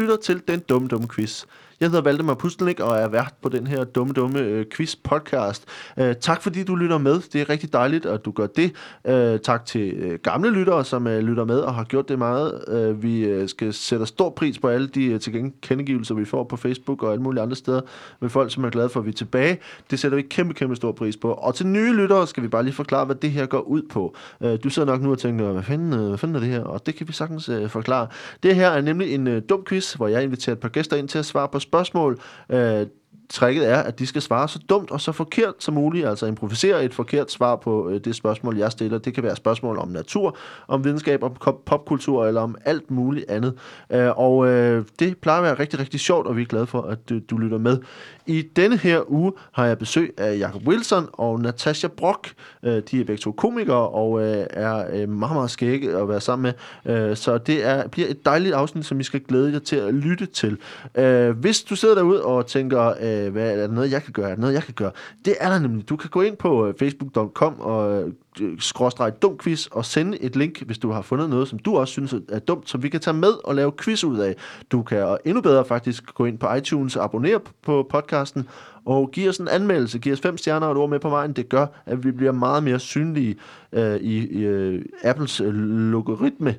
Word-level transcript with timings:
lytter 0.00 0.16
til 0.16 0.42
Den 0.48 0.60
Dumme 0.60 0.88
Dumme 0.88 1.08
Quiz. 1.08 1.44
Jeg 1.80 1.88
hedder 1.88 2.02
Valdemar 2.02 2.34
Pustelnik 2.34 2.80
og 2.80 2.96
er 2.96 3.08
vært 3.08 3.34
på 3.42 3.48
den 3.48 3.66
her 3.66 3.84
dumme, 3.84 4.12
dumme 4.12 4.38
øh, 4.40 4.66
quiz-podcast. 4.74 5.64
Øh, 5.98 6.14
tak 6.20 6.42
fordi 6.42 6.64
du 6.64 6.74
lytter 6.74 6.98
med. 6.98 7.20
Det 7.32 7.40
er 7.40 7.50
rigtig 7.50 7.72
dejligt, 7.72 8.06
at 8.06 8.24
du 8.24 8.30
gør 8.30 8.46
det. 8.46 8.72
Øh, 9.06 9.38
tak 9.38 9.66
til 9.66 9.92
øh, 9.92 10.18
gamle 10.18 10.50
lyttere, 10.50 10.84
som 10.84 11.06
øh, 11.06 11.20
lytter 11.20 11.44
med 11.44 11.58
og 11.58 11.74
har 11.74 11.84
gjort 11.84 12.08
det 12.08 12.18
meget. 12.18 12.64
Øh, 12.68 13.02
vi 13.02 13.20
øh, 13.24 13.48
skal 13.48 13.72
sætte 13.72 14.06
stor 14.06 14.30
pris 14.30 14.58
på 14.58 14.68
alle 14.68 14.88
de 14.88 15.04
øh, 15.04 15.20
tilkendegivelser, 15.20 16.14
vi 16.14 16.24
får 16.24 16.44
på 16.44 16.56
Facebook 16.56 17.02
og 17.02 17.12
alle 17.12 17.22
mulige 17.22 17.42
andre 17.42 17.56
steder 17.56 17.80
med 18.20 18.28
folk, 18.28 18.52
som 18.52 18.64
er 18.64 18.70
glade 18.70 18.88
for, 18.88 19.00
at 19.00 19.06
vi 19.06 19.10
er 19.10 19.14
tilbage. 19.14 19.58
Det 19.90 19.98
sætter 19.98 20.16
vi 20.16 20.22
kæmpe, 20.22 20.54
kæmpe 20.54 20.76
stor 20.76 20.92
pris 20.92 21.16
på. 21.16 21.32
Og 21.32 21.54
til 21.54 21.66
nye 21.66 21.92
lyttere 21.92 22.26
skal 22.26 22.42
vi 22.42 22.48
bare 22.48 22.62
lige 22.62 22.74
forklare, 22.74 23.04
hvad 23.04 23.16
det 23.16 23.30
her 23.30 23.46
går 23.46 23.60
ud 23.60 23.82
på. 23.90 24.14
Øh, 24.42 24.58
du 24.64 24.68
sidder 24.68 24.92
nok 24.92 25.02
nu 25.02 25.10
og 25.10 25.18
tænker, 25.18 25.52
hvad 25.52 25.62
fanden, 25.62 25.92
øh, 25.92 26.08
hvad 26.08 26.18
fanden 26.18 26.36
er 26.36 26.40
det 26.40 26.48
her? 26.48 26.64
Og 26.64 26.86
det 26.86 26.94
kan 26.94 27.08
vi 27.08 27.12
sagtens 27.12 27.48
øh, 27.48 27.68
forklare. 27.68 28.06
Det 28.42 28.54
her 28.54 28.68
er 28.68 28.80
nemlig 28.80 29.14
en 29.14 29.26
øh, 29.26 29.42
dum 29.48 29.64
quiz, 29.64 29.89
hvor 29.94 30.08
jeg 30.08 30.22
inviterer 30.22 30.56
et 30.56 30.60
par 30.60 30.68
gæster 30.68 30.96
ind 30.96 31.08
til 31.08 31.18
at 31.18 31.24
svare 31.24 31.48
på 31.48 31.58
spørgsmål. 31.58 32.20
Øh, 32.50 32.86
tricket 33.30 33.68
er, 33.68 33.76
at 33.76 33.98
de 33.98 34.06
skal 34.06 34.22
svare 34.22 34.48
så 34.48 34.58
dumt 34.68 34.90
og 34.90 35.00
så 35.00 35.12
forkert 35.12 35.54
som 35.58 35.74
muligt, 35.74 36.06
altså 36.06 36.26
improvisere 36.26 36.84
et 36.84 36.94
forkert 36.94 37.30
svar 37.30 37.56
på 37.56 37.88
øh, 37.88 38.00
det 38.04 38.16
spørgsmål, 38.16 38.56
jeg 38.56 38.72
stiller. 38.72 38.98
Det 38.98 39.14
kan 39.14 39.22
være 39.22 39.36
spørgsmål 39.36 39.78
om 39.78 39.88
natur, 39.88 40.36
om 40.68 40.84
videnskab, 40.84 41.22
om 41.22 41.36
popkultur 41.66 42.26
eller 42.26 42.40
om 42.40 42.56
alt 42.64 42.90
muligt 42.90 43.30
andet. 43.30 43.54
Øh, 43.90 44.18
og 44.18 44.46
øh, 44.46 44.84
det 44.98 45.18
plejer 45.18 45.38
at 45.38 45.44
være 45.44 45.58
rigtig, 45.58 45.78
rigtig 45.78 46.00
sjovt, 46.00 46.26
og 46.26 46.36
vi 46.36 46.42
er 46.42 46.46
glade 46.46 46.66
for, 46.66 46.82
at 46.82 47.08
du, 47.08 47.18
du 47.30 47.38
lytter 47.38 47.58
med. 47.58 47.78
I 48.26 48.42
denne 48.56 48.76
her 48.76 49.10
uge 49.10 49.32
har 49.52 49.66
jeg 49.66 49.78
besøg 49.78 50.14
af 50.18 50.38
Jacob 50.38 50.66
Wilson 50.66 51.08
og 51.12 51.40
Natasha 51.40 51.88
Brock. 51.88 52.32
Øh, 52.62 52.82
de 52.90 53.00
er 53.00 53.04
begge 53.04 53.16
to 53.16 53.32
komikere 53.32 53.88
og 53.88 54.22
øh, 54.22 54.46
er 54.50 54.84
øh, 54.92 55.08
meget, 55.08 55.34
meget 55.34 55.50
skægge 55.50 55.96
at 55.96 56.08
være 56.08 56.20
sammen 56.20 56.52
med. 56.86 56.94
Øh, 56.94 57.16
så 57.16 57.38
det 57.38 57.66
er, 57.66 57.88
bliver 57.88 58.08
et 58.08 58.24
dejligt 58.24 58.54
afsnit, 58.54 58.86
som 58.86 59.00
I 59.00 59.02
skal 59.02 59.20
glæde 59.20 59.52
jer 59.52 59.58
til 59.58 59.76
at 59.76 59.94
lytte 59.94 60.26
til. 60.26 60.58
Øh, 60.94 61.30
hvis 61.30 61.62
du 61.62 61.76
sidder 61.76 61.94
derude 61.94 62.24
og 62.24 62.46
tænker, 62.46 62.94
øh, 63.00 63.19
Øh, 63.26 63.32
hvad 63.32 63.50
er 63.50 63.56
der 63.56 63.74
noget, 63.74 63.90
jeg 63.90 64.02
kan 64.02 64.12
gøre? 64.12 64.30
Er 64.30 64.34
der 64.34 64.40
noget, 64.40 64.54
jeg 64.54 64.62
kan 64.62 64.74
gøre? 64.74 64.90
Det 65.24 65.36
er 65.40 65.50
der 65.50 65.58
nemlig. 65.58 65.88
Du 65.88 65.96
kan 65.96 66.10
gå 66.10 66.22
ind 66.22 66.36
på 66.36 66.66
øh, 66.66 66.74
facebook.com 66.78 67.60
og 67.60 68.02
øh, 68.02 68.12
øh 68.40 68.58
skråstrege 68.58 69.10
dum 69.10 69.38
quiz 69.38 69.66
og 69.66 69.84
sende 69.84 70.22
et 70.22 70.36
link, 70.36 70.62
hvis 70.62 70.78
du 70.78 70.90
har 70.90 71.02
fundet 71.02 71.30
noget, 71.30 71.48
som 71.48 71.58
du 71.58 71.76
også 71.76 71.92
synes 71.92 72.14
er 72.28 72.38
dumt, 72.38 72.70
som 72.70 72.82
vi 72.82 72.88
kan 72.88 73.00
tage 73.00 73.14
med 73.14 73.32
og 73.44 73.54
lave 73.54 73.72
quiz 73.80 74.04
ud 74.04 74.18
af. 74.18 74.36
Du 74.72 74.82
kan 74.82 75.02
og 75.04 75.20
endnu 75.24 75.40
bedre 75.40 75.64
faktisk 75.64 76.14
gå 76.14 76.24
ind 76.24 76.38
på 76.38 76.54
iTunes 76.54 76.96
og 76.96 77.04
abonnere 77.04 77.40
på 77.62 77.86
podcasten 77.90 78.48
og 78.84 79.10
give 79.10 79.28
os 79.28 79.38
en 79.38 79.48
anmeldelse, 79.48 79.98
Giv 79.98 80.12
os 80.12 80.20
fem 80.20 80.36
stjerner 80.36 80.66
og 80.66 80.72
et 80.72 80.78
ord 80.78 80.90
med 80.90 81.00
på 81.00 81.10
vejen. 81.10 81.32
Det 81.32 81.48
gør, 81.48 81.66
at 81.86 82.04
vi 82.04 82.10
bliver 82.10 82.32
meget 82.32 82.62
mere 82.62 82.78
synlige 82.78 83.36
øh, 83.72 83.96
i, 83.96 84.26
i 84.28 84.44
øh, 84.44 84.84
Apples 85.04 85.40
øh, 85.40 85.54
logaritme, 85.92 86.50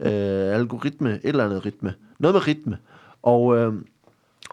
øh, 0.00 0.54
algoritme, 0.54 1.14
et 1.14 1.20
eller 1.24 1.44
andet 1.44 1.66
rytme. 1.66 1.94
Noget 2.18 2.34
med 2.34 2.48
rytme. 2.48 2.78
Og... 3.22 3.56
Øh, 3.56 3.72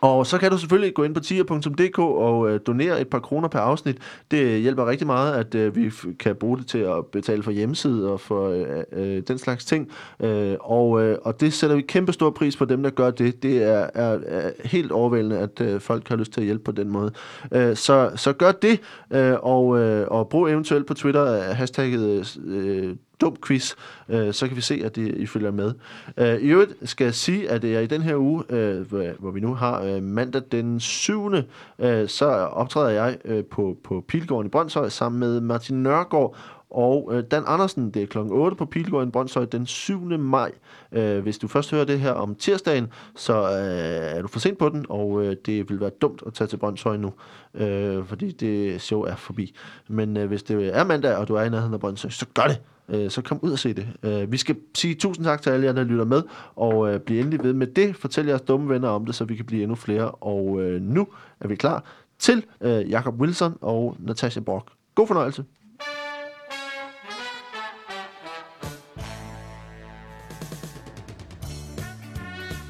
og 0.02 0.28
så 0.28 0.38
kan 0.38 0.52
du 0.52 0.58
selvfølgelig 0.58 0.94
gå 0.94 1.04
ind 1.04 1.14
på 1.14 1.20
tier.dk 1.20 2.00
og 2.00 2.50
øh, 2.50 2.60
donere 2.68 3.02
et 3.02 3.08
par 3.08 3.20
kroner 3.20 3.48
per 3.48 3.60
afsnit. 3.60 3.98
Det 4.32 4.62
hjælper 4.62 4.86
rigtig 4.86 5.08
meget, 5.08 5.34
at 5.34 5.56
øh, 5.56 5.76
vi 5.76 5.92
kan 6.20 6.36
bruge 6.36 6.58
det 6.58 6.68
til 6.68 6.78
at 6.78 7.06
betale 7.06 7.44
for 7.44 7.52
hjemmeside 7.52 8.12
og 8.12 8.20
for 8.20 8.50
øh, 8.50 8.84
øh, 8.92 9.16
øh, 9.16 9.24
den 9.28 9.38
slags 9.38 9.66
ting. 9.66 9.92
Øh, 10.20 10.56
og, 10.60 11.04
øh, 11.04 11.18
og 11.22 11.42
det 11.42 11.54
sætter 11.54 11.76
vi 11.76 11.82
kæmpe 11.82 12.14
stor 12.14 12.30
pris 12.30 12.58
på 12.58 12.66
dem, 12.66 12.84
der 12.84 12.90
gør 12.90 13.12
det. 13.12 13.44
Det 13.44 13.64
er, 13.64 13.90
er, 13.94 14.20
er 14.26 14.52
helt 14.66 14.92
overvældende, 14.92 15.38
at 15.38 15.62
øh, 15.62 15.82
folk 15.82 16.10
har 16.10 16.16
lyst 16.16 16.32
til 16.32 16.42
at 16.42 16.46
hjælpe 16.46 16.64
på 16.64 16.72
den 16.72 16.90
måde. 16.90 17.12
Øh, 17.52 17.76
så, 17.76 18.12
så 18.16 18.34
gør 18.34 18.52
det, 18.52 18.80
øh, 19.14 19.36
og, 19.42 19.80
øh, 19.80 20.08
og 20.08 20.30
brug 20.30 20.50
eventuelt 20.50 20.86
på 20.86 20.94
Twitter 20.94 21.54
hashtagget 21.54 22.38
øh, 22.46 22.96
dum 23.22 23.38
quiz, 23.48 23.76
øh, 24.10 24.34
så 24.34 24.48
kan 24.48 24.56
vi 24.56 24.62
se, 24.62 24.82
at 24.86 24.96
det, 24.96 25.16
I 25.18 25.26
følger 25.26 25.52
med. 25.52 25.74
Øh, 26.18 26.36
I 26.36 26.48
øvrigt 26.48 26.90
skal 26.90 27.06
jeg 27.06 27.14
sige, 27.14 27.50
at 27.50 27.64
jeg 27.64 27.84
i 27.84 27.88
den 27.88 28.02
her 28.02 28.16
uge, 28.16 28.44
øh, 28.50 28.92
hvor, 29.20 29.32
vi 29.32 29.40
nu 29.40 29.54
har 29.54 29.82
øh, 29.82 30.04
mandag 30.04 30.42
den 30.52 30.80
7., 30.80 31.32
øh, 31.80 32.08
så 32.08 32.26
optræder 32.28 32.90
jeg 32.90 33.18
øh, 33.26 33.46
på, 33.46 33.78
på 33.84 34.04
Pilgården 34.08 34.48
i 34.48 34.50
Brøndshøj 34.50 34.90
sammen 34.90 35.20
med 35.20 35.42
Martin 35.42 35.84
Nørgaard 35.84 36.36
og 36.70 37.10
øh, 37.14 37.24
Dan 37.32 37.44
Andersen. 37.48 37.92
Det 37.92 38.02
er 38.02 38.08
klokken 38.08 38.34
8 38.34 38.58
på 38.58 38.66
Pilgården 38.66 39.10
i 39.10 39.12
Brøndshøj 39.12 39.46
den 39.46 39.66
7. 39.66 40.00
maj. 40.20 40.52
Øh, 40.92 41.20
hvis 41.20 41.38
du 41.38 41.48
først 41.48 41.72
hører 41.72 41.86
det 41.86 42.00
her 42.00 42.12
om 42.12 42.36
tirsdagen, 42.36 42.88
så 43.16 43.34
øh, 43.34 44.18
er 44.18 44.22
du 44.22 44.28
for 44.28 44.40
sent 44.40 44.58
på 44.58 44.70
den, 44.70 44.86
og 44.90 45.26
øh, 45.26 45.36
det 45.46 45.70
vil 45.70 45.80
være 45.80 45.90
dumt 45.90 46.24
at 46.26 46.34
tage 46.34 46.48
til 46.48 46.58
Brøndshøj 46.58 46.98
nu, 46.98 47.14
øh, 47.54 48.06
fordi 48.06 48.32
det 48.32 48.82
show 48.82 49.02
er 49.02 49.16
forbi. 49.16 49.56
Men 49.88 50.18
øh, 50.18 50.28
hvis 50.28 50.44
det 50.44 50.78
er 50.78 50.84
mandag, 50.84 51.16
og 51.16 51.28
du 51.28 51.36
er 51.36 51.44
i 51.44 51.50
nærheden 51.50 51.74
af 51.74 51.80
Brøndshøj, 51.80 52.12
så 52.12 52.26
gør 52.34 52.44
det! 52.44 52.62
Øh, 52.90 53.12
så 53.12 53.22
kom 53.22 53.40
ud 53.42 53.52
og 53.52 53.60
se 53.60 53.74
det. 53.74 53.88
Øh, 54.04 54.32
vi 54.32 54.38
skal 54.38 54.56
sige 54.76 54.96
tusind 54.96 55.26
tak 55.26 55.42
til 55.42 55.50
alle 55.50 55.66
jer, 55.66 55.74
der 55.74 55.84
lytter 55.84 56.06
med, 56.06 56.24
og 56.56 56.94
øh, 56.94 57.00
bliv 57.00 57.20
endelig 57.20 57.44
ved 57.44 57.54
med 57.54 57.68
det. 57.68 57.96
Fortæl 57.96 58.26
jeres 58.26 58.42
dumme 58.42 58.70
venner 58.70 58.90
om 58.90 59.06
det, 59.06 59.16
så 59.16 59.26
vi 59.26 59.36
kan 59.36 59.46
blive 59.46 59.62
endnu 59.62 59.76
flere. 59.76 60.12
Og 60.12 60.62
øh, 60.62 60.82
nu 60.82 61.08
er 61.40 61.48
vi 61.48 61.56
klar 61.56 61.84
til 62.20 62.44
øh, 62.62 62.92
Jacob 62.92 63.22
Wilson 63.22 63.58
og 63.62 63.96
Natasha 64.00 64.40
Brock. 64.40 64.72
God 64.96 65.08
fornøjelse. 65.08 65.44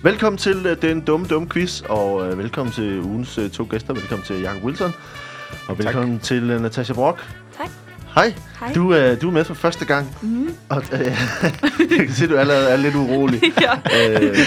Velkommen 0.03 0.37
til 0.37 0.65
øh, 0.65 0.81
den 0.81 1.01
dumme, 1.01 1.27
dumme 1.27 1.49
quiz, 1.49 1.81
og 1.81 2.27
øh, 2.27 2.37
velkommen 2.37 2.73
til 2.73 2.99
ugens 2.99 3.37
øh, 3.37 3.49
to 3.49 3.67
gæster. 3.69 3.93
Velkommen 3.93 4.25
til 4.25 4.41
Jacob 4.41 4.63
Wilson, 4.63 4.91
og 5.69 5.77
velkommen 5.77 6.19
til 6.19 6.49
øh, 6.49 6.61
Natasha 6.61 6.93
Brock. 6.93 7.35
Tak. 7.57 7.86
Hej. 8.17 8.33
Hej. 8.59 8.71
Du, 8.75 8.93
øh, 8.93 9.21
du 9.21 9.27
er 9.27 9.31
med 9.31 9.43
for 9.45 9.53
første 9.53 9.85
gang, 9.85 10.15
Mm. 10.21 10.49
og 10.69 10.83
øh, 10.93 10.99
jeg 11.97 12.05
kan 12.05 12.11
se, 12.11 12.23
at 12.23 12.29
du 12.29 12.35
allerede 12.35 12.69
er 12.69 12.77
lidt 12.77 12.95
urolig. 12.95 13.41
ja. 13.61 13.71
øh, 14.11 14.37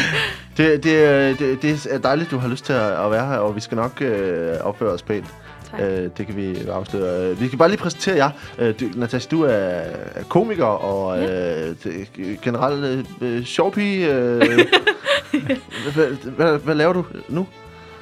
det, 0.57 0.85
det, 0.85 1.05
er- 1.05 1.35
det, 1.37 1.63
det 1.63 1.87
er 1.91 1.99
dejligt, 1.99 2.31
du 2.31 2.39
har 2.39 2.49
lyst 2.49 2.65
til 2.65 2.73
at, 2.73 3.05
at 3.05 3.11
være 3.11 3.27
her, 3.27 3.37
og 3.37 3.57
vi 3.57 3.61
skal 3.61 3.77
nok 3.77 4.03
øh, 4.03 4.53
opføre 4.61 4.91
os 4.91 5.03
pænt. 5.03 5.27
Tak. 5.71 5.81
Øh, 5.81 6.09
det 6.19 6.27
kan 6.27 6.37
vi 6.37 6.59
afsløre. 6.69 7.31
Øh, 7.31 7.41
Vi 7.41 7.47
skal 7.47 7.59
bare 7.59 7.69
lige 7.69 7.79
præsentere 7.79 8.17
jer. 8.17 8.31
Øh, 8.59 8.75
du, 8.81 8.85
Natasha, 8.95 9.29
du 9.31 9.43
er 9.43 9.51
er 9.51 10.23
komiker 10.29 10.65
og 10.65 11.19
Ja. 11.19 11.69
øh, 11.69 11.77
generelt 12.43 13.07
øh, 13.21 13.45
sjovpige. 13.45 14.13
Øh, 14.13 14.43
hvad, 15.95 16.07
hvad, 16.37 16.59
hvad 16.59 16.75
laver 16.75 16.93
du 16.93 17.05
nu? 17.29 17.47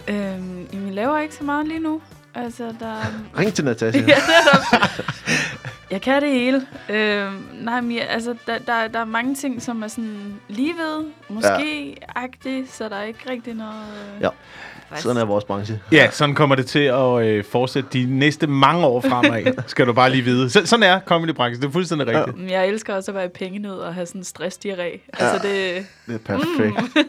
Øhm, 0.08 0.58
jeg 0.72 0.92
laver 0.92 1.18
ikke 1.18 1.34
så 1.34 1.44
meget 1.44 1.68
lige 1.68 1.80
nu. 1.80 2.00
Altså, 2.34 2.62
der... 2.80 2.94
Ring 3.38 3.54
til 3.54 3.64
Natasha. 3.64 4.00
ja. 4.08 4.14
Jeg 5.90 6.00
kan 6.00 6.22
det 6.22 6.30
hele. 6.30 6.66
Øhm, 6.90 7.48
nej, 7.52 7.80
men 7.80 7.96
jeg, 7.96 8.06
altså, 8.10 8.34
der, 8.46 8.58
der, 8.58 8.88
der 8.88 8.98
er 9.00 9.04
mange 9.04 9.34
ting, 9.34 9.62
som 9.62 9.82
er 9.82 9.88
sådan 9.88 10.34
lige 10.48 10.72
ved, 10.74 11.04
måske-agtigt, 11.28 12.72
så 12.72 12.88
der 12.88 12.96
er 12.96 13.02
ikke 13.04 13.30
rigtig 13.30 13.54
noget... 13.54 13.72
Øh, 14.16 14.22
Ja. 14.22 14.28
Sådan 14.96 15.16
er 15.16 15.24
vores 15.24 15.44
branche. 15.44 15.80
Ja, 15.92 16.10
sådan 16.10 16.34
kommer 16.34 16.54
det 16.56 16.66
til 16.66 16.78
at 16.78 17.22
øh, 17.26 17.44
fortsætte 17.44 17.88
de 17.92 18.04
næste 18.18 18.46
mange 18.46 18.86
år 18.86 19.00
fremad, 19.00 19.52
skal 19.66 19.86
du 19.86 19.92
bare 19.92 20.10
lige 20.10 20.22
vide. 20.22 20.50
Så, 20.50 20.66
sådan 20.66 20.82
er 20.82 21.00
comedybranchen, 21.00 21.62
det 21.62 21.68
er 21.68 21.72
fuldstændig 21.72 22.06
rigtigt. 22.06 22.38
Men 22.38 22.50
Jeg 22.50 22.66
elsker 22.68 22.94
også 22.94 23.10
at 23.10 23.14
være 23.14 23.24
i 23.24 23.28
pengenød 23.28 23.78
og 23.78 23.94
have 23.94 24.06
sådan 24.06 24.20
en 24.20 24.24
stressdiarré. 24.24 25.10
Altså, 25.18 25.48
det... 25.48 25.86
Det 26.06 26.14
er 26.14 26.18
perfekt. 26.18 26.96
Mm. 26.96 27.02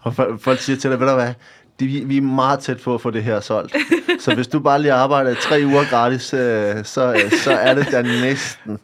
og 0.00 0.12
fol- 0.18 0.38
folk 0.38 0.58
siger 0.60 0.76
til 0.76 0.90
dig, 0.90 1.00
ved 1.00 1.08
du 1.08 1.14
hvad, 1.14 1.32
de, 1.80 2.04
vi, 2.06 2.16
er 2.16 2.22
meget 2.22 2.60
tæt 2.60 2.80
på 2.80 2.94
at 2.94 3.00
få 3.00 3.10
det 3.10 3.22
her 3.22 3.40
solgt. 3.40 3.76
så 4.20 4.34
hvis 4.34 4.48
du 4.48 4.60
bare 4.60 4.82
lige 4.82 4.92
arbejder 4.92 5.34
tre 5.34 5.62
uger 5.66 5.90
gratis, 5.90 6.34
øh, 6.34 6.84
så, 6.84 7.12
øh, 7.12 7.32
så 7.32 7.52
er 7.52 7.74
det 7.74 7.86
der 7.90 8.02
næsten. 8.02 8.78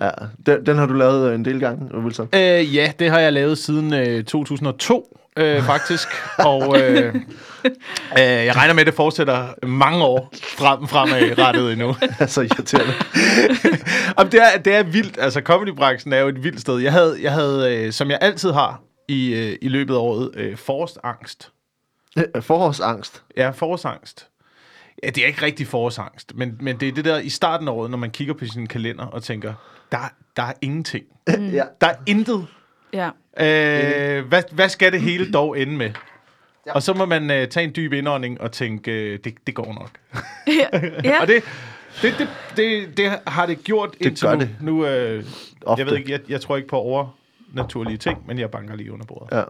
Ja, 0.00 0.10
den, 0.46 0.66
den 0.66 0.78
har 0.78 0.86
du 0.86 0.94
lavet 0.94 1.34
en 1.34 1.44
del 1.44 1.60
gange, 1.60 1.94
Wilson. 1.94 2.28
Øh, 2.34 2.76
ja, 2.76 2.92
det 2.98 3.10
har 3.10 3.18
jeg 3.18 3.32
lavet 3.32 3.58
siden 3.58 3.94
øh, 3.94 4.24
2002, 4.24 5.18
øh, 5.36 5.62
faktisk. 5.62 6.08
Og 6.38 6.80
øh, 6.80 7.14
øh, 7.14 7.20
jeg 8.18 8.56
regner 8.56 8.74
med, 8.74 8.80
at 8.80 8.86
det 8.86 8.94
fortsætter 8.94 9.66
mange 9.66 10.04
år 10.04 10.32
frem, 10.56 10.88
fremadrettet 10.88 11.72
endnu. 11.72 11.96
altså 12.20 12.40
irriterende. 12.40 12.94
Jamen, 14.18 14.32
det, 14.32 14.40
er, 14.42 14.58
det 14.64 14.74
er 14.74 14.82
vildt. 14.82 15.18
Altså, 15.20 15.40
comedybranchen 15.40 16.12
er 16.12 16.18
jo 16.18 16.28
et 16.28 16.44
vildt 16.44 16.60
sted. 16.60 16.78
Jeg 16.78 16.92
havde, 16.92 17.16
jeg 17.22 17.32
havde 17.32 17.76
øh, 17.76 17.92
som 17.92 18.10
jeg 18.10 18.18
altid 18.20 18.50
har 18.52 18.82
i, 19.08 19.34
øh, 19.34 19.56
i 19.62 19.68
løbet 19.68 19.94
af 19.94 19.98
året, 19.98 20.30
øh, 20.34 20.56
forårsangst. 20.56 21.50
Forårsangst. 22.40 23.22
Ja, 23.36 23.50
forårsangst. 23.50 24.28
Ja, 25.02 25.10
det 25.10 25.22
er 25.22 25.26
ikke 25.26 25.42
rigtig 25.42 25.66
forårsangst, 25.66 26.32
men, 26.34 26.56
men 26.60 26.80
det 26.80 26.88
er 26.88 26.92
det 26.92 27.04
der 27.04 27.18
i 27.18 27.28
starten 27.28 27.68
af 27.68 27.72
året, 27.72 27.90
når 27.90 27.98
man 27.98 28.10
kigger 28.10 28.34
på 28.34 28.46
sin 28.46 28.66
kalender 28.66 29.06
og 29.06 29.22
tænker, 29.22 29.54
der, 29.92 29.98
der 30.36 30.42
er 30.42 30.52
ingenting. 30.60 31.04
ja. 31.28 31.64
Der 31.80 31.86
er 31.86 31.94
intet. 32.06 32.46
Ja. 32.92 33.08
Øh, 33.40 34.26
hvad, 34.28 34.42
hvad 34.52 34.68
skal 34.68 34.92
det 34.92 35.00
hele 35.00 35.32
dog 35.32 35.58
ende 35.60 35.72
med? 35.76 35.90
Ja. 36.66 36.72
Og 36.72 36.82
så 36.82 36.94
må 36.94 37.04
man 37.06 37.30
øh, 37.30 37.48
tage 37.48 37.64
en 37.64 37.72
dyb 37.76 37.92
indånding 37.92 38.40
og 38.40 38.52
tænke, 38.52 38.92
øh, 38.92 39.18
det, 39.24 39.34
det 39.46 39.54
går 39.54 39.72
nok. 39.74 39.90
ja. 40.46 40.80
ja. 41.10 41.20
Og 41.20 41.26
det, 41.26 41.42
det, 42.02 42.14
det, 42.18 42.28
det, 42.56 42.96
det 42.96 43.18
har 43.26 43.46
det 43.46 43.64
gjort 43.64 43.90
Det 43.98 44.06
indtil 44.06 44.26
gør 44.28 44.34
nu. 44.34 44.40
det. 44.40 44.56
nu 44.60 44.86
øh, 44.86 45.24
Ofte. 45.66 45.80
jeg 45.80 45.86
ved 45.90 45.96
ikke, 45.98 46.12
jeg, 46.12 46.20
jeg 46.28 46.40
tror 46.40 46.56
ikke 46.56 46.68
på 46.68 46.76
overnaturlige 46.76 47.96
ting, 47.96 48.26
men 48.26 48.38
jeg 48.38 48.50
banker 48.50 48.76
lige 48.76 48.92
under 48.92 49.06
bordet. 49.06 49.36
Ja. 49.36 49.42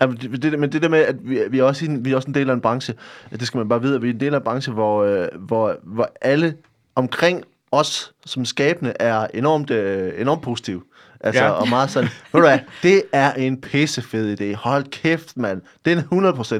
Ja, 0.00 0.06
men, 0.06 0.16
det, 0.16 0.42
det, 0.42 0.58
men 0.58 0.72
det 0.72 0.82
der 0.82 0.88
med, 0.88 0.98
at 0.98 1.16
vi, 1.22 1.40
vi, 1.50 1.58
er 1.58 1.64
også 1.64 1.84
en, 1.84 2.04
vi 2.04 2.12
er 2.12 2.16
også 2.16 2.28
en 2.28 2.34
del 2.34 2.50
af 2.50 2.54
en 2.54 2.60
branche, 2.60 2.94
det 3.30 3.46
skal 3.46 3.58
man 3.58 3.68
bare 3.68 3.82
vide, 3.82 3.94
at 3.94 4.02
vi 4.02 4.08
er 4.08 4.12
en 4.12 4.20
del 4.20 4.34
af 4.34 4.38
en 4.38 4.44
branche, 4.44 4.72
hvor, 4.72 5.04
øh, 5.04 5.26
hvor, 5.38 5.76
hvor 5.82 6.12
alle 6.20 6.54
omkring 6.94 7.44
os 7.72 8.12
som 8.26 8.44
skabende 8.44 8.92
er 9.00 9.26
enormt, 9.34 9.70
øh, 9.70 10.20
enormt 10.20 10.42
positive. 10.42 10.82
Altså, 11.20 11.42
Ja. 11.42 11.48
ja. 11.48 11.52
og 11.52 11.68
meget 11.68 11.90
sådan, 11.90 12.08
ved 12.32 12.40
du 12.40 12.46
hvad, 12.46 12.58
det 12.82 13.02
er 13.12 13.32
en 13.32 13.60
pissefed 13.60 14.40
idé. 14.40 14.54
Hold 14.56 14.84
kæft, 14.84 15.36
mand. 15.36 15.62
Den 15.84 15.98
er 15.98 16.02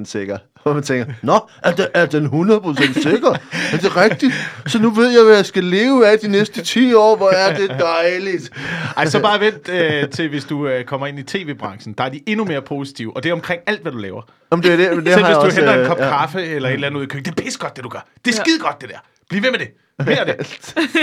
100% 0.02 0.04
sikker. 0.04 0.38
Og 0.64 0.75
man 0.75 0.82
tænker, 0.82 1.14
nå, 1.23 1.49
er, 1.62 1.73
det, 1.73 1.88
er 1.94 2.06
den 2.06 2.26
100% 2.26 3.03
sikker? 3.03 3.31
Er 3.73 3.76
det 3.76 3.97
rigtigt? 3.97 4.35
Så 4.67 4.79
nu 4.79 4.91
ved 4.91 5.11
jeg, 5.11 5.25
hvad 5.25 5.35
jeg 5.35 5.47
skal 5.47 5.64
leve 5.64 6.06
af 6.06 6.19
de 6.19 6.29
næste 6.29 6.62
10 6.62 6.94
år. 6.94 7.17
Hvor 7.17 7.31
er 7.31 7.56
det 7.56 7.70
dejligt. 7.70 8.50
Ej, 8.97 9.06
så 9.06 9.23
bare 9.23 9.41
vent 9.41 9.69
øh, 9.69 10.11
til, 10.11 10.29
hvis 10.29 10.44
du 10.44 10.67
øh, 10.67 10.85
kommer 10.85 11.06
ind 11.06 11.19
i 11.19 11.23
tv-branchen. 11.23 11.94
Der 11.99 12.05
er 12.05 12.09
de 12.09 12.20
endnu 12.26 12.44
mere 12.44 12.62
positive, 12.62 13.17
og 13.17 13.23
det 13.23 13.29
er 13.29 13.32
omkring 13.32 13.62
alt, 13.67 13.82
hvad 13.82 13.93
du 13.93 13.99
laver. 13.99 14.23
Om 14.50 14.62
det 14.62 14.73
er 14.73 14.76
det, 14.76 15.05
det 15.05 15.12
Selv 15.12 15.25
har 15.25 15.29
hvis 15.29 15.29
jeg 15.29 15.35
du 15.35 15.41
også, 15.41 15.61
henter 15.61 15.75
en 15.75 15.81
øh, 15.81 15.87
kop 15.87 15.99
ja. 15.99 16.09
kaffe 16.09 16.43
eller 16.43 16.69
et 16.69 16.75
eller 16.75 16.87
andet 16.87 16.99
ud 16.99 17.05
i 17.05 17.06
køkkenet. 17.06 17.37
Det 17.37 17.43
er 17.43 17.44
pissegodt, 17.44 17.76
det 17.76 17.85
du 17.85 17.88
gør. 17.88 18.06
Det 18.25 18.31
er 18.31 18.41
skide 18.43 18.59
godt, 18.59 18.81
det 18.81 18.88
der. 18.88 18.99
Bliv 19.29 19.43
ved 19.43 19.50
med 19.50 19.59
det. 19.59 19.69
Mere 20.06 20.25
det. 20.26 20.37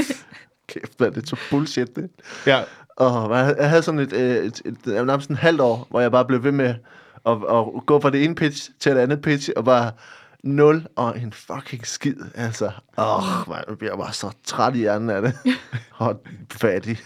Kæft, 0.69 0.99
mand, 0.99 1.13
det 1.13 1.23
er 1.23 1.27
så 1.27 1.35
bullshit, 1.49 1.95
det. 1.95 2.09
Ja. 2.45 2.59
Og 2.95 3.37
jeg 3.37 3.55
jeg 3.59 3.69
havde 3.69 3.83
sådan 3.83 3.99
et, 3.99 4.13
øh, 4.13 4.21
et, 4.21 4.61
et, 4.65 4.77
et, 4.87 5.05
nærmest 5.05 5.29
en 5.29 5.35
halvt 5.35 5.61
år, 5.61 5.87
hvor 5.89 5.99
jeg 5.99 6.11
bare 6.11 6.25
blev 6.25 6.43
ved 6.43 6.51
med 6.51 6.75
og, 7.23 7.47
og 7.47 7.83
gå 7.85 7.99
fra 7.99 8.09
det 8.09 8.23
ene 8.23 8.35
pitch 8.35 8.71
til 8.79 8.95
det 8.95 9.01
andet 9.01 9.21
pitch, 9.21 9.49
og 9.55 9.65
bare 9.65 9.91
nul 10.43 10.87
og 10.95 11.19
en 11.19 11.33
fucking 11.33 11.87
skid. 11.87 12.15
Altså, 12.35 12.71
åh, 12.97 13.49
man, 13.49 13.63
jeg 13.69 13.77
bliver 13.77 13.97
bare 13.97 14.13
så 14.13 14.31
træt 14.43 14.75
i 14.75 14.77
hjernen 14.77 15.09
af 15.09 15.21
det. 15.21 15.33
Og 15.97 16.21
fattig. 16.61 16.97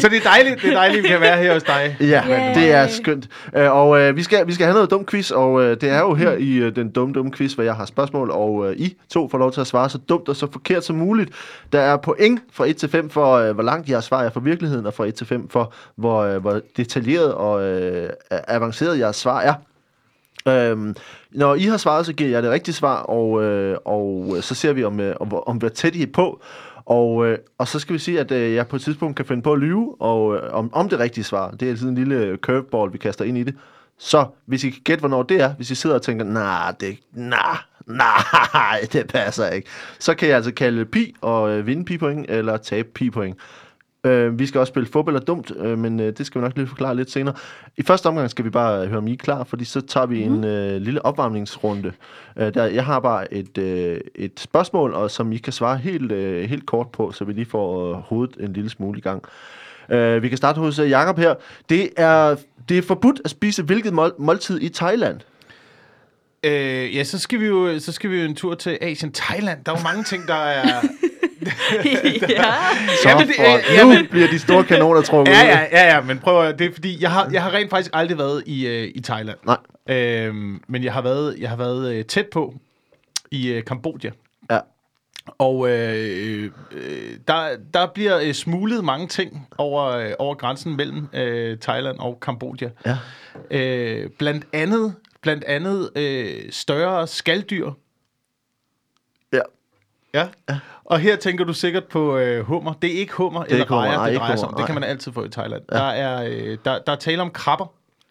Så 0.00 0.08
det 0.08 0.16
er 0.16 0.22
dejligt, 0.24 0.62
det 0.62 0.70
er 0.70 0.74
dejligt, 0.74 1.02
vi 1.02 1.08
kan 1.08 1.20
være 1.20 1.42
her 1.42 1.52
hos 1.52 1.62
dig. 1.62 1.96
Ja, 2.00 2.22
Yay. 2.28 2.54
det 2.54 2.72
er 2.72 2.86
skønt. 2.86 3.28
Øh, 3.56 3.72
og 3.72 4.00
øh, 4.00 4.16
vi, 4.16 4.22
skal, 4.22 4.46
vi 4.46 4.52
skal 4.54 4.66
have 4.66 4.74
noget 4.74 4.90
dum 4.90 5.06
quiz, 5.06 5.30
og 5.30 5.62
øh, 5.62 5.80
det 5.80 5.88
er 5.88 6.00
jo 6.00 6.14
her 6.14 6.32
i 6.32 6.56
øh, 6.56 6.76
den 6.76 6.90
dumme, 6.90 7.14
dumme 7.14 7.32
quiz, 7.32 7.52
hvor 7.52 7.64
jeg 7.64 7.74
har 7.74 7.84
spørgsmål, 7.84 8.30
og 8.30 8.70
øh, 8.70 8.76
I 8.76 8.96
to 9.10 9.28
får 9.28 9.38
lov 9.38 9.52
til 9.52 9.60
at 9.60 9.66
svare 9.66 9.90
så 9.90 9.98
dumt 9.98 10.28
og 10.28 10.36
så 10.36 10.52
forkert 10.52 10.84
som 10.84 10.96
muligt. 10.96 11.30
Der 11.72 11.80
er 11.80 11.96
point 11.96 12.40
fra 12.52 12.66
1 12.66 12.76
til 12.76 12.88
5 12.88 13.10
for, 13.10 13.34
øh, 13.34 13.54
hvor 13.54 13.62
langt 13.62 13.88
jeres 13.88 14.04
svar 14.04 14.22
er 14.22 14.30
fra 14.30 14.40
virkeligheden, 14.40 14.86
og 14.86 14.94
fra 14.94 15.06
1 15.06 15.14
til 15.14 15.26
5 15.26 15.48
for, 15.48 15.72
hvor, 15.96 16.20
øh, 16.20 16.40
hvor 16.40 16.60
detaljeret 16.76 17.34
og 17.34 17.62
øh, 17.62 18.10
avanceret 18.30 18.98
jeres 18.98 19.16
svar 19.16 19.40
er. 19.40 19.54
Øhm, 20.48 20.94
når 21.30 21.54
I 21.54 21.62
har 21.62 21.76
svaret, 21.76 22.06
så 22.06 22.12
giver 22.12 22.30
jeg 22.30 22.42
det 22.42 22.50
rigtige 22.50 22.74
svar, 22.74 22.96
og, 23.02 23.42
øh, 23.42 23.76
og 23.84 24.36
så 24.40 24.54
ser 24.54 24.72
vi, 24.72 24.84
om, 24.84 25.00
øh, 25.00 25.16
om, 25.20 25.28
hvor- 25.28 25.40
om 25.48 25.56
hvor 25.56 25.68
tæt 25.68 25.94
I 25.96 26.02
er 26.02 26.06
på. 26.14 26.40
Og, 26.86 27.26
øh, 27.26 27.38
og 27.58 27.68
så 27.68 27.78
skal 27.78 27.92
vi 27.92 27.98
sige, 27.98 28.20
at 28.20 28.30
øh, 28.32 28.54
jeg 28.54 28.66
på 28.68 28.76
et 28.76 28.82
tidspunkt 28.82 29.16
kan 29.16 29.24
finde 29.26 29.42
på 29.42 29.52
at 29.52 29.58
lyve 29.58 29.96
og, 30.00 30.36
øh, 30.36 30.42
om, 30.52 30.70
om 30.74 30.88
det 30.88 30.98
rigtige 30.98 31.24
svar. 31.24 31.50
Det 31.50 31.62
er 31.62 31.70
altid 31.70 31.88
en 31.88 31.94
lille 31.94 32.14
øh, 32.16 32.38
curveball, 32.38 32.92
vi 32.92 32.98
kaster 32.98 33.24
ind 33.24 33.38
i 33.38 33.42
det. 33.42 33.54
Så 33.98 34.24
hvis 34.46 34.64
I 34.64 34.70
kan 34.70 34.80
gætte, 34.84 35.00
hvornår 35.00 35.22
det 35.22 35.40
er, 35.40 35.54
hvis 35.54 35.70
I 35.70 35.74
sidder 35.74 35.96
og 35.96 36.02
tænker, 36.02 36.24
nej, 36.24 36.74
det, 36.80 36.98
nej, 37.12 37.56
nej, 37.86 38.80
det 38.92 39.06
passer 39.06 39.48
ikke, 39.50 39.68
så 39.98 40.14
kan 40.14 40.28
jeg 40.28 40.36
altså 40.36 40.52
kalde 40.54 40.84
pi 40.84 41.14
og 41.20 41.50
øh, 41.50 41.66
vinde 41.66 41.84
pi-point, 41.84 42.26
eller 42.28 42.56
tabe 42.56 42.88
pi-point. 42.94 43.36
Øh, 44.06 44.38
vi 44.38 44.46
skal 44.46 44.58
også 44.58 44.70
spille 44.70 44.88
fodbold 44.88 45.16
og 45.16 45.26
dumt, 45.26 45.52
øh, 45.56 45.78
men 45.78 46.00
øh, 46.00 46.12
det 46.18 46.26
skal 46.26 46.40
vi 46.40 46.44
nok 46.44 46.56
lige 46.56 46.66
forklare 46.66 46.96
lidt 46.96 47.10
senere. 47.10 47.34
I 47.76 47.82
første 47.82 48.06
omgang 48.06 48.30
skal 48.30 48.44
vi 48.44 48.50
bare 48.50 48.86
høre, 48.86 48.98
om 48.98 49.08
I 49.08 49.12
er 49.12 49.16
klar, 49.16 49.44
fordi 49.44 49.64
så 49.64 49.80
tager 49.80 50.06
vi 50.06 50.28
mm. 50.28 50.34
en 50.34 50.44
øh, 50.44 50.80
lille 50.80 51.04
opvarmningsrunde. 51.04 51.92
Øh, 52.36 52.54
der, 52.54 52.64
jeg 52.64 52.84
har 52.84 53.00
bare 53.00 53.34
et, 53.34 53.58
øh, 53.58 54.00
et 54.14 54.40
spørgsmål, 54.40 54.94
og 54.94 55.10
som 55.10 55.32
I 55.32 55.36
kan 55.36 55.52
svare 55.52 55.76
helt, 55.76 56.12
øh, 56.12 56.48
helt 56.48 56.66
kort 56.66 56.88
på, 56.90 57.12
så 57.12 57.24
vi 57.24 57.32
lige 57.32 57.46
får 57.46 57.90
øh, 57.90 57.96
hovedet 57.96 58.36
en 58.40 58.52
lille 58.52 58.70
smule 58.70 58.98
i 58.98 59.02
gang. 59.02 59.24
Øh, 59.90 60.22
vi 60.22 60.28
kan 60.28 60.38
starte 60.38 60.58
hos 60.58 60.78
øh, 60.78 60.90
Jakob 60.90 61.18
her. 61.18 61.34
Det 61.68 61.88
er, 61.96 62.36
det 62.68 62.78
er 62.78 62.82
forbudt 62.82 63.20
at 63.24 63.30
spise 63.30 63.62
hvilket 63.62 63.92
mål, 63.92 64.14
måltid 64.18 64.60
i 64.60 64.68
Thailand. 64.68 65.20
Øh, 66.44 66.96
ja, 66.96 67.04
så 67.04 67.18
skal, 67.18 67.40
vi 67.40 67.46
jo, 67.46 67.78
så 67.78 67.92
skal 67.92 68.10
vi 68.10 68.20
jo 68.20 68.24
en 68.24 68.34
tur 68.34 68.54
til 68.54 68.78
Asien. 68.80 69.12
Thailand, 69.12 69.64
der 69.64 69.72
er 69.72 69.76
jo 69.78 69.82
mange 69.82 70.04
ting, 70.04 70.28
der 70.28 70.34
er... 70.34 70.82
ja. 72.28 72.44
Så 73.02 73.24
det- 73.26 73.34
for, 73.36 73.82
øh, 73.82 73.88
nu 74.02 74.08
bliver 74.10 74.28
de 74.28 74.38
store 74.38 74.64
kanoner 74.64 75.02
trukket 75.02 75.32
Ja, 75.32 75.42
ud. 75.42 75.46
ja, 75.48 75.60
ja, 75.72 75.94
ja, 75.94 76.00
men 76.00 76.18
prøv 76.18 76.46
at, 76.48 76.58
det 76.58 76.66
er 76.66 76.72
fordi, 76.74 77.02
jeg 77.02 77.10
har, 77.10 77.28
jeg 77.32 77.42
har 77.42 77.54
rent 77.54 77.70
faktisk 77.70 77.90
aldrig 77.94 78.18
været 78.18 78.42
i, 78.46 78.66
øh, 78.66 78.92
i 78.94 79.00
Thailand. 79.00 79.38
Nej. 79.46 79.56
Øhm, 79.88 80.62
men 80.68 80.84
jeg 80.84 80.92
har 80.92 81.02
været, 81.02 81.36
jeg 81.38 81.48
har 81.48 81.56
været 81.56 81.94
øh, 81.94 82.04
tæt 82.04 82.26
på 82.32 82.54
i 83.30 83.48
øh, 83.52 83.64
Kambodja. 83.64 84.10
Ja. 84.50 84.58
Og 85.38 85.68
øh, 85.70 86.50
øh, 86.72 87.10
der, 87.28 87.48
der 87.74 87.86
bliver 87.94 88.20
øh, 88.20 88.32
smuglet 88.34 88.84
mange 88.84 89.08
ting 89.08 89.48
over, 89.58 89.84
øh, 89.84 90.12
over 90.18 90.34
grænsen 90.34 90.76
mellem 90.76 91.08
øh, 91.12 91.58
Thailand 91.58 91.98
og 91.98 92.18
Kambodja. 92.20 92.68
Ja. 92.86 92.96
Øh, 93.50 94.10
blandt 94.18 94.44
andet, 94.52 94.94
blandt 95.20 95.44
andet 95.44 95.90
øh, 95.96 96.52
større 96.52 97.06
skalddyr. 97.06 97.70
Ja. 99.32 99.40
Ja. 100.14 100.26
Og 100.92 100.98
her 101.00 101.16
tænker 101.16 101.44
du 101.44 101.52
sikkert 101.52 101.84
på 101.84 102.18
øh, 102.18 102.44
hummer. 102.44 102.72
Det 102.72 102.94
er 102.94 102.98
ikke 103.00 103.12
hummer 103.12 103.42
eller 103.44 103.56
ikke 103.56 103.68
hummer. 103.68 103.82
rejer, 103.82 103.96
Nej, 103.96 104.10
det 104.10 104.18
drejer 104.18 104.36
sig 104.36 104.48
om. 104.48 104.54
hummer, 104.54 104.58
Det 104.58 104.66
kan 104.66 104.74
man 104.80 104.84
altid 104.84 105.12
få 105.12 105.24
i 105.24 105.28
Thailand. 105.28 105.62
Ja. 105.72 105.76
Der, 105.76 105.82
er, 105.84 106.24
øh, 106.24 106.58
der, 106.64 106.78
der 106.86 106.92
er 106.92 106.96
tale 106.96 107.22
om 107.22 107.30
krabber. 107.30 107.66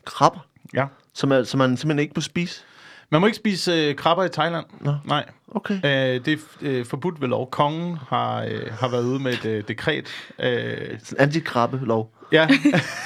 Krabber, 0.05 0.39
Ja. 0.73 0.85
som, 1.13 1.31
er, 1.31 1.43
som 1.43 1.57
man 1.57 1.77
simpelthen 1.77 1.99
ikke 1.99 2.13
må 2.15 2.21
spise. 2.21 2.63
Man 3.09 3.21
må 3.21 3.27
ikke 3.27 3.35
spise 3.37 3.71
øh, 3.71 3.95
krabber 3.95 4.23
i 4.23 4.29
Thailand. 4.29 4.65
Nå. 4.79 4.93
Nej. 5.05 5.25
Okay. 5.51 5.73
Øh, 5.75 6.25
det 6.25 6.27
er 6.33 6.37
øh, 6.61 6.85
forbudt 6.85 7.21
ved 7.21 7.27
lov. 7.27 7.49
Kongen 7.51 7.97
har, 8.07 8.43
øh, 8.43 8.71
har 8.79 8.87
været 8.87 9.03
ude 9.03 9.19
med 9.19 9.33
et 9.33 9.45
øh, 9.45 9.63
dekret. 9.67 10.07
Øh, 10.39 10.99
anti-krabbe-lov. 11.19 12.13
ja. 12.31 12.47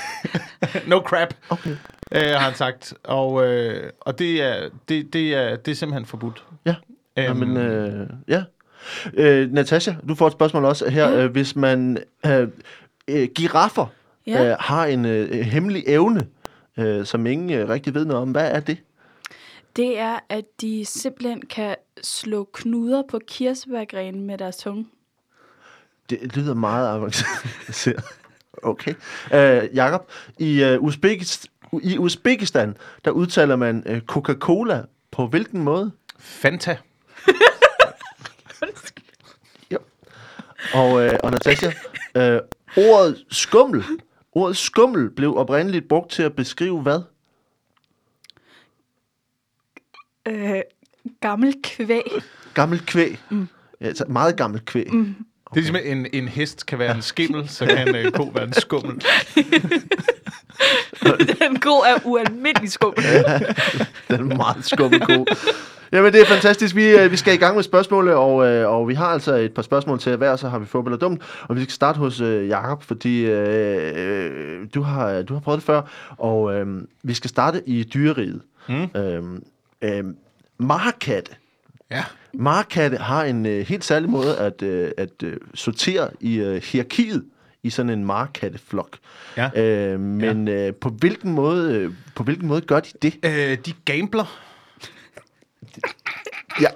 no 0.87 0.99
crap, 0.99 1.33
Okay. 1.49 1.69
øh, 2.11 2.21
har 2.21 2.37
han 2.39 2.55
sagt. 2.55 2.93
Og, 3.03 3.45
øh, 3.47 3.89
og 4.01 4.19
det, 4.19 4.41
er, 4.43 4.69
det, 4.89 5.13
det, 5.13 5.33
er, 5.35 5.55
det 5.55 5.71
er 5.71 5.75
simpelthen 5.75 6.05
forbudt. 6.05 6.43
Ja. 6.65 6.75
Øhm, 7.17 7.27
Jamen, 7.27 7.57
øh, 7.57 8.09
ja. 8.27 8.43
Øh, 9.13 9.51
Natasha, 9.51 9.93
du 10.07 10.15
får 10.15 10.27
et 10.27 10.33
spørgsmål 10.33 10.65
også 10.65 10.89
her. 10.89 11.09
Ja. 11.09 11.23
Øh, 11.23 11.31
hvis 11.31 11.55
man... 11.55 11.97
Øh, 12.25 12.47
øh, 13.07 13.27
giraffer 13.35 13.85
Ja. 14.27 14.45
øh, 14.49 14.55
har 14.59 14.85
en 14.85 15.05
øh, 15.05 15.31
hemmelig 15.31 15.83
evne, 15.87 16.27
øh, 16.77 17.05
som 17.05 17.25
ingen 17.25 17.53
øh, 17.59 17.69
rigtig 17.69 17.93
ved 17.93 18.05
noget 18.05 18.21
om. 18.21 18.31
Hvad 18.31 18.51
er 18.51 18.59
det? 18.59 18.77
Det 19.75 19.99
er, 19.99 20.19
at 20.29 20.45
de 20.61 20.85
simpelthen 20.85 21.41
kan 21.41 21.75
slå 22.03 22.49
knuder 22.53 23.03
på 23.09 23.19
kirsebærgrenen 23.27 24.23
med 24.27 24.37
deres 24.37 24.57
tunge. 24.57 24.85
Det 26.09 26.35
lyder 26.37 26.53
meget 26.53 26.95
avanceret. 26.95 28.03
okay. 28.63 28.93
Øh, 29.33 29.75
Jakob, 29.75 30.09
i, 30.39 30.63
øh, 30.63 30.81
Uzbekistan, 30.81 31.51
i 31.83 31.97
Uzbekistan, 31.97 32.77
der 33.05 33.11
udtaler 33.11 33.55
man 33.55 33.83
øh, 33.85 34.01
Coca-Cola 34.01 34.81
på 35.11 35.27
hvilken 35.27 35.63
måde? 35.63 35.91
Fanta. 36.19 36.77
Og, 40.75 41.05
øh, 41.05 41.11
og 41.23 41.31
Natasha, 41.31 41.71
øh, 42.17 42.39
ordet 42.77 43.25
skummel, 43.31 43.83
ordet 44.31 44.57
skummel 44.57 45.09
blev 45.09 45.37
oprindeligt 45.37 45.87
brugt 45.87 46.11
til 46.11 46.23
at 46.23 46.35
beskrive 46.35 46.81
hvad? 46.81 47.01
Øh, 50.27 50.61
gammel 51.21 51.55
kvæg. 51.63 52.11
Gammel 52.53 52.85
kvæg. 52.85 53.19
Mm. 53.31 53.47
Ja, 53.81 53.85
altså 53.85 54.05
meget 54.07 54.37
gammel 54.37 54.65
kvæg. 54.65 54.93
Mm. 54.93 55.15
Det 55.55 55.67
er 55.67 55.71
ligesom 55.71 55.97
en, 55.97 56.07
en 56.13 56.27
hest 56.27 56.65
kan 56.65 56.79
være 56.79 56.95
en 56.95 57.01
skimmel, 57.01 57.49
så 57.49 57.65
kan 57.65 57.87
en 57.87 57.95
øh, 57.95 58.11
ko 58.11 58.23
være 58.23 58.43
en 58.43 58.53
skummel. 58.53 58.95
Den 61.39 61.59
ko 61.59 61.69
er 61.69 61.95
ualmindelig 62.03 62.71
skummel. 62.71 63.03
Den 64.07 64.31
er 64.31 64.35
meget 64.35 64.65
skummel 64.65 64.99
ko. 64.99 65.25
Jamen, 65.91 66.13
det 66.13 66.21
er 66.21 66.25
fantastisk. 66.25 66.75
Vi, 66.75 66.89
øh, 66.89 67.11
vi 67.11 67.17
skal 67.17 67.33
i 67.33 67.37
gang 67.37 67.55
med 67.55 67.63
spørgsmålet, 67.63 68.13
og, 68.13 68.47
øh, 68.47 68.69
og 68.69 68.87
vi 68.87 68.93
har 68.93 69.05
altså 69.05 69.33
et 69.33 69.53
par 69.53 69.61
spørgsmål 69.61 69.99
til 69.99 70.15
hver, 70.15 70.35
så 70.35 70.49
har 70.49 70.59
vi 70.59 70.65
fodbold 70.65 70.93
og 70.93 71.01
dumt. 71.01 71.21
Og 71.41 71.55
vi 71.55 71.61
skal 71.61 71.73
starte 71.73 71.97
hos 71.97 72.21
øh, 72.21 72.47
Jakob, 72.47 72.83
fordi 72.83 73.25
øh, 73.25 73.93
øh, 73.95 74.67
du, 74.73 74.81
har, 74.81 75.21
du 75.21 75.33
har 75.33 75.41
prøvet 75.41 75.57
det 75.57 75.65
før, 75.65 75.81
og 76.17 76.55
øh, 76.55 76.81
vi 77.03 77.13
skal 77.13 77.29
starte 77.29 77.69
i 77.69 77.83
dyreriget. 77.83 78.41
Mm. 78.69 78.89
Øh, 78.95 79.23
øh, 79.81 80.03
markatte. 80.57 81.31
Ja. 81.91 82.03
Markatte 82.39 82.97
har 82.97 83.23
en 83.23 83.45
øh, 83.45 83.67
helt 83.67 83.85
særlig 83.85 84.09
måde 84.09 84.37
at, 84.37 84.61
øh, 84.61 84.91
at 84.97 85.23
øh, 85.23 85.37
sortere 85.53 86.09
i 86.19 86.35
øh, 86.35 86.61
hierarkiet 86.63 87.25
i 87.63 87.69
sådan 87.69 87.89
en 87.89 88.05
markatteflok. 88.05 88.97
Ja. 89.37 89.61
Øh, 89.61 89.99
men 89.99 90.47
øh, 90.47 90.73
på, 90.73 90.89
hvilken 90.89 91.33
måde, 91.33 91.73
øh, 91.73 91.91
på 92.15 92.23
hvilken 92.23 92.47
måde 92.47 92.61
gør 92.61 92.79
de 92.79 92.89
det? 93.01 93.13
Øh, 93.25 93.57
de 93.65 93.73
gambler. 93.85 94.25
Ja. 96.61 96.67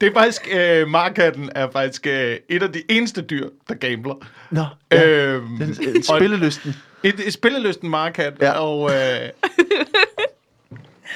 Det 0.00 0.08
er 0.08 0.12
faktisk, 0.14 0.48
øh, 0.52 0.88
markatten 0.88 1.50
er 1.54 1.70
faktisk 1.70 2.06
øh, 2.06 2.36
et 2.48 2.62
af 2.62 2.72
de 2.72 2.82
eneste 2.88 3.22
dyr, 3.22 3.48
der 3.68 3.74
gambler. 3.74 4.14
Nå, 4.50 4.64
ja. 4.92 5.08
Øhm, 5.08 5.46
Den, 5.58 5.76
øh, 5.88 6.02
spillelysten. 6.02 6.74
Et, 7.02 7.26
et 7.26 7.32
spillelysten 7.32 7.90
markat, 7.90 8.34
Ja. 8.40 8.46
ja. 8.46 8.52
og 8.58 8.90
øh, 8.90 8.98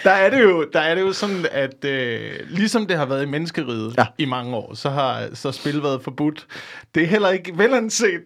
der, 0.05 0.11
er 0.11 0.31
det 0.31 0.43
jo, 0.43 0.67
der 0.73 0.81
er 0.81 0.95
det 0.95 1.03
jo 1.03 1.13
sådan, 1.13 1.47
at 1.53 1.85
øh, 1.85 2.31
ligesom 2.51 2.87
det 2.87 2.97
har 2.97 3.07
været 3.07 3.23
i 3.23 3.27
menneskeriget 3.27 3.95
Ja. 3.99 4.07
i 4.19 4.25
mange 4.25 4.57
år, 4.57 4.75
så 4.75 4.91
har 4.91 5.29
så 5.35 5.53
spil 5.53 5.83
været 5.83 6.03
forbudt. 6.03 6.47
Det 6.95 7.03
er 7.03 7.07
heller 7.07 7.29
ikke 7.29 7.59
velanset 7.59 8.21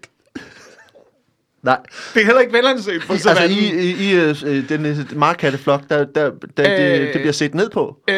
Nej, 1.62 1.79
Det 2.14 2.21
er 2.21 2.25
heller 2.25 2.41
ikke 2.41 2.52
velanset 2.52 3.02
på 3.07 3.12
altså 3.12 3.29
savannen. 3.35 3.59
i, 3.59 3.81
i, 3.81 4.11
i 4.11 4.14
øh, 4.14 4.69
den 4.69 4.87
øh, 4.87 4.97
markkatteflok, 5.19 5.83
der, 5.91 6.05
der, 6.05 6.31
der 6.57 6.76
det, 6.76 7.00
Øh. 7.00 7.07
det 7.07 7.12
bliver 7.21 7.33
set 7.33 7.55
ned 7.55 7.71
på. 7.71 7.99
Øh, 8.11 8.17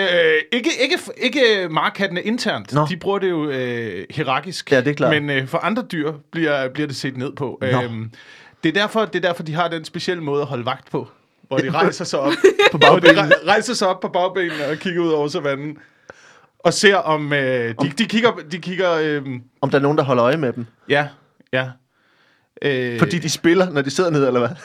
ikke, 0.53 0.71
ikke, 0.83 0.99
ikke 1.17 1.69
markkattene 1.71 2.23
internt. 2.23 2.73
Nå. 2.73 2.87
De 2.91 2.97
bruger 2.97 3.19
det 3.19 3.31
jo 3.31 3.51
øh, 3.51 4.07
hierarkisk. 4.11 4.73
Ja, 4.73 4.81
det 4.81 4.89
er 4.89 4.95
klart. 4.95 5.23
Men 5.23 5.31
øh, 5.39 5.47
for 5.49 5.59
andre 5.59 5.83
dyr 5.93 6.13
bliver, 6.33 6.69
bliver 6.69 6.87
det 6.87 6.97
set 6.97 7.17
ned 7.17 7.33
på. 7.37 7.59
Nå. 7.63 7.83
Øhm, 7.83 8.11
det, 8.63 8.69
er 8.77 8.81
derfor, 8.81 9.05
det 9.05 9.25
er 9.25 9.29
derfor, 9.29 9.43
de 9.43 9.55
har 9.55 9.69
den 9.69 9.85
specielle 9.85 10.23
måde 10.23 10.41
at 10.41 10.47
holde 10.49 10.67
vagt 10.67 10.91
på. 10.91 11.09
Hvor 11.49 11.59
de 11.59 11.71
rejser 11.81 12.05
sig 12.05 12.19
op 12.19 12.33
På 12.73 12.79
bagbenene. 12.79 13.21
re- 13.35 13.47
rejser 13.49 13.75
sig 13.75 13.89
op 13.89 14.01
på 14.01 14.09
bagbenene 14.09 14.67
og 14.67 14.77
kigger 14.77 15.03
ud 15.03 15.09
over 15.11 15.29
savannen. 15.29 15.79
Og 16.59 16.73
ser 16.75 16.97
om... 16.97 17.33
Øh, 17.33 17.75
de, 17.83 17.91
de 17.99 18.05
kigger... 18.05 18.31
De 18.53 18.59
kigger 18.59 18.93
øh, 18.93 19.23
Om 19.61 19.71
der 19.71 19.79
er 19.79 19.83
nogen, 19.83 19.99
der 19.99 20.05
holder 20.05 20.25
øje 20.25 20.37
med 20.37 20.53
dem. 20.53 20.67
ja, 20.89 21.09
ja. 21.53 21.69
Øh, 22.63 22.99
Fordi 22.99 23.19
de 23.19 23.29
spiller, 23.31 23.71
når 23.71 23.83
de 23.83 23.91
sidder 23.91 24.11
ned, 24.11 24.27
eller 24.27 24.41
hvad? 24.41 24.51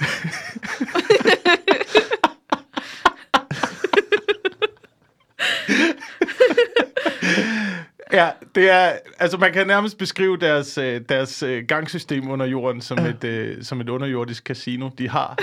Ja, 8.14 8.30
det 8.56 8.70
er, 8.70 8.92
altså 9.20 9.38
man 9.38 9.54
kan 9.54 9.68
nærmest 9.68 9.98
beskrive 9.98 10.38
deres, 10.38 10.78
øh, 10.78 11.02
deres 11.10 11.44
øh, 11.44 11.64
gangsystem 11.68 12.30
under 12.30 12.46
jorden 12.46 12.82
som, 12.82 12.98
et, 13.00 13.24
øh, 13.24 13.64
som 13.64 13.82
et 13.82 13.90
underjordisk 13.90 14.44
casino, 14.44 14.90
de 14.98 15.10
har. 15.10 15.38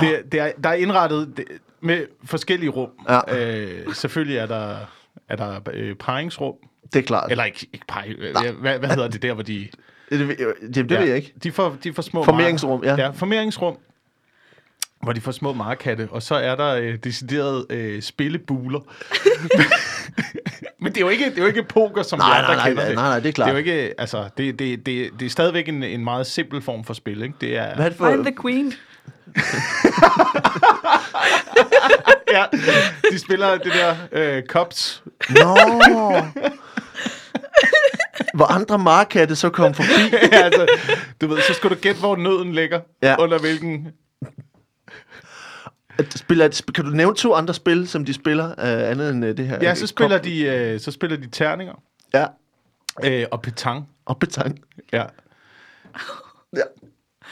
Det, 0.00 0.32
det 0.32 0.40
er, 0.40 0.52
der 0.62 0.68
er 0.68 0.74
indrettet 0.74 1.32
det, 1.36 1.44
med 1.80 2.06
forskellige 2.24 2.70
rum. 2.70 2.90
Ja. 3.08 3.38
Øh, 3.38 3.94
selvfølgelig 3.94 4.36
er 4.36 4.46
der, 4.46 4.76
er 5.28 5.36
der 5.36 5.60
øh, 5.72 5.94
paringsrum, 5.94 6.54
Det 6.92 6.98
er 6.98 7.02
klart. 7.02 7.30
eller 7.30 7.44
ikke, 7.44 7.66
ikke 7.72 7.86
parring, 7.88 8.14
øh, 8.18 8.60
hvad, 8.60 8.78
hvad 8.78 8.88
hedder 8.88 9.08
det 9.08 9.22
der, 9.22 9.34
hvor 9.34 9.42
de... 9.42 9.68
Det, 10.10 10.28
det, 10.28 10.38
det, 10.60 10.74
det 10.74 10.90
ved 10.90 11.06
jeg 11.06 11.16
ikke. 11.16 11.34
De 11.42 11.52
får, 11.52 11.76
de 11.84 11.92
får 11.92 12.02
små... 12.02 12.24
Formeringsrum, 12.24 12.84
ja. 12.84 12.94
Ja, 12.96 13.08
formeringsrum, 13.10 13.76
hvor 15.02 15.12
de 15.12 15.20
får 15.20 15.32
små 15.32 15.52
markatte, 15.52 16.08
og 16.10 16.22
så 16.22 16.34
er 16.34 16.54
der 16.56 16.74
øh, 16.74 16.96
deciderede 17.04 17.66
øh, 17.70 18.02
spillebuler. 18.02 18.80
Men 20.82 20.92
det 20.92 20.96
er 20.96 21.00
jo 21.00 21.08
ikke, 21.08 21.24
det 21.24 21.38
er 21.38 21.42
jo 21.42 21.48
ikke 21.48 21.62
poker, 21.62 22.02
som 22.02 22.18
Nej, 22.18 22.28
vi 22.28 22.34
andre 22.34 22.48
nej, 22.48 22.56
nej, 22.56 22.68
kender 22.68 22.82
nej, 22.82 22.88
det. 22.88 22.96
nej, 22.96 23.08
nej, 23.08 23.20
det 23.20 23.28
er 23.28 23.32
klart. 23.32 23.46
Det 23.46 23.68
er 23.68 23.72
jo 23.72 23.82
ikke, 23.82 24.00
altså, 24.00 24.28
det, 24.38 24.58
det, 24.58 24.86
det, 24.86 25.10
det 25.20 25.26
er 25.26 25.30
stadigvæk 25.30 25.68
en, 25.68 25.82
en 25.82 26.04
meget 26.04 26.26
simpel 26.26 26.62
form 26.62 26.84
for 26.84 26.94
spil, 26.94 27.22
ikke? 27.22 27.34
Det 27.40 27.56
er, 27.56 27.76
Hvad 27.76 27.90
for... 27.90 28.10
Find 28.10 28.24
the 28.24 28.34
queen. 28.42 28.72
ja, 32.32 32.44
de 33.12 33.18
spiller 33.18 33.58
det 33.58 33.72
der 33.72 33.96
øh, 34.12 34.42
cups. 34.46 35.02
Nå! 35.30 35.56
Hvor 38.34 38.46
andre 38.46 38.78
markatte 38.78 39.36
så 39.36 39.50
kom 39.50 39.74
forbi. 39.74 40.16
ja, 40.32 40.38
altså, 40.42 40.66
du 41.20 41.26
ved, 41.26 41.42
så 41.42 41.54
skal 41.54 41.70
du 41.70 41.74
gætte, 41.74 42.00
hvor 42.00 42.16
nøden 42.16 42.52
ligger, 42.52 42.80
Ja. 43.02 43.16
under 43.18 43.38
hvilken... 43.38 43.88
Spiller, 46.16 46.62
kan 46.74 46.84
du 46.84 46.90
nævne 46.90 47.16
to 47.16 47.34
andre 47.34 47.54
spil, 47.54 47.88
som 47.88 48.04
de 48.04 48.14
spiller, 48.14 48.46
uh, 48.46 48.90
andet 48.90 49.10
end 49.10 49.24
uh, 49.24 49.30
det 49.30 49.46
her? 49.46 49.58
Ja, 49.62 49.74
så 49.74 49.86
spiller 49.86 50.18
de, 50.18 50.42
øh, 50.44 50.80
så 50.80 50.90
spiller 50.90 51.16
de 51.16 51.26
terninger 51.30 51.74
Ja, 52.14 52.26
øh, 53.04 53.26
og 53.30 53.42
petang. 53.42 53.88
og 54.06 54.18
petang. 54.18 54.58
Ja. 54.92 55.04
Ja. 56.56 56.62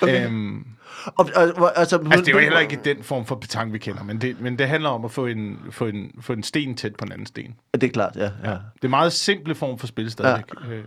Okay. 0.03 0.27
Øhm, 0.27 0.67
Og, 1.05 1.29
og, 1.37 1.53
og, 1.57 1.79
altså, 1.79 1.97
Altså, 1.97 2.21
det 2.21 2.29
er 2.29 2.33
jo 2.33 2.39
heller 2.39 2.59
ikke 2.59 2.79
den 2.85 3.03
form 3.03 3.27
for 3.27 3.35
petang, 3.35 3.73
vi 3.73 3.79
kender, 3.79 4.05
men 4.05 4.21
det, 4.21 4.41
men 4.41 4.59
det 4.59 4.69
handler 4.69 4.89
om 4.91 5.05
at 5.05 5.11
få 5.11 5.27
en, 5.27 5.59
få, 5.71 5.85
en, 5.87 6.11
få 6.21 6.33
en 6.33 6.43
sten 6.43 6.77
tæt 6.77 6.97
på 6.97 7.05
en 7.05 7.13
anden 7.13 7.27
sten. 7.27 7.55
Det 7.75 7.83
er 7.85 7.89
klart, 7.89 8.17
ja. 8.17 8.23
ja. 8.23 8.51
Det 8.51 8.51
er 8.51 8.85
en 8.85 8.91
meget 8.91 9.13
simple 9.13 9.55
form 9.55 9.79
for 9.79 9.87
spil 9.87 10.11
stadigvæk. 10.11 10.45
Ja. 10.69 10.75
Øh, 10.75 10.85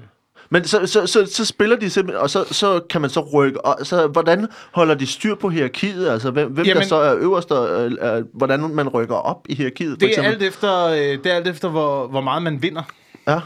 Men 0.50 0.63
så, 0.65 0.86
så, 0.88 1.08
så, 1.08 1.25
så 1.25 1.46
spiller 1.46 1.75
de 1.75 1.89
simpelthen, 1.89 2.22
og 2.22 2.30
så, 2.30 2.46
så 2.51 2.82
kan 2.89 3.01
man 3.01 3.10
så 3.10 3.20
rykke, 3.34 3.65
og 3.65 3.86
så 3.86 4.08
hvordan 4.08 4.48
holder 4.72 4.96
de 4.96 5.08
styr 5.08 5.36
på 5.36 5.50
hierarkiet? 5.50 6.10
Altså, 6.10 6.32
hvem, 6.32 6.51
hvem 6.51 6.65
Jamen- 6.65 6.82
der 6.82 6.88
så 6.88 6.96
er 6.96 7.15
øverst, 7.18 7.51
og 7.51 7.91
øh, 7.91 8.25
hvordan 8.34 8.60
man 8.60 8.89
rykker 8.89 9.15
op 9.15 9.46
i 9.50 9.56
hierarkiet, 9.56 9.91
for 9.91 10.08
det, 10.08 10.18
er 10.20 10.24
alt 10.24 10.44
efter, 10.44 10.86
øh, 10.86 10.98
det 10.98 11.25
er 11.25 11.36
alt 11.36 11.48
efter, 11.48 11.70
hvor, 11.70 12.08
hvor 12.08 12.22
meget 12.22 12.44
man 12.44 12.62
vinder. 12.62 12.84
Ja. 13.27 13.39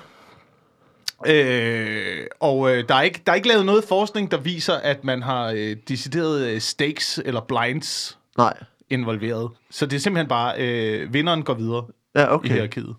Øh, 1.28 2.26
og 2.40 2.72
øh, 2.76 2.84
der, 2.90 2.96
er 2.96 3.02
ikke, 3.02 3.22
der 3.26 3.32
er 3.32 3.36
ikke 3.36 3.48
lavet 3.48 3.66
noget 3.66 3.84
forskning, 3.84 4.32
der 4.32 4.38
viser, 4.38 4.74
at 4.74 5.04
man 5.04 5.22
har 5.24 5.52
øh, 5.56 5.76
decideret 5.88 6.48
øh, 6.48 6.62
stakes 6.62 7.20
eller 7.26 7.42
blinds 7.42 8.18
Nej. 8.38 8.54
involveret. 8.90 9.50
Så 9.72 9.86
det 9.86 9.96
er 9.96 10.00
simpelthen 10.00 10.28
bare, 10.28 10.54
øh, 10.60 11.14
vinderen 11.14 11.44
går 11.44 11.54
videre 11.54 11.86
Ja, 12.16 12.24
i 12.26 12.28
okay. 12.28 12.50
hierarkiet. 12.50 12.96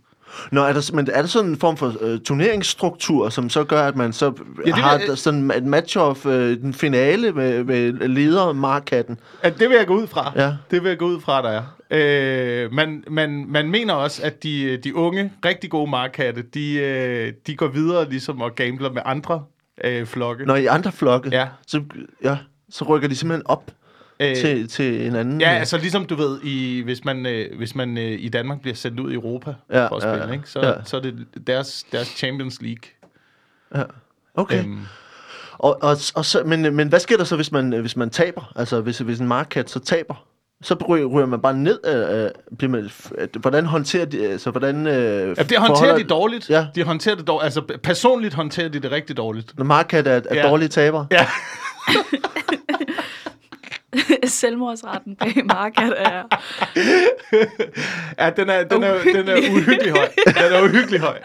Nå, 0.53 0.63
er 0.65 0.73
der, 0.73 0.91
men 0.95 1.09
er 1.13 1.21
der 1.21 1.29
sådan 1.29 1.51
en 1.51 1.57
form 1.59 1.77
for 1.77 1.95
øh, 2.01 2.21
turneringsstruktur, 2.21 3.29
som 3.29 3.51
så 3.51 3.65
gør, 3.65 3.83
at 3.87 3.97
man 3.97 4.13
så 4.13 4.33
det 4.65 4.75
har 4.75 4.99
vil- 4.99 5.17
sådan 5.17 5.51
et 5.51 5.63
match-off, 5.65 6.29
øh, 6.29 6.57
den 6.61 6.75
finale 6.75 7.33
med, 7.33 7.65
med 7.65 7.93
leder 7.93 8.53
Markatten? 8.53 9.19
Ja, 9.45 9.51
det 9.51 9.69
vil 9.69 9.77
jeg 9.77 9.87
gå 9.87 9.95
ud 9.95 10.07
fra. 10.07 10.33
Ja. 10.37 10.53
Det 10.71 10.83
vil 10.83 10.89
jeg 10.89 10.99
gå 10.99 11.07
ud 11.07 11.21
fra, 11.21 11.43
der 11.43 11.49
er. 11.49 11.63
Øh, 11.91 12.73
man, 12.73 13.05
man, 13.11 13.45
man 13.49 13.71
mener 13.71 13.95
også, 13.95 14.23
at 14.23 14.43
de, 14.43 14.77
de 14.77 14.95
unge, 14.95 15.33
rigtig 15.45 15.71
gode 15.71 15.91
markatte, 15.91 16.43
de, 16.43 16.73
øh, 16.75 17.33
de 17.47 17.57
går 17.57 17.69
videre 17.69 18.09
ligesom 18.11 18.41
og 18.41 18.55
gambler 18.55 18.93
med 18.93 19.03
andre 19.05 19.45
øh, 19.85 20.07
flokke. 20.07 20.45
Når 20.45 20.57
i 20.57 20.67
andre 20.67 20.93
flokke, 20.93 21.29
Ja. 21.33 21.49
så, 21.67 21.83
ja, 22.25 22.39
så 22.71 22.85
rykker 22.85 23.09
de 23.09 23.15
simpelthen 23.17 23.47
op 23.47 23.71
Øh, 24.21 24.37
til, 24.37 24.69
til 24.69 25.07
en 25.07 25.17
anden. 25.17 25.41
Ja, 25.41 25.49
altså 25.51 25.79
ligesom 25.79 26.05
du 26.07 26.15
ved, 26.15 26.41
i, 26.43 26.83
hvis 26.85 27.05
man, 27.05 27.27
øh, 27.27 27.57
hvis 27.59 27.75
man 27.75 27.99
øh, 27.99 28.05
i 28.21 28.29
Danmark 28.29 28.61
bliver 28.61 28.75
sendt 28.75 29.01
ud 29.01 29.11
i 29.11 29.15
Europa 29.15 29.55
Ja, 29.73 29.87
for 29.87 29.97
at 29.97 30.03
ja, 30.05 30.11
spille, 30.13 30.27
ja. 30.27 30.33
ikke? 30.33 30.49
Så, 30.51 30.61
Ja. 30.67 30.73
så 30.85 30.97
er 30.97 31.01
det 31.01 31.27
deres, 31.47 31.85
deres 31.93 32.07
Champions 32.09 32.59
League. 32.63 33.87
okay. 34.35 34.59
Øhm, 34.65 34.79
Og, 35.59 35.79
og, 35.83 35.97
og 36.15 36.25
så, 36.25 36.43
men, 36.47 36.77
men 36.77 36.89
hvad 36.89 37.01
sker 37.01 37.17
der 37.17 37.25
så, 37.25 37.37
hvis 37.37 37.53
man, 37.53 37.73
hvis 37.73 37.97
man 37.97 38.11
taber? 38.11 38.53
Altså, 38.57 38.81
hvis, 38.81 38.99
hvis 38.99 39.19
en 39.21 39.29
markat 39.29 39.71
så 39.71 39.79
taber? 39.81 40.27
Så 40.63 40.75
ryger, 40.89 41.27
man 41.27 41.41
bare 41.43 41.55
ned? 41.55 41.79
Øh, 41.87 42.25
øh, 42.25 42.31
bliver 42.59 42.71
man, 42.71 42.91
øh, 43.19 43.29
hvordan 43.41 43.67
håndterer 43.67 44.05
de... 44.05 44.27
Altså, 44.27 44.51
hvordan, 44.51 44.87
øh, 44.87 44.93
ja, 44.93 44.95
det 44.99 45.29
håndterer 45.39 45.59
forholder- 45.67 45.97
de 45.97 46.05
dårligt. 46.05 46.51
Ja. 46.51 46.67
De 46.75 46.83
håndterer 46.83 47.15
det 47.15 47.27
dårligt. 47.27 47.45
Altså 47.45 47.79
personligt 47.83 48.35
håndterer 48.35 48.69
de 48.69 48.79
det 48.81 48.91
rigtig 48.93 49.17
dårligt. 49.17 49.59
Når 49.59 49.65
markat 49.65 50.07
er, 50.07 50.13
er 50.13 50.23
Ja. 50.35 50.49
dårlige 50.49 50.69
taber? 50.69 51.05
Ja. 51.11 51.27
Selvmordsretten 54.25 55.17
bag 55.17 55.43
markedet 55.45 55.95
er... 55.99 56.23
Ja, 58.19 58.31
den 58.31 58.49
er, 58.51 58.65
den 58.65 58.83
er, 58.83 58.95
den 59.15 59.29
er 59.29 59.37
uhyggelig 59.51 59.93
høj. 59.93 60.09
Den 60.27 60.53
er 60.53 60.63
uhyggelig 60.63 61.01
høj. 61.01 61.19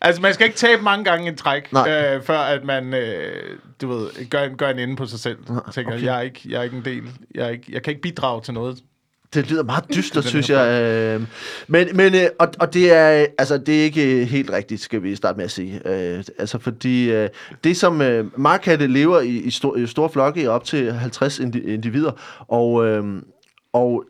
Altså, 0.00 0.22
man 0.22 0.34
skal 0.34 0.46
ikke 0.46 0.58
tabe 0.58 0.82
mange 0.82 1.04
gange 1.04 1.28
en 1.28 1.36
træk, 1.36 1.72
Nej. 1.72 1.90
øh, 1.90 2.22
før 2.22 2.38
at 2.38 2.64
man, 2.64 2.94
øh, 2.94 3.42
du 3.80 3.88
ved, 3.88 4.30
gør 4.30 4.42
en, 4.42 4.56
gør 4.56 4.68
en 4.68 4.78
ende 4.78 4.96
på 4.96 5.06
sig 5.06 5.18
selv. 5.18 5.38
Tænker, 5.72 5.92
okay. 5.92 6.04
jeg, 6.04 6.16
er 6.16 6.20
ikke, 6.20 6.40
jeg 6.48 6.58
er 6.58 6.62
ikke 6.62 6.76
en 6.76 6.84
del. 6.84 7.02
Jeg, 7.34 7.46
er 7.46 7.50
ikke, 7.50 7.64
jeg 7.68 7.82
kan 7.82 7.90
ikke 7.90 8.02
bidrage 8.02 8.42
til 8.42 8.54
noget. 8.54 8.78
Det 9.34 9.50
lyder 9.50 9.62
meget 9.62 9.84
dystert, 9.94 10.24
synes 10.24 10.50
jeg. 10.50 10.82
Øh, 10.82 11.22
men, 11.66 11.96
men, 11.96 12.14
øh, 12.14 12.26
og, 12.38 12.48
og 12.60 12.74
det 12.74 12.92
er, 12.92 13.26
altså, 13.38 13.58
det 13.58 13.80
er 13.80 13.84
ikke 13.84 14.24
helt 14.24 14.50
rigtigt, 14.50 14.80
skal 14.80 15.02
vi 15.02 15.16
starte 15.16 15.36
med 15.36 15.44
at 15.44 15.50
sige. 15.50 15.80
Øh, 15.88 16.24
altså, 16.38 16.58
fordi 16.58 17.10
øh, 17.10 17.28
det, 17.64 17.76
som 17.76 18.02
øh, 18.02 18.40
markatte 18.40 18.86
lever 18.86 19.20
i, 19.20 19.28
i, 19.28 19.50
stor, 19.50 19.76
i 19.76 19.86
store 19.86 20.10
flokke 20.10 20.42
i 20.42 20.46
op 20.46 20.64
til 20.64 20.92
50 20.92 21.38
indi- 21.40 21.68
individer, 21.68 22.12
og, 22.48 22.86
øh, 22.86 23.04
og 23.72 24.04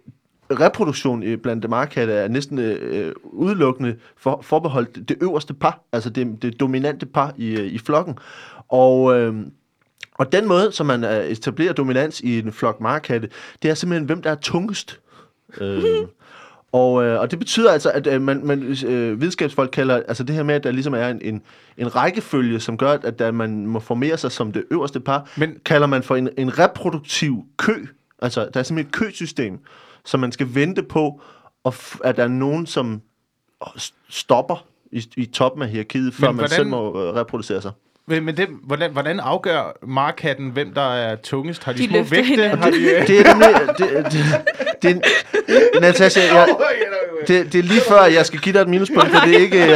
reproduktion 0.51 1.23
i- 1.23 1.37
blandt 1.37 1.69
markatte 1.71 2.13
er 2.13 2.29
næsten 2.29 2.59
øh, 2.59 3.13
udelukkende 3.23 3.97
for, 4.17 4.41
forbeholdt 4.43 5.09
det 5.09 5.17
øverste 5.23 5.55
par, 5.55 5.81
altså 5.93 6.11
det, 6.11 6.43
det 6.43 6.61
dominante 6.61 7.07
par 7.07 7.35
i, 7.37 7.49
øh, 7.51 7.67
i 7.67 7.79
flokken. 7.79 8.19
Og... 8.69 9.19
Øh, 9.21 9.35
og 10.15 10.33
den 10.33 10.49
måde, 10.49 10.73
som 10.73 10.87
man 10.87 11.05
øh, 11.05 11.25
etablerer 11.27 11.73
dominans 11.73 12.21
i 12.21 12.39
en 12.39 12.53
flok 12.53 12.81
markatte, 12.81 13.29
det 13.63 13.71
er 13.71 13.75
simpelthen, 13.75 14.07
hvem 14.07 14.23
der 14.23 14.31
er 14.31 14.35
tungest. 14.35 15.01
øh, 15.61 15.83
og, 16.73 17.05
øh, 17.05 17.21
og 17.21 17.31
det 17.31 17.39
betyder 17.39 17.73
altså, 17.73 17.91
at 17.91 18.07
øh, 18.07 18.23
man, 18.23 18.41
man 18.47 18.77
øh, 18.87 19.21
videnskabsfolk 19.21 19.71
kalder 19.71 20.03
altså 20.09 20.25
det 20.25 20.35
her 20.35 20.43
med, 20.43 20.55
at 20.55 20.65
der 20.65 20.71
ligesom 20.71 20.95
er 20.95 21.09
en, 21.09 21.21
en, 21.23 21.43
en 21.77 21.97
rækkefølge, 21.97 22.61
som 22.61 22.79
gør, 22.79 22.91
at 22.91 23.19
der, 23.19 23.31
man 23.31 23.67
må 23.67 23.81
formere 23.81 24.17
sig 24.17 24.33
som 24.33 24.53
det 24.53 24.65
øverste 24.71 25.01
par, 25.01 25.31
Men, 25.37 25.57
kalder 25.65 25.87
man 25.87 26.03
for 26.03 26.17
en, 26.17 26.29
en 26.39 26.59
reproduktiv 26.59 27.45
kø. 27.57 27.87
Altså, 28.23 28.49
der 28.55 28.61
er 28.61 28.65
simpelthen 28.65 28.89
et 28.89 28.93
køsystem, 28.93 29.59
som 30.09 30.21
man 30.21 30.33
skal 30.33 30.47
vente 30.55 30.83
på, 30.83 31.21
og 31.65 31.75
f- 31.75 31.99
at 32.05 32.17
der 32.17 32.25
er 32.25 32.29
nogen, 32.29 32.67
som 32.67 33.01
stopper 34.09 34.65
i, 34.93 35.05
i 35.17 35.27
toppen 35.27 35.63
af 35.63 35.69
hierarkiet, 35.69 36.15
før 36.15 36.27
Men 36.27 36.37
man 36.37 36.41
hvordan- 36.43 36.57
selv 36.57 36.67
må 36.69 36.89
øh, 37.09 37.15
reproducere 37.15 37.63
sig. 37.63 37.71
Men, 38.07 38.25
men 38.25 38.37
det, 38.37 38.49
hvordan, 38.63 38.93
hvordan 38.93 39.21
afgør 39.21 39.79
markatten, 39.87 40.51
hvem 40.51 40.75
der 40.75 40.95
er 40.95 41.17
tungest? 41.17 41.65
Har 41.65 41.73
de, 41.73 41.79
De 41.79 41.89
små 41.89 42.03
vægte? 42.03 42.23
hinanden. 42.25 42.59
Har 42.59 42.71
de, 42.71 42.77
øh... 42.77 43.07
Det 43.07 43.21
er 43.21 43.35
nemlig... 43.35 43.77
Det, 43.79 44.13
det, 44.13 44.25
det, 44.83 45.03
det, 45.49 45.81
Natasha, 45.81 46.21
jeg, 46.35 46.49
det, 47.29 47.53
det 47.53 47.59
er 47.59 47.63
lige 47.63 47.81
før, 47.89 48.05
jeg 48.05 48.27
skal 48.27 48.41
give 48.41 48.53
dig 48.53 48.61
et 48.61 48.69
minuspunkt, 48.69 49.11
for 49.11 49.21
det 49.27 49.35
er 49.35 49.39
ikke, 49.39 49.63
øh, 49.63 49.71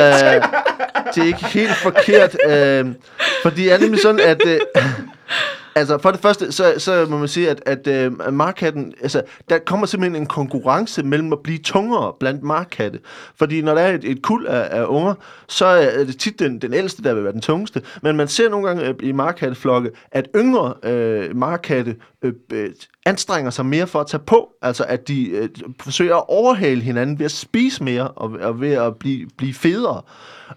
det 1.15 1.23
er 1.23 1.27
ikke 1.27 1.45
helt 1.47 1.77
forkert. 1.77 2.37
Øh, 2.47 2.95
for 3.43 3.51
det 3.51 3.73
er 3.73 3.79
nemlig 3.79 4.01
sådan, 4.01 4.21
at... 4.21 4.43
Øh, 4.47 4.61
Altså, 5.75 5.99
for 5.99 6.11
det 6.11 6.21
første, 6.21 6.53
så, 6.53 6.75
så 6.79 7.07
må 7.11 7.19
man 7.19 7.29
sige, 7.29 7.51
at, 7.51 7.63
at 7.67 7.87
øh, 7.87 8.33
markhatten, 8.33 8.95
altså, 9.03 9.23
der 9.49 9.59
kommer 9.59 9.87
simpelthen 9.87 10.23
en 10.23 10.27
konkurrence 10.27 11.03
mellem 11.03 11.33
at 11.33 11.39
blive 11.45 11.59
tungere 11.59 12.13
blandt 12.21 12.43
markhatte. 12.43 12.99
Fordi 13.37 13.63
når 13.63 13.75
der 13.75 13.81
er 13.81 13.95
et, 13.95 14.05
et 14.05 14.23
kul 14.23 14.47
af, 14.47 14.81
af 14.81 14.85
unger, 14.85 15.15
så 15.49 15.67
er 15.67 16.05
det 16.05 16.19
tit 16.19 16.39
den, 16.39 16.59
den 16.59 16.75
ældste, 16.75 17.03
der 17.03 17.15
vil 17.15 17.25
være 17.25 17.33
den 17.33 17.41
tungeste. 17.41 17.83
Men 18.03 18.17
man 18.17 18.29
ser 18.29 18.49
nogle 18.49 18.67
gange 18.67 18.89
øh, 18.89 18.95
i 19.03 19.13
markhatteflokke, 19.13 19.91
at 20.11 20.29
yngre 20.37 20.75
øh, 20.83 21.37
markhatte 21.37 21.97
øh, 22.23 22.33
øh, 22.53 22.71
anstrenger 23.07 23.51
sig 23.51 23.67
mere 23.67 23.87
for 23.87 24.01
at 24.01 24.07
tage 24.07 24.23
på. 24.27 24.49
Altså, 24.63 24.85
at 24.85 25.09
de 25.09 25.29
øh, 25.29 25.49
forsøger 25.81 26.17
at 26.17 26.25
overhale 26.29 26.81
hinanden 26.81 27.19
ved 27.19 27.25
at 27.25 27.33
spise 27.33 27.85
mere 27.85 28.09
og, 28.09 28.31
og 28.41 28.61
ved 28.61 28.73
at 28.73 28.97
blive, 28.97 29.29
blive 29.37 29.55
federe. 29.55 30.03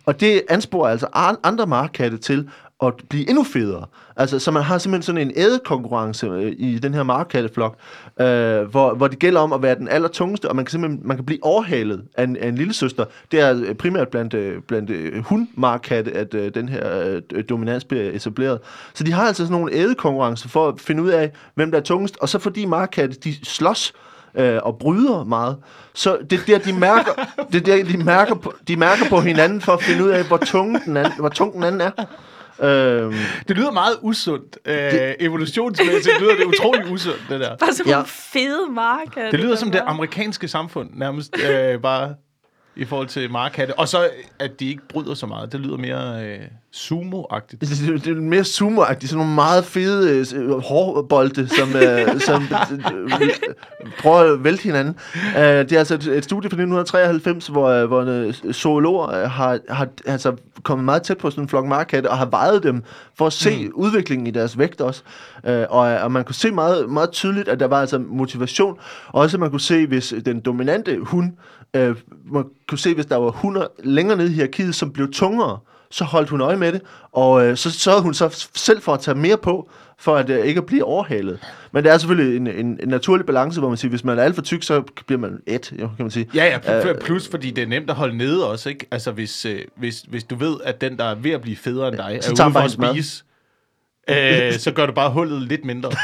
Og 0.05 0.19
det 0.19 0.41
ansporer 0.49 0.89
altså 0.89 1.07
andre 1.43 1.67
markhatte 1.67 2.17
til 2.17 2.49
at 2.83 2.93
blive 3.09 3.29
endnu 3.29 3.43
federe. 3.43 3.85
Altså, 4.15 4.39
så 4.39 4.51
man 4.51 4.63
har 4.63 4.77
simpelthen 4.77 5.03
sådan 5.03 5.21
en 5.21 5.33
ædekonkurrence 5.35 6.27
øh, 6.27 6.53
i 6.57 6.79
den 6.79 6.93
her 6.93 7.03
markkatteflok, 7.03 7.77
øh, 8.19 8.61
hvor, 8.61 8.93
hvor 8.93 9.07
det 9.07 9.19
gælder 9.19 9.41
om 9.41 9.53
at 9.53 9.61
være 9.61 9.75
den 9.75 9.87
allertungeste, 9.87 10.49
og 10.49 10.55
man 10.55 10.65
kan 10.65 10.71
simpelthen 10.71 11.07
man 11.07 11.17
kan 11.17 11.25
blive 11.25 11.39
overhalet 11.43 12.03
af 12.17 12.23
en, 12.23 12.37
af 12.37 12.47
en 12.47 12.55
lille 12.55 12.73
søster. 12.73 13.05
Det 13.31 13.39
er 13.39 13.63
øh, 13.65 13.75
primært 13.75 14.07
blandt, 14.07 14.33
øh, 14.33 14.61
blandt 14.61 14.91
hundmarkkatte, 15.25 16.11
at 16.11 16.33
øh, 16.33 16.51
den 16.53 16.69
her 16.69 17.21
øh, 17.33 17.43
dominans 17.49 17.83
bliver 17.83 18.11
etableret. 18.11 18.59
Så 18.93 19.03
de 19.03 19.11
har 19.11 19.27
altså 19.27 19.43
sådan 19.43 19.57
nogle 19.57 19.73
ædekonkurrencer 19.73 20.49
for 20.49 20.67
at 20.67 20.79
finde 20.79 21.03
ud 21.03 21.09
af, 21.09 21.31
hvem 21.55 21.71
der 21.71 21.77
er 21.77 21.83
tungest, 21.83 22.17
og 22.21 22.29
så 22.29 22.39
fordi 22.39 22.65
markkatte, 22.65 23.15
de 23.23 23.45
slås, 23.45 23.93
øh, 24.37 24.59
og 24.63 24.77
bryder 24.77 25.23
meget. 25.23 25.57
Så 25.93 26.17
det 26.29 26.39
er 26.39 26.43
der, 26.45 26.57
de 26.57 26.73
mærker, 26.73 27.11
det 27.51 27.69
er 27.69 27.75
der, 27.75 27.83
de 27.83 28.03
mærker, 28.03 28.35
på, 28.35 28.53
de 28.67 28.75
mærker 28.75 29.09
på 29.09 29.19
hinanden 29.19 29.61
for 29.61 29.71
at 29.71 29.83
finde 29.83 30.03
ud 30.03 30.09
af, 30.09 30.23
hvor 30.27 30.37
tung 30.37 30.85
den 30.85 30.97
anden, 30.97 31.13
hvor 31.19 31.29
tung 31.29 31.53
den 31.53 31.63
anden 31.63 31.81
er. 31.81 31.91
Øhm, 32.59 33.13
Det 33.47 33.57
lyder 33.57 33.71
meget 33.71 33.97
usundt. 34.01 34.57
Øh, 34.65 35.13
evolutionsmæssigt 35.19 36.19
lyder 36.21 36.35
det 36.35 36.43
utrolig 36.45 36.91
usundt, 36.91 37.21
det 37.29 37.39
der. 37.39 37.55
Bare 37.57 37.73
sådan 37.73 37.89
Ja. 37.89 37.93
nogle 37.95 38.07
fede 38.07 38.71
marker. 38.71 39.31
Det 39.31 39.39
lyder 39.39 39.55
som 39.55 39.71
det 39.71 39.81
amerikanske 39.85 40.47
samfund, 40.47 40.89
nærmest 40.93 41.35
øh, 41.49 41.79
bare 41.81 42.15
i 42.75 42.85
forhold 42.85 43.07
til 43.07 43.31
markhatte. 43.31 43.79
Og 43.79 43.87
så, 43.87 44.09
at 44.39 44.59
de 44.59 44.69
ikke 44.69 44.87
bryder 44.87 45.13
så 45.13 45.25
meget. 45.25 45.51
Det 45.51 45.59
lyder 45.59 45.77
mere 45.77 46.25
øh, 46.25 46.39
sumo-agtigt. 46.75 47.61
det, 48.05 48.07
er 48.07 48.15
mere 48.15 48.43
sumo 48.43 48.83
sådan 48.85 49.17
nogle 49.17 49.33
meget 49.33 49.65
fede 49.65 50.25
øh, 50.35 50.49
hårbolde, 50.59 51.47
som, 51.47 51.75
øh, 51.75 52.19
som 52.27 52.43
øh, 52.43 53.29
prøver 53.99 54.33
at 54.33 54.43
vælte 54.43 54.63
hinanden. 54.63 54.95
Øh, 55.37 55.43
det 55.43 55.71
er 55.71 55.79
altså 55.79 55.93
et, 55.93 56.07
et 56.07 56.23
studie 56.23 56.49
fra 56.49 56.55
1993, 56.55 57.47
hvor, 57.47 57.67
øh, 57.67 57.87
hvor 57.87 58.01
øh, 58.01 58.53
zoologer 58.53 59.09
øh, 59.09 59.29
har, 59.29 59.59
har 59.69 59.87
altså, 60.05 60.35
kommet 60.63 60.85
meget 60.85 61.03
tæt 61.03 61.17
på 61.17 61.29
sådan 61.29 61.43
en 61.43 61.49
flok 61.49 61.65
markatte, 61.65 62.07
og 62.07 62.17
har 62.17 62.25
vejet 62.25 62.63
dem 62.63 62.83
for 63.17 63.27
at 63.27 63.33
se 63.33 63.65
mm. 63.65 63.71
udviklingen 63.75 64.27
i 64.27 64.31
deres 64.31 64.57
vægt 64.57 64.81
også. 64.81 65.03
Øh, 65.45 65.65
og, 65.69 65.79
og 65.79 66.11
man 66.11 66.23
kunne 66.23 66.35
se 66.35 66.51
meget, 66.51 66.89
meget 66.89 67.11
tydeligt, 67.11 67.47
at 67.47 67.59
der 67.59 67.67
var 67.67 67.81
altså 67.81 67.99
motivation. 67.99 68.77
Og 69.07 69.21
også 69.21 69.37
man 69.37 69.49
kunne 69.49 69.61
se, 69.61 69.87
hvis 69.87 70.13
den 70.25 70.39
dominante 70.39 70.97
hund, 71.01 71.31
øh, 71.73 71.95
man 72.31 72.43
kunne 72.67 72.79
se, 72.79 72.93
hvis 72.93 73.05
der 73.05 73.15
var 73.15 73.29
hunder 73.29 73.67
længere 73.83 74.17
nede 74.17 74.29
i 74.29 74.33
hierarkiet, 74.33 74.75
som 74.75 74.91
blev 74.91 75.11
tungere, 75.11 75.59
så 75.91 76.03
holdt 76.03 76.29
hun 76.29 76.41
øje 76.41 76.57
med 76.57 76.71
det, 76.71 76.81
og 77.11 77.45
øh, 77.45 77.57
så 77.57 77.71
sørgede 77.71 78.03
hun 78.03 78.13
så 78.13 78.47
selv 78.55 78.81
for 78.81 78.93
at 78.93 78.99
tage 78.99 79.15
mere 79.15 79.37
på, 79.37 79.69
for 79.97 80.15
at 80.15 80.29
øh, 80.29 80.45
ikke 80.45 80.57
at 80.57 80.65
blive 80.65 80.83
overhalet. 80.83 81.39
Men 81.71 81.83
det 81.83 81.91
er 81.91 81.97
selvfølgelig 81.97 82.37
en, 82.37 82.47
en, 82.47 82.79
en 82.83 82.89
naturlig 82.89 83.25
balance, 83.25 83.59
hvor 83.59 83.69
man 83.69 83.77
siger, 83.77 83.89
hvis 83.89 84.03
man 84.03 84.19
er 84.19 84.23
alt 84.23 84.35
for 84.35 84.41
tyk, 84.41 84.63
så 84.63 84.81
bliver 85.07 85.19
man 85.19 85.39
et, 85.47 85.71
jo, 85.71 85.87
kan 85.87 86.05
man 86.05 86.11
sige. 86.11 86.29
Ja, 86.33 86.45
ja, 86.45 86.81
plus, 86.81 87.03
plus 87.03 87.27
fordi 87.27 87.51
det 87.51 87.61
er 87.61 87.67
nemt 87.67 87.89
at 87.89 87.95
holde 87.95 88.17
nede 88.17 88.49
også, 88.49 88.69
ikke? 88.69 88.85
Altså, 88.91 89.11
hvis, 89.11 89.45
øh, 89.45 89.61
hvis, 89.75 90.01
hvis 90.07 90.23
du 90.23 90.35
ved, 90.35 90.57
at 90.63 90.81
den, 90.81 90.97
der 90.97 91.05
er 91.05 91.15
ved 91.15 91.31
at 91.31 91.41
blive 91.41 91.57
federe 91.57 91.87
end 91.87 91.97
dig, 91.97 92.19
så 92.21 92.31
er 92.31 92.35
tager 92.35 92.47
ude 92.47 92.53
for 92.53 92.79
man 92.79 92.89
at 92.89 92.95
spise, 92.95 93.23
øh, 94.09 94.53
så 94.53 94.71
gør 94.71 94.85
du 94.85 94.91
bare 94.93 95.11
hullet 95.11 95.41
lidt 95.41 95.65
mindre. 95.65 95.91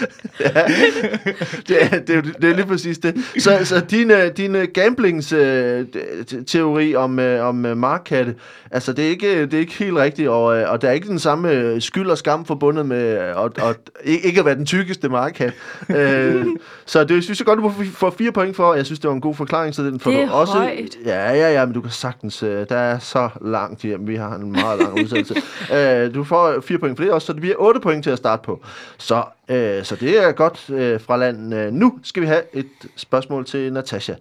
det, 1.68 1.84
er, 1.84 1.98
det, 1.98 2.16
er, 2.16 2.22
det 2.22 2.44
er 2.50 2.54
lige 2.54 2.66
præcis 2.66 2.98
det. 2.98 3.16
Så, 3.38 3.58
så 3.64 3.80
din, 3.90 4.10
øh, 4.10 4.30
din 4.36 4.56
øh, 4.56 4.68
gamblings-teori 4.74 6.94
om, 6.94 7.18
øh, 7.18 7.46
om 7.46 7.66
øh, 7.66 7.76
markkatte, 7.76 8.34
altså 8.70 8.92
det 8.92 9.04
er, 9.04 9.08
ikke, 9.08 9.42
det 9.42 9.54
er 9.54 9.58
ikke 9.58 9.74
helt 9.74 9.96
rigtigt, 9.96 10.28
og, 10.28 10.42
og 10.44 10.82
der 10.82 10.88
er 10.88 10.92
ikke 10.92 11.08
den 11.08 11.18
samme 11.18 11.80
skyld 11.80 12.10
og 12.10 12.18
skam 12.18 12.44
forbundet 12.44 12.86
med 12.86 13.04
at, 13.06 13.50
at, 13.62 13.76
ikke 14.04 14.40
at 14.40 14.46
være 14.46 14.54
den 14.54 14.66
tykkeste 14.66 15.08
markkat. 15.08 15.52
øh, 15.90 16.46
så 16.86 17.04
det 17.04 17.24
synes 17.24 17.40
jeg 17.40 17.46
godt, 17.46 17.58
du 17.58 17.72
får 17.94 18.10
fire 18.18 18.32
point 18.32 18.56
for, 18.56 18.74
jeg 18.74 18.86
synes, 18.86 19.00
det 19.00 19.08
var 19.08 19.14
en 19.14 19.20
god 19.20 19.34
forklaring, 19.34 19.74
så 19.74 19.82
den 19.82 20.00
får 20.00 20.10
Det 20.10 20.20
er 20.20 20.26
du 20.26 20.32
også. 20.32 20.52
højt. 20.52 20.96
Ja, 21.06 21.32
ja, 21.32 21.52
ja, 21.52 21.64
men 21.64 21.74
du 21.74 21.80
kan 21.80 21.90
sagtens, 21.90 22.38
der 22.38 22.76
er 22.76 22.98
så 22.98 23.28
langt 23.44 23.80
hjem, 23.82 24.08
vi 24.08 24.16
har 24.16 24.34
en 24.34 24.52
meget 24.52 24.80
lang 24.80 25.00
udsendelse. 25.02 25.34
øh, 25.76 26.14
du 26.14 26.24
får 26.24 26.60
fire 26.60 26.78
point 26.78 26.96
for 26.96 27.04
det 27.04 27.12
også, 27.12 27.26
så 27.26 27.32
det 27.32 27.40
bliver 27.40 27.56
otte 27.58 27.80
point 27.80 28.02
til 28.04 28.10
at 28.10 28.18
starte 28.18 28.42
på. 28.44 28.60
Så, 28.98 29.22
øh, 29.48 29.84
så 29.84 29.96
det 29.96 30.24
er 30.24 30.29
godt 30.32 30.70
øh, 30.70 31.00
fra 31.00 31.16
landet. 31.16 31.58
Øh, 31.66 31.72
nu 31.72 31.98
skal 32.02 32.22
vi 32.22 32.26
have 32.26 32.42
et 32.52 32.68
spørgsmål 32.96 33.44
til 33.44 33.72
Natasha. 33.72 34.14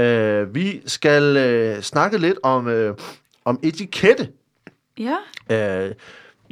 Øh, 0.00 0.54
vi 0.54 0.82
skal 0.86 1.36
øh, 1.36 1.82
snakke 1.82 2.18
lidt 2.18 2.38
om, 2.42 2.68
øh, 2.68 2.94
om 3.44 3.60
etikette. 3.62 4.28
Ja. 4.98 5.16
Øh, 5.50 5.90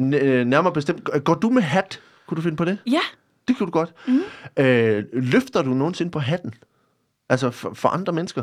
n- 0.00 0.14
øh, 0.16 0.44
nærmere 0.46 0.72
bestemt, 0.72 1.08
går 1.24 1.34
du 1.34 1.50
med 1.50 1.62
hat? 1.62 2.00
Kunne 2.26 2.36
du 2.36 2.42
finde 2.42 2.56
på 2.56 2.64
det? 2.64 2.78
Ja. 2.86 3.00
Det 3.48 3.58
kunne 3.58 3.66
du 3.66 3.70
godt. 3.70 3.92
Mm. 4.08 4.20
Øh, 4.64 5.04
løfter 5.12 5.62
du 5.62 5.70
nogensinde 5.70 6.10
på 6.10 6.18
hatten? 6.18 6.54
Altså 7.28 7.50
for, 7.50 7.74
for 7.74 7.88
andre 7.88 8.12
mennesker? 8.12 8.42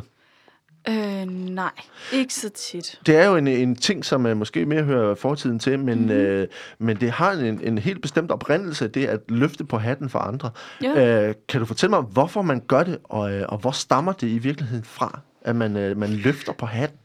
Øh, 0.89 1.25
nej. 1.29 1.71
Ikke 2.13 2.33
så 2.33 2.49
tit. 2.49 2.99
Det 3.05 3.15
er 3.15 3.25
jo 3.25 3.35
en, 3.35 3.47
en 3.47 3.75
ting, 3.75 4.05
som 4.05 4.25
uh, 4.25 4.37
måske 4.37 4.65
mere 4.65 4.83
hører 4.83 5.15
fortiden 5.15 5.59
til, 5.59 5.79
men, 5.79 5.97
mm-hmm. 5.97 6.11
øh, 6.11 6.47
men 6.79 6.97
det 6.97 7.11
har 7.11 7.31
en, 7.31 7.61
en 7.63 7.77
helt 7.77 8.01
bestemt 8.01 8.31
oprindelse, 8.31 8.87
det 8.87 9.05
at 9.05 9.19
løfte 9.29 9.63
på 9.63 9.77
hatten 9.77 10.09
for 10.09 10.19
andre. 10.19 10.51
Ja. 10.83 11.27
Øh, 11.27 11.35
kan 11.47 11.59
du 11.59 11.65
fortælle 11.65 11.89
mig, 11.89 12.01
hvorfor 12.01 12.41
man 12.41 12.61
gør 12.67 12.83
det, 12.83 12.97
og, 13.03 13.33
øh, 13.33 13.45
og 13.49 13.57
hvor 13.57 13.71
stammer 13.71 14.11
det 14.11 14.27
i 14.27 14.37
virkeligheden 14.37 14.83
fra, 14.85 15.19
at 15.41 15.55
man, 15.55 15.77
øh, 15.77 15.97
man 15.97 16.09
løfter 16.09 16.53
på 16.53 16.65
hatten? 16.65 16.97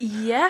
Ja. 0.00 0.44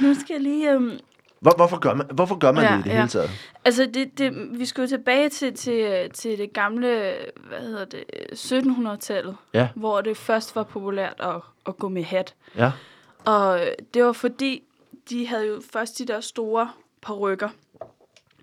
Nu 0.00 0.14
skal 0.14 0.34
jeg 0.34 0.40
lige... 0.40 0.72
Øhm, 0.72 0.98
Hvor, 1.40 1.52
hvorfor 1.56 1.78
gør 1.78 1.94
man, 1.94 2.06
hvorfor 2.14 2.38
gør 2.38 2.52
man 2.52 2.64
Ja, 2.64 2.72
det 2.72 2.78
i 2.78 2.82
det 2.82 2.90
ja. 2.90 2.96
hele 2.96 3.08
taget? 3.08 3.30
altså, 3.64 3.90
det, 3.94 4.18
det, 4.18 4.58
vi 4.58 4.66
skulle 4.66 4.84
jo 4.84 4.88
tilbage 4.96 5.28
til, 5.28 5.54
til, 5.54 6.10
til 6.14 6.38
det 6.38 6.52
gamle, 6.52 7.14
hvad 7.48 7.60
hedder 7.60 7.84
det, 7.84 8.04
1700-tallet, 8.32 9.36
Ja, 9.54 9.68
hvor 9.74 10.00
det 10.00 10.16
først 10.16 10.56
var 10.56 10.62
populært 10.62 11.14
at, 11.18 11.36
at 11.66 11.76
gå 11.76 11.88
med 11.88 12.02
hat. 12.04 12.34
ja, 12.56 12.72
Og 13.24 13.60
det 13.94 14.04
var 14.04 14.12
fordi, 14.12 14.62
de 15.10 15.26
havde 15.26 15.46
jo 15.46 15.62
først 15.72 15.98
de 15.98 16.06
der 16.06 16.20
store 16.20 16.70
parykker, 17.02 17.48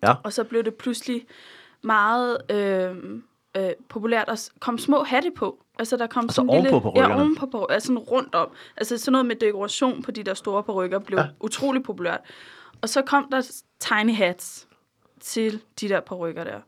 ja. 0.04 0.14
og 0.24 0.34
så 0.34 0.44
blev 0.44 0.64
det 0.64 0.76
pludselig 0.76 1.26
meget 1.82 2.38
øh, 2.52 2.96
øh, 3.58 3.70
populært 3.90 4.30
at 4.30 4.50
komme 4.60 4.80
små 4.80 5.04
hatte 5.04 5.32
på. 5.36 5.60
Altså 5.80 5.98
der 5.98 6.08
kom 6.08 6.24
Altså 6.26 6.36
sådan 6.36 6.50
en 6.50 6.56
lille, 6.64 6.82
parykkerne? 6.82 7.14
Ja, 7.14 7.20
ovenpå 7.20 7.46
på, 7.46 7.66
altså 7.66 7.88
sådan 7.88 7.98
rundt 8.00 8.36
om. 8.36 8.50
Altså 8.78 8.98
sådan 8.98 9.12
noget 9.12 9.26
med 9.26 9.36
dekoration 9.36 10.02
på 10.04 10.12
de 10.12 10.24
der 10.24 10.34
store 10.34 10.64
parykker 10.64 11.00
blev 11.00 11.20
ja. 11.20 11.26
utrolig 11.40 11.84
populært. 11.84 12.20
Og 12.82 12.90
så 12.90 13.02
kom 13.02 13.28
der 13.32 13.52
tiny 13.80 14.16
hats 14.16 14.68
til 15.20 15.62
de 15.82 15.90
der 15.90 16.00
parykker 16.00 16.44
der. 16.44 16.60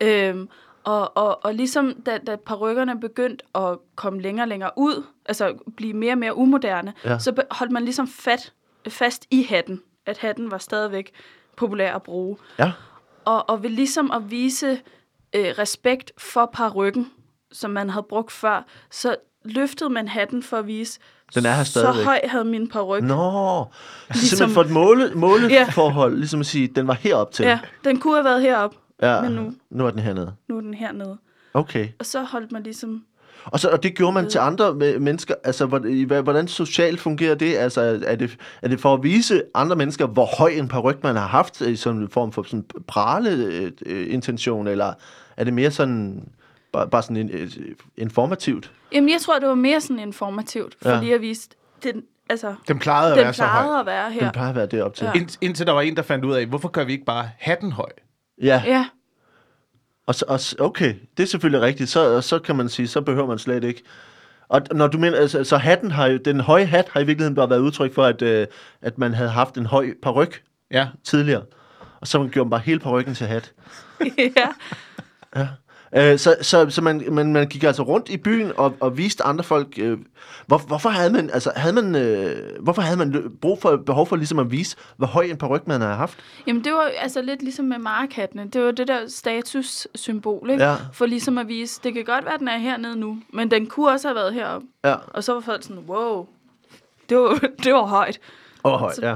Øhm, 0.00 0.48
og, 0.84 1.16
og, 1.16 1.44
og 1.44 1.54
ligesom 1.54 1.94
da, 2.06 2.18
da 2.18 2.36
parykkerne 2.36 3.00
begyndte 3.00 3.44
at 3.56 3.78
komme 3.96 4.20
længere 4.20 4.44
og 4.44 4.48
længere 4.48 4.70
ud, 4.76 5.04
altså 5.26 5.54
blive 5.76 5.92
mere 5.94 6.12
og 6.12 6.18
mere 6.18 6.36
umoderne, 6.36 6.94
Ja. 7.04 7.18
så 7.18 7.42
holdt 7.50 7.72
man 7.72 7.84
ligesom 7.84 8.08
fat, 8.08 8.52
fast 8.88 9.26
i 9.30 9.42
hatten. 9.42 9.82
At 10.06 10.18
hatten 10.18 10.50
var 10.50 10.58
stadigvæk 10.58 11.10
populær 11.56 11.94
at 11.94 12.02
bruge. 12.02 12.36
Ja, 12.58 12.72
Og, 13.24 13.50
og 13.50 13.62
ved 13.62 13.70
ligesom 13.70 14.10
at 14.10 14.30
vise 14.30 14.70
øh, 15.36 15.44
respekt 15.58 16.12
for 16.18 16.46
parykken, 16.46 17.12
som 17.52 17.70
man 17.70 17.90
havde 17.90 18.06
brugt 18.08 18.32
før, 18.32 18.62
så 18.90 19.16
løftede 19.44 19.90
man 19.90 20.08
hatten 20.08 20.42
for 20.42 20.56
at 20.56 20.66
vise, 20.66 21.00
Den 21.34 21.46
er 21.46 21.52
her 21.52 21.64
så 21.64 21.70
stadigvæk. 21.70 22.04
høj 22.04 22.20
havde 22.24 22.44
min 22.44 22.68
paryk. 22.68 23.02
Nå, 23.02 23.06
ligesom, 23.14 24.20
Ligesom- 24.20 24.38
simpelthen 24.38 24.54
for 24.54 24.62
et 24.62 24.70
måle, 24.70 25.10
måleforhold, 25.14 26.12
Ja. 26.12 26.18
ligesom 26.18 26.40
at 26.40 26.46
sige, 26.46 26.66
den 26.66 26.86
var 26.88 26.94
herop 26.94 27.32
til. 27.32 27.44
Ja, 27.46 27.58
den 27.84 28.00
kunne 28.00 28.14
have 28.14 28.24
været 28.24 28.42
heroppe, 28.42 28.76
ja. 29.02 29.20
men 29.22 29.32
nu, 29.32 29.52
nu 29.70 29.86
er 29.86 29.90
den 29.90 29.98
hernede. 30.00 30.32
nu 30.48 30.56
er 30.56 30.60
den 30.60 30.74
hernede. 30.74 31.16
Okay. 31.54 31.88
Og 31.98 32.06
så 32.06 32.22
holdt 32.22 32.52
man 32.52 32.62
ligesom... 32.62 33.02
Og, 33.44 33.60
så, 33.60 33.68
og 33.68 33.82
det 33.82 33.94
gjorde 33.96 34.12
man 34.12 34.30
til 34.30 34.38
andre 34.38 34.68
me- 34.70 34.98
mennesker. 34.98 35.34
Altså, 35.44 35.66
hvordan 35.66 36.48
socialt 36.48 37.00
fungerer 37.00 37.34
det? 37.34 37.56
Altså, 37.56 38.00
er 38.06 38.16
det, 38.16 38.36
er 38.62 38.68
det 38.68 38.80
for 38.80 38.94
at 38.94 39.02
vise 39.02 39.42
andre 39.54 39.76
mennesker, 39.76 40.06
hvor 40.06 40.28
høj 40.38 40.48
en 40.48 40.68
paryk 40.68 41.02
man 41.02 41.16
har 41.16 41.26
haft, 41.26 41.60
i 41.60 41.76
sådan 41.76 42.00
en 42.00 42.08
form 42.08 42.32
for 42.32 42.42
sådan 42.42 42.64
prale 42.86 43.30
øh, 43.30 43.70
øh, 43.86 44.14
intention, 44.14 44.68
eller 44.68 44.92
er 45.36 45.44
det 45.44 45.54
mere 45.54 45.70
sådan, 45.70 46.28
bare, 46.72 46.88
bare 46.88 47.02
sådan 47.02 47.16
en, 47.16 47.30
øh, 47.30 47.50
informativt? 47.96 48.72
Jamen, 48.92 49.10
jeg 49.10 49.20
tror, 49.20 49.38
det 49.38 49.48
var 49.48 49.54
mere 49.54 49.80
sådan 49.80 49.98
informativt, 49.98 50.76
for 50.82 50.88
Ja. 50.88 50.94
ja. 50.94 51.00
lige 51.02 51.14
at 51.14 51.20
vise, 51.20 51.48
den, 51.82 52.02
altså, 52.30 52.54
Den 52.68 52.78
plejede 52.78 53.10
at 53.12 53.16
den 53.16 53.24
være 53.24 53.34
så 53.34 53.44
høj. 53.44 53.60
plejede 53.62 53.80
at 53.80 53.86
være 53.86 54.10
her. 54.12 54.20
Den 54.20 54.30
plejer 54.32 54.48
at 54.50 54.56
være 54.56 54.66
deroppe 54.66 54.96
til. 54.98 55.04
Ja. 55.04 55.10
Ja. 55.14 55.20
Ind, 55.20 55.38
indtil 55.40 55.66
der 55.66 55.72
var 55.72 55.80
en, 55.80 55.96
der 55.96 56.02
fandt 56.02 56.24
ud 56.24 56.32
af, 56.34 56.46
hvorfor 56.46 56.68
gør 56.68 56.84
vi 56.84 56.92
ikke 56.92 57.04
bare 57.04 57.30
hatten 57.38 57.72
høj? 57.72 57.90
ja. 58.42 58.62
Ja, 58.66 58.86
Og, 60.06 60.14
så, 60.14 60.24
og, 60.28 60.40
okay, 60.66 60.94
det 61.16 61.22
er 61.22 61.26
selvfølgelig 61.26 61.60
rigtigt. 61.60 61.90
Så, 61.90 62.20
så 62.20 62.38
kan 62.38 62.56
man 62.56 62.68
sige, 62.68 62.88
så 62.88 63.00
behøver 63.00 63.26
man 63.26 63.38
slet 63.38 63.64
ikke. 63.64 63.82
Og 64.48 64.62
når 64.72 64.86
du 64.86 64.98
mener, 64.98 65.18
altså, 65.18 65.44
så 65.44 65.56
hatten 65.56 65.90
har 65.90 66.06
jo, 66.06 66.16
den 66.16 66.40
høje 66.40 66.64
hat 66.64 66.88
har 66.92 67.00
i 67.00 67.04
virkeligheden 67.04 67.34
bare 67.34 67.50
været 67.50 67.60
udtryk 67.60 67.94
for, 67.94 68.04
at, 68.04 68.22
øh, 68.22 68.46
at 68.82 68.98
man 68.98 69.14
havde 69.14 69.30
haft 69.30 69.56
en 69.58 69.66
høj 69.66 69.90
paryk. 70.02 70.42
Ja. 70.70 70.86
tidligere. 71.04 71.42
Og 72.00 72.06
så 72.06 72.18
gjorde 72.32 72.46
man 72.46 72.50
bare 72.50 72.60
hele 72.60 72.80
på 72.80 72.90
ryggen 72.90 73.14
til 73.14 73.26
hat. 73.26 73.52
ja. 75.36 75.46
Øh, 75.96 76.18
så 76.18 76.36
så, 76.42 76.70
så 76.70 76.82
man, 76.82 77.02
man, 77.10 77.32
man 77.32 77.46
gik 77.46 77.64
altså 77.64 77.82
rundt 77.82 78.08
i 78.08 78.16
byen 78.16 78.52
og, 78.56 78.74
og 78.80 78.96
viste 78.98 79.22
andre 79.24 79.44
folk, 79.44 79.74
øh, 79.78 79.98
hvor, 80.46 80.58
hvorfor 80.58 80.88
havde 80.88 81.12
man, 81.12 81.30
altså, 81.32 81.52
havde 81.56 81.74
man, 81.82 81.94
øh, 81.94 82.62
hvorfor 82.62 82.82
havde 82.82 82.98
man 82.98 83.32
brug 83.40 83.60
for, 83.62 83.76
behov 83.76 84.06
for 84.06 84.16
ligesom 84.16 84.38
at 84.38 84.50
vise, 84.50 84.76
hvor 84.96 85.06
høj 85.06 85.22
en 85.22 85.36
paryk 85.36 85.66
man 85.66 85.80
havde 85.80 85.94
haft? 85.94 86.18
Jamen, 86.46 86.64
det 86.64 86.72
var 86.72 86.90
altså 87.00 87.22
lidt 87.22 87.42
ligesom 87.42 87.64
med 87.64 87.78
markattene. 87.78 88.48
Det 88.48 88.62
var 88.64 88.70
det 88.70 88.88
der 88.88 88.98
statussymbol, 89.08 90.50
ikke? 90.50 90.64
Ja. 90.64 90.74
For 90.92 91.06
ligesom 91.06 91.38
at 91.38 91.48
vise, 91.48 91.80
det 91.84 91.94
kan 91.94 92.04
godt 92.04 92.24
være, 92.24 92.34
at 92.34 92.40
den 92.40 92.48
er 92.48 92.58
hernede 92.58 92.96
nu, 93.00 93.18
men 93.32 93.50
den 93.50 93.66
kunne 93.66 93.90
også 93.90 94.08
have 94.08 94.14
været 94.16 94.34
heroppe. 94.34 94.66
Ja, 94.84 94.94
Og 95.08 95.24
så 95.24 95.32
var 95.34 95.40
folk 95.40 95.62
sådan, 95.62 95.82
wow, 95.88 96.26
det 97.08 97.16
var, 97.16 97.38
det 97.64 97.72
var 97.74 97.86
højt. 97.86 98.18
og 98.62 98.78
høj, 98.78 98.92
Så- 98.94 99.06
ja. 99.06 99.14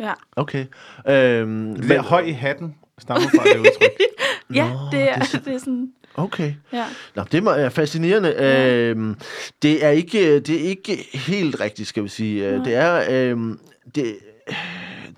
Ja, 0.00 0.12
Okay. 0.36 0.66
Øhm, 1.08 1.74
Det 1.76 1.88
der 1.88 2.02
høj 2.02 2.20
i 2.20 2.30
hatten 2.32 2.74
stammer 2.98 3.28
fra 3.28 3.44
det 3.44 3.58
udtryk. 3.58 3.92
ja 4.54 4.70
det, 4.92 5.00
er, 5.10 5.14
det 5.18 5.34
er 5.34 5.38
det, 5.38 5.54
er 5.54 5.58
sådan, 5.58 5.88
Okay. 6.14 6.52
ja. 6.72 6.84
Nå, 7.14 7.22
det 7.32 7.42
må- 7.42 7.50
er 7.50 7.68
fascinerende. 7.68 8.34
Ja. 8.38 8.74
Øhm, 8.74 9.16
det, 9.62 9.84
er 9.84 9.90
ikke, 9.90 10.40
det 10.40 10.50
er 10.64 10.68
ikke 10.68 11.08
helt 11.14 11.60
rigtigt, 11.60 11.88
skal 11.88 12.02
vi 12.02 12.08
sige. 12.08 12.46
Øh, 12.48 12.54
Nej. 12.54 12.64
Det 12.64 12.74
er... 12.74 13.04
Øhm, 13.10 13.58
det, 13.94 14.16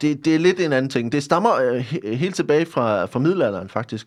det, 0.00 0.24
det 0.24 0.34
er 0.34 0.38
lidt 0.38 0.60
en 0.60 0.72
anden 0.72 0.90
ting. 0.90 1.12
Det 1.12 1.22
stammer 1.22 1.54
øh, 1.54 1.76
he, 1.76 2.16
helt 2.16 2.34
tilbage 2.34 2.66
fra, 2.66 3.04
fra 3.04 3.18
middelalderen, 3.18 3.68
faktisk. 3.68 4.06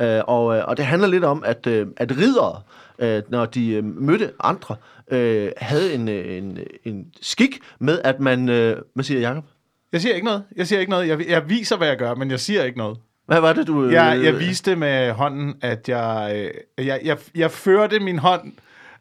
Øh, 0.00 0.20
og, 0.26 0.56
øh, 0.56 0.64
og 0.68 0.76
det 0.76 0.84
handler 0.86 1.08
lidt 1.08 1.24
om, 1.24 1.42
at, 1.46 1.66
øh, 1.66 1.86
at 1.96 2.10
ridere, 2.18 2.62
øh, 2.98 3.22
når 3.28 3.46
de 3.46 3.70
øh, 3.70 3.84
mødte 3.84 4.30
andre, 4.40 4.76
øh, 5.10 5.50
havde 5.56 5.94
en, 5.94 6.08
øh, 6.08 6.36
en, 6.38 6.58
en 6.84 7.04
skik 7.20 7.58
med, 7.78 7.98
at 8.04 8.20
man... 8.20 8.48
Øh, 8.48 8.76
hvad 8.94 9.04
siger 9.04 9.20
Jacob? 9.20 9.44
Jeg 9.92 10.00
siger 10.00 10.14
ikke 10.14 10.24
noget. 10.24 10.44
Jeg 10.56 10.66
siger 10.66 10.80
ikke 10.80 10.90
noget. 10.90 11.08
Jeg, 11.08 11.28
jeg 11.28 11.48
viser, 11.48 11.76
hvad 11.76 11.88
jeg 11.88 11.96
gør, 11.98 12.14
men 12.14 12.30
jeg 12.30 12.40
siger 12.40 12.64
ikke 12.64 12.78
noget. 12.78 12.98
Hvad 13.26 13.40
var 13.40 13.52
det, 13.52 13.66
du... 13.66 13.84
øh, 13.84 13.92
Jeg, 13.92 14.20
jeg 14.24 14.38
viste 14.38 14.76
med 14.76 15.12
hånden, 15.12 15.54
at 15.62 15.88
jeg, 15.88 16.32
øh, 16.78 16.86
jeg, 16.86 17.00
jeg, 17.04 17.16
jeg 17.34 17.50
førte 17.50 18.00
min 18.00 18.18
hånd 18.18 18.40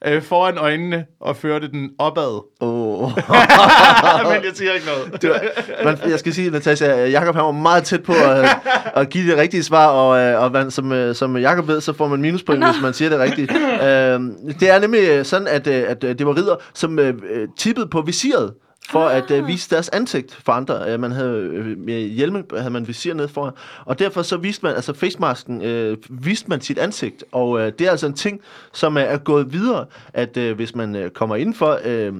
øh, 0.05 0.21
foran 0.21 0.57
øjnene 0.57 1.05
og 1.19 1.35
førte 1.37 1.67
den 1.71 1.89
opad. 1.99 2.43
Åh. 2.61 3.01
men 4.33 4.43
jeg 4.45 4.51
siger 4.53 4.73
ikke 4.73 4.85
noget. 4.85 5.23
Var, 5.83 5.83
man, 5.83 5.97
jeg 6.11 6.19
skal 6.19 6.33
sige, 6.33 6.49
Natasha, 6.51 7.05
Jakob 7.05 7.35
han 7.35 7.43
var 7.45 7.51
meget 7.51 7.83
tæt 7.83 8.03
på 8.03 8.13
at, 8.13 8.49
at 9.01 9.09
give 9.09 9.31
det 9.31 9.37
rigtige 9.37 9.63
svar, 9.63 9.87
og, 9.87 10.09
og 10.43 10.51
man, 10.51 10.71
som, 10.71 11.13
som 11.13 11.37
Jakob 11.37 11.67
ved, 11.67 11.81
så 11.81 11.93
får 11.93 12.07
man 12.07 12.21
minuspoint, 12.21 12.65
hvis 12.65 12.81
man 12.81 12.93
siger 12.93 13.09
det 13.09 13.19
rigtigt. 13.19 13.51
Øh, 13.51 14.19
det 14.59 14.69
er 14.69 14.79
nemlig 14.79 15.25
sådan, 15.25 15.47
at, 15.47 15.67
at 15.67 16.01
det 16.01 16.25
var 16.25 16.37
ridder, 16.37 16.55
som 16.73 16.99
øh, 16.99 17.13
tippede 17.57 17.87
på 17.87 18.01
visiret, 18.01 18.53
for 18.89 18.99
Ah. 18.99 19.17
at 19.17 19.31
øh, 19.31 19.47
vise 19.47 19.69
deres 19.69 19.89
ansigt 19.89 20.35
for 20.45 20.51
andre. 20.51 20.93
Øh, 20.93 20.99
man 20.99 21.11
havde 21.11 21.37
øh, 21.37 21.77
med 21.77 22.01
hjelme 22.01 22.43
havde 22.57 22.69
man 22.69 22.87
visir 22.87 23.13
ned 23.13 23.27
for, 23.27 23.55
og 23.85 23.99
derfor 23.99 24.21
så 24.21 24.37
viste 24.37 24.65
man, 24.65 24.75
altså 24.75 24.93
facemasken, 24.93 25.61
øh, 25.61 25.97
viste 26.09 26.49
man 26.49 26.61
sit 26.61 26.77
ansigt, 26.77 27.23
og 27.31 27.59
øh, 27.59 27.71
det 27.79 27.87
er 27.87 27.91
altså 27.91 28.07
en 28.07 28.13
ting, 28.13 28.41
som 28.73 28.97
er, 28.97 29.01
er 29.01 29.17
gået 29.17 29.53
videre, 29.53 29.85
at 30.13 30.37
øh, 30.37 30.55
hvis 30.55 30.75
man 30.75 30.95
øh, 30.95 31.09
kommer 31.09 31.35
indenfor, 31.35 31.79
øh, 31.85 32.13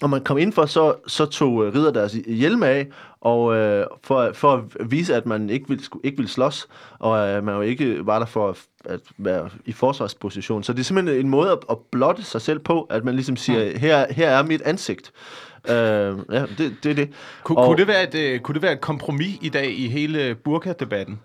når 0.00 0.08
man 0.08 0.24
kom 0.24 0.38
indenfor, 0.38 0.66
så, 0.66 0.94
så 1.06 1.26
tog 1.26 1.64
øh, 1.64 1.74
ridder 1.74 1.90
deres 1.92 2.16
hjelme 2.26 2.66
af, 2.66 2.86
og 3.20 3.56
øh, 3.56 3.86
for, 4.04 4.30
for 4.34 4.64
at 4.80 4.90
vise, 4.90 5.14
at 5.14 5.26
man 5.26 5.50
ikke 5.50 5.68
ville, 5.68 5.84
ikke 6.04 6.16
ville 6.16 6.30
slås, 6.30 6.68
og 6.98 7.28
øh, 7.28 7.44
man 7.44 7.54
jo 7.54 7.60
ikke 7.60 8.06
var 8.06 8.18
der 8.18 8.26
for 8.26 8.48
at, 8.48 8.56
at 8.84 9.00
være 9.18 9.50
i 9.64 9.72
forsvarsposition. 9.72 10.62
Så 10.62 10.72
det 10.72 10.80
er 10.80 10.84
simpelthen 10.84 11.20
en 11.20 11.28
måde 11.28 11.50
at, 11.50 11.58
at 11.70 11.78
blotte 11.90 12.22
sig 12.22 12.40
selv 12.40 12.58
på, 12.58 12.82
at 12.82 13.04
man 13.04 13.14
ligesom 13.14 13.36
siger, 13.36 13.78
her, 13.78 14.12
her 14.12 14.28
er 14.28 14.42
mit 14.42 14.62
ansigt. 14.62 15.12
Øh, 15.68 16.18
ja, 16.32 16.44
det, 16.58 16.74
det 16.82 16.90
er 16.90 16.94
det. 16.94 17.08
Kunne, 17.44 17.58
Og- 17.58 17.66
kunne, 17.66 17.76
det 17.78 17.86
være 17.88 18.02
et, 18.02 18.14
øh, 18.14 18.40
kunne 18.40 18.54
det 18.54 18.62
være 18.62 18.72
et 18.72 18.80
kompromis 18.80 19.38
i 19.42 19.48
dag 19.48 19.78
i 19.78 19.88
hele 19.88 20.34
burka-debatten? 20.34 21.20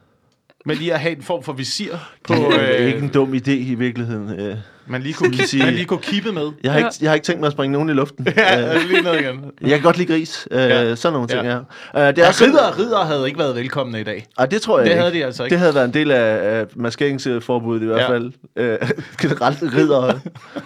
Med 0.66 0.76
lige 0.76 0.94
at 0.94 1.00
have 1.00 1.16
en 1.16 1.22
form 1.24 1.44
for 1.44 1.54
visir 1.54 1.96
på... 2.24 2.34
Det 2.52 2.70
er 2.70 2.80
Øh, 2.80 2.86
ikke 2.88 3.00
en 3.00 3.10
dum 3.10 3.34
idé 3.34 3.52
i 3.52 3.76
virkeligheden. 3.76 4.40
Øh, 4.40 4.56
man, 4.88 5.02
lige 5.02 5.14
kunne, 5.14 5.38
sige- 5.48 5.64
man 5.64 5.74
lige 5.74 5.86
kunne 5.86 6.00
kippe 6.02 6.32
med. 6.32 6.48
Jeg 6.64 6.72
har, 6.72 6.78
ikke, 6.80 6.90
jeg 7.02 7.10
har 7.10 7.16
ikke 7.16 7.26
tænkt 7.26 7.40
mig 7.40 7.48
at 7.48 7.54
springe 7.54 7.74
nogen 7.74 7.90
i 7.90 7.94
luften. 7.94 8.28
Ja, 8.38 8.76
Øh, 8.76 8.82
lige 8.90 9.02
ned 9.02 9.14
igen. 9.14 9.46
jeg 9.62 9.70
kan 9.70 9.82
godt 9.82 9.98
lide 9.98 10.14
gris. 10.14 10.48
Øh, 10.52 10.58
Ja. 10.60 10.96
Sådan 10.96 11.14
nogle 11.14 11.28
ting, 11.28 11.44
Ja. 11.44 11.50
ja. 11.52 11.58
Øh, 11.58 12.16
det 12.16 12.22
er 12.22 12.26
Ja, 12.26 12.32
sådan- 12.32 12.54
ridder, 12.54 12.80
ridder 12.80 13.00
havde 13.06 13.28
ikke 13.28 13.40
været 13.40 13.56
velkomne 13.56 14.00
i 14.02 14.04
dag. 14.04 14.26
Ej, 14.40 14.46
det 14.46 14.62
tror 14.62 14.78
jeg 14.80 14.86
Det 14.86 14.92
ikke. 14.92 15.02
havde 15.02 15.14
de 15.14 15.26
altså 15.26 15.44
ikke. 15.44 15.52
Det 15.54 15.60
havde 15.60 15.76
været 15.76 15.86
en 15.86 15.94
del 15.94 16.12
af, 16.12 16.60
af 16.60 16.66
maskeringsforbuddet 16.76 17.82
i 17.84 17.86
hvert 17.86 18.00
Ja. 18.00 18.10
fald. 18.10 18.32
Øh, 18.56 18.78
generelt 19.22 19.58
ridder. 19.78 20.20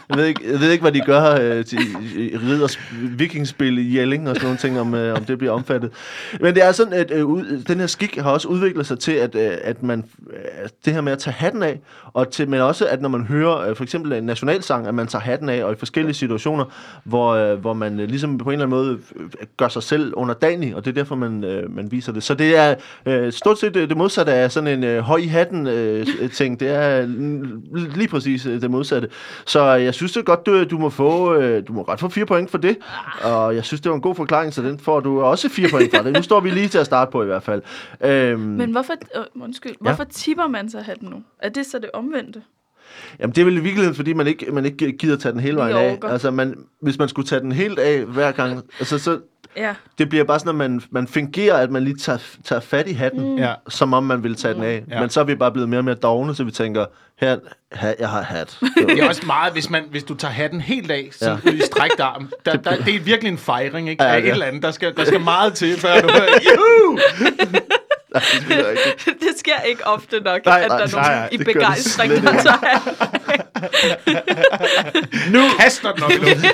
Jeg 0.09 0.17
ved, 0.17 0.25
ikke, 0.25 0.41
jeg 0.51 0.59
ved 0.59 0.71
ikke, 0.71 0.81
hvad 0.81 0.91
de 0.91 0.99
gør 1.01 1.31
øh, 1.41 1.65
til 1.65 1.79
ridders 2.49 2.79
vikingspil 3.01 3.77
i 3.77 3.97
Jelling 3.99 4.29
og 4.29 4.35
sådan 4.35 4.45
nogle 4.45 4.57
ting, 4.57 4.79
om, 4.79 4.93
øh, 4.93 5.15
om 5.15 5.23
det 5.25 5.37
bliver 5.37 5.53
omfattet. 5.53 5.91
Men 6.41 6.55
det 6.55 6.63
er 6.63 6.71
sådan, 6.71 6.93
at 6.93 7.11
ud, 7.11 7.63
den 7.67 7.79
her 7.79 7.87
skik 7.87 8.15
har 8.17 8.31
også 8.31 8.47
udviklet 8.47 8.87
sig 8.87 8.99
til, 8.99 9.11
at, 9.11 9.35
øh, 9.35 9.51
at 9.63 9.83
man 9.83 10.03
øh, 10.33 10.69
det 10.85 10.93
her 10.93 11.01
med 11.01 11.11
at 11.11 11.19
tage 11.19 11.33
hatten 11.33 11.63
af, 11.63 11.79
og 12.13 12.31
til, 12.31 12.49
men 12.49 12.61
også, 12.61 12.85
at 12.87 13.01
når 13.01 13.09
man 13.09 13.23
hører 13.25 13.69
øh, 13.69 13.75
for 13.75 13.83
eksempel 13.83 14.04
en 14.13 14.23
nationalsang, 14.23 14.87
at 14.87 14.95
man 14.95 15.07
tager 15.07 15.23
hatten 15.23 15.49
af, 15.49 15.63
og 15.63 15.71
i 15.71 15.75
forskellige 15.75 16.13
situationer, 16.13 16.65
hvor, 17.03 17.31
øh, 17.33 17.59
hvor 17.59 17.73
man 17.73 17.99
øh, 17.99 18.07
ligesom 18.07 18.37
på 18.37 18.49
en 18.49 18.53
eller 18.53 18.65
anden 18.65 18.77
måde 18.77 18.99
øh, 19.15 19.29
gør 19.57 19.67
sig 19.67 19.83
selv 19.83 20.13
underdanig, 20.15 20.75
og 20.75 20.85
det 20.85 20.91
er 20.91 20.95
derfor, 20.95 21.15
man, 21.15 21.43
øh, 21.43 21.75
man 21.75 21.91
viser 21.91 22.11
det. 22.11 22.23
Så 22.23 22.33
det 22.33 22.57
er 22.57 22.75
øh, 23.05 23.31
stort 23.31 23.59
set 23.59 23.73
det, 23.73 23.97
modsatte 23.97 24.33
af 24.33 24.51
sådan 24.51 24.77
en 24.77 24.83
øh, 24.83 24.99
høj 24.99 25.17
i 25.17 25.27
hatten 25.27 25.67
øh, 25.67 26.07
ting. 26.33 26.59
Det 26.59 26.69
er 26.69 27.05
lige 27.95 28.07
præcis 28.07 28.45
øh, 28.45 28.61
det 28.61 28.71
modsatte. 28.71 29.09
Så 29.45 29.63
jeg 29.63 29.93
synes 29.93 30.11
det 30.13 30.19
er 30.19 30.23
godt, 30.23 30.45
du, 30.45 30.63
du 30.63 30.77
må 30.77 30.89
få 30.89 31.35
øh, 31.35 31.67
du 31.67 31.73
må 31.73 31.81
ret 31.81 31.99
få 31.99 32.09
fire 32.09 32.25
point 32.25 32.51
for 32.51 32.57
det, 32.57 32.77
og 33.23 33.55
jeg 33.55 33.65
synes, 33.65 33.81
det 33.81 33.89
var 33.89 33.95
en 33.95 34.01
god 34.01 34.15
forklaring, 34.15 34.53
så 34.53 34.61
den 34.61 34.79
får 34.79 34.99
du 34.99 35.21
også 35.21 35.49
fire 35.49 35.69
point 35.69 35.95
for 35.95 36.03
det. 36.03 36.13
Nu 36.13 36.21
står 36.21 36.39
vi 36.39 36.49
lige 36.49 36.67
til 36.67 36.77
at 36.77 36.85
starte 36.85 37.11
på 37.11 37.23
i 37.23 37.25
hvert 37.25 37.43
fald. 37.43 37.61
Øhm, 38.01 38.39
Men 38.39 38.71
hvorfor, 38.71 38.93
øh, 39.15 39.23
undskyld, 39.41 39.75
hvorfor 39.81 40.03
tipper 40.03 40.47
man 40.47 40.69
så 40.69 40.79
hatten 40.79 41.09
nu? 41.09 41.23
Er 41.39 41.49
det 41.49 41.65
så 41.65 41.79
det 41.79 41.89
omvendte? 41.93 42.41
Jamen, 43.19 43.35
det 43.35 43.41
er 43.41 43.45
vel 43.45 43.57
i 43.57 43.59
virkeligheden, 43.59 43.95
fordi 43.95 44.13
man 44.13 44.27
ikke, 44.27 44.45
man 44.51 44.65
ikke 44.65 44.91
gider 44.91 45.17
tage 45.17 45.31
den 45.33 45.39
hele 45.39 45.57
vejen 45.57 45.75
af. 45.75 45.99
Altså, 46.03 46.31
man, 46.31 46.55
hvis 46.81 46.97
man 46.99 47.09
skulle 47.09 47.27
tage 47.27 47.41
den 47.41 47.51
helt 47.51 47.79
af 47.79 48.01
hver 48.01 48.31
gang, 48.31 48.61
altså, 48.79 48.99
så 48.99 49.19
Ja, 49.57 49.73
det 49.97 50.09
bliver 50.09 50.23
bare 50.23 50.39
sådan, 50.39 50.49
at 50.49 50.55
man, 50.71 50.81
man 50.91 51.07
fungerer, 51.07 51.57
at 51.57 51.71
man 51.71 51.83
lige 51.83 51.97
tager, 51.97 52.17
tager 52.45 52.59
fat 52.59 52.87
i 52.87 52.93
hatten, 52.93 53.35
mm. 53.35 53.43
Som 53.69 53.93
om 53.93 54.03
man 54.03 54.23
vil 54.23 54.35
tage 54.35 54.53
den 54.53 54.63
af. 54.63 54.83
Ja. 54.89 54.99
Men 55.01 55.09
så 55.09 55.19
er 55.19 55.23
vi 55.23 55.35
bare 55.35 55.51
blevet 55.51 55.69
mere 55.69 55.79
og 55.79 55.85
mere 55.85 55.95
dogne, 55.95 56.35
så 56.35 56.43
vi 56.43 56.51
tænker, 56.51 56.85
her, 57.19 57.37
her 57.73 57.93
jeg 57.99 58.09
har 58.09 58.21
hat. 58.21 58.59
Det 58.87 58.99
er 58.99 59.07
også 59.07 59.25
meget, 59.25 59.53
hvis, 59.53 59.69
man, 59.69 59.83
hvis 59.91 60.03
du 60.03 60.13
tager 60.15 60.31
hatten 60.31 60.61
helt 60.61 60.91
af, 60.91 61.09
så 61.11 61.37
Ja. 61.45 61.51
i 61.51 61.59
strækt 61.59 61.99
arm. 61.99 62.29
Der, 62.45 62.55
der, 62.57 62.75
det 62.75 62.95
er 62.95 62.99
virkelig 62.99 63.31
en 63.31 63.37
fejring, 63.37 63.89
ikke? 63.89 64.03
Ja, 64.03 64.09
Ja, 64.09 64.15
af 64.15 64.19
et 64.21 64.29
eller 64.29 64.45
andet. 64.45 64.63
Der 64.63 64.71
skal, 64.71 64.95
der 64.97 65.05
skal 65.05 65.19
meget 65.19 65.53
til, 65.53 65.79
før 65.79 66.01
du 66.01 66.07
hører, 66.07 66.27
juhu! 66.55 66.97
Nej, 68.49 68.57
det 68.57 68.77
ikke. 69.07 69.25
sker 69.43 69.61
ikke 69.61 69.87
ofte 69.87 70.19
nok, 70.19 70.45
Nej, 70.45 70.61
at 70.61 70.67
nej, 70.67 70.77
der 70.77 70.85
er 70.85 70.91
nogen 70.91 71.11
nej, 71.11 71.29
i 71.31 71.37
begejstring, 71.37 72.11
der 72.11 72.31
tager. 72.31 72.79
Nu 75.33 75.39
kaster 75.59 75.91
den 75.91 76.03
luften. 76.19 76.45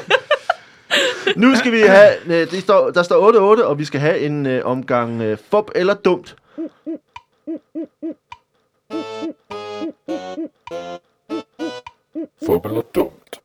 Nu 1.43 1.55
skal 1.55 1.71
vi 1.71 1.79
have, 1.81 2.13
øh, 2.25 2.51
det 2.51 2.61
står, 2.61 2.89
der 2.89 3.03
står 3.03 3.57
8-8, 3.59 3.63
og 3.63 3.79
vi 3.79 3.85
skal 3.85 3.99
have 3.99 4.19
en 4.19 4.45
øh, 4.45 4.65
omgang 4.65 5.21
øh, 5.21 5.37
fup 5.51 5.71
eller 5.75 5.93
dumt. 5.93 6.35
Fup 12.45 12.65
eller 12.65 12.81
dumt. 12.95 13.41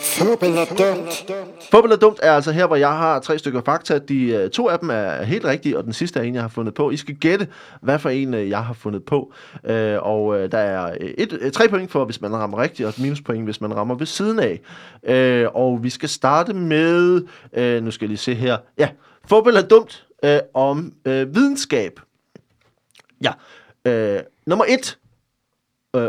Fubel 0.00 0.48
er 0.50 0.64
dumt. 0.64 1.26
Fubel 1.70 1.92
er 1.92 1.96
dumt 1.96 2.18
er 2.22 2.32
altså 2.32 2.52
her, 2.52 2.66
hvor 2.66 2.76
jeg 2.76 2.88
har 2.88 3.20
tre 3.20 3.38
stykker 3.38 3.62
fakta. 3.64 3.98
De 3.98 4.24
øh, 4.24 4.50
to 4.50 4.68
af 4.68 4.78
dem 4.78 4.90
er 4.90 5.22
helt 5.22 5.44
rigtige, 5.44 5.78
og 5.78 5.84
den 5.84 5.92
sidste 5.92 6.18
er 6.20 6.22
en, 6.22 6.34
jeg 6.34 6.42
har 6.42 6.48
fundet 6.48 6.74
på. 6.74 6.90
I 6.90 6.96
skal 6.96 7.14
gætte, 7.14 7.48
hvad 7.82 7.98
for 7.98 8.08
en 8.08 8.34
øh, 8.34 8.48
jeg 8.48 8.64
har 8.64 8.74
fundet 8.74 9.04
på. 9.04 9.32
Øh, 9.64 9.98
og 10.02 10.40
øh, 10.40 10.52
der 10.52 10.58
er 10.58 10.96
et, 11.00 11.52
tre 11.52 11.68
point 11.68 11.90
for, 11.90 12.04
hvis 12.04 12.20
man 12.20 12.32
rammer 12.32 12.62
rigtigt, 12.62 12.86
og 12.86 12.90
et 12.90 12.98
minuspoint, 12.98 13.44
hvis 13.44 13.60
man 13.60 13.76
rammer 13.76 13.94
ved 13.94 14.06
siden 14.06 14.38
af. 14.38 14.60
Øh, 15.04 15.48
og 15.54 15.82
vi 15.82 15.90
skal 15.90 16.08
starte 16.08 16.54
med, 16.54 17.22
øh, 17.52 17.82
nu 17.82 17.90
skal 17.90 18.04
jeg 18.04 18.08
lige 18.08 18.18
se 18.18 18.34
her. 18.34 18.56
Ja, 18.78 18.88
fubel 19.28 19.56
er 19.56 19.62
dumt 19.62 20.06
øh, 20.24 20.38
om 20.54 20.92
øh, 21.04 21.34
videnskab. 21.34 22.00
Ja, 23.22 23.32
øh, 23.84 24.20
nummer 24.46 24.64
et. 24.68 24.96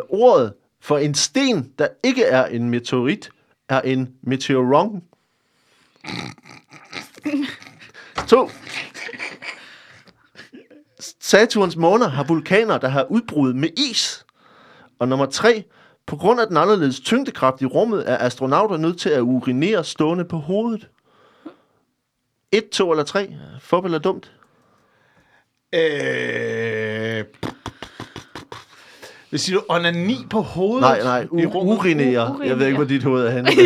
Ordet 0.10 0.54
for 0.82 0.98
en 0.98 1.13
sten, 1.15 1.74
der 1.80 1.88
ikke 2.04 2.24
er 2.24 2.46
en 2.46 2.70
meteorit, 2.70 3.30
er 3.70 3.82
en 3.82 4.15
meteoron. 4.22 5.04
To. 8.28 8.50
Saturns 11.20 11.76
måner 11.76 12.08
har 12.08 12.24
vulkaner, 12.24 12.78
der 12.78 12.88
har 12.88 13.04
udbrud 13.04 13.54
med 13.54 13.70
is. 13.78 14.26
Og 15.00 15.08
nummer 15.08 15.26
tre. 15.26 15.63
På 16.06 16.15
grund 16.15 16.41
af 16.41 16.48
den 16.48 16.58
anderledes 16.58 17.00
tyngdekraft 17.00 17.62
i 17.62 17.65
rummet, 17.65 18.10
er 18.10 18.17
astronauter 18.17 18.78
nødt 18.78 19.00
til 19.00 19.10
at 19.10 19.22
urinere 19.22 19.84
stående 19.84 20.26
på 20.26 20.38
hovedet. 20.38 20.89
Et, 22.52 22.70
to 22.70 22.91
eller 22.91 23.04
tre. 23.04 23.36
Fup 23.60 23.86
eller 23.86 24.00
dumt? 24.00 24.32
Øh, 25.74 27.26
vil 29.32 29.39
sige, 29.39 29.56
du 29.56 29.63
onani 29.70 30.26
på 30.30 30.41
hovedet? 30.41 30.82
Nej, 30.82 31.04
nej. 31.04 31.22
i 31.22 31.46
U- 31.46 31.58
urinere. 31.58 32.38
Jeg 32.46 32.60
ved 32.60 32.65
ikke, 32.65 32.78
hvor 32.78 32.86
dit 32.88 33.04
hoved 33.04 33.26
er 33.28 33.32
henne. 33.32 33.50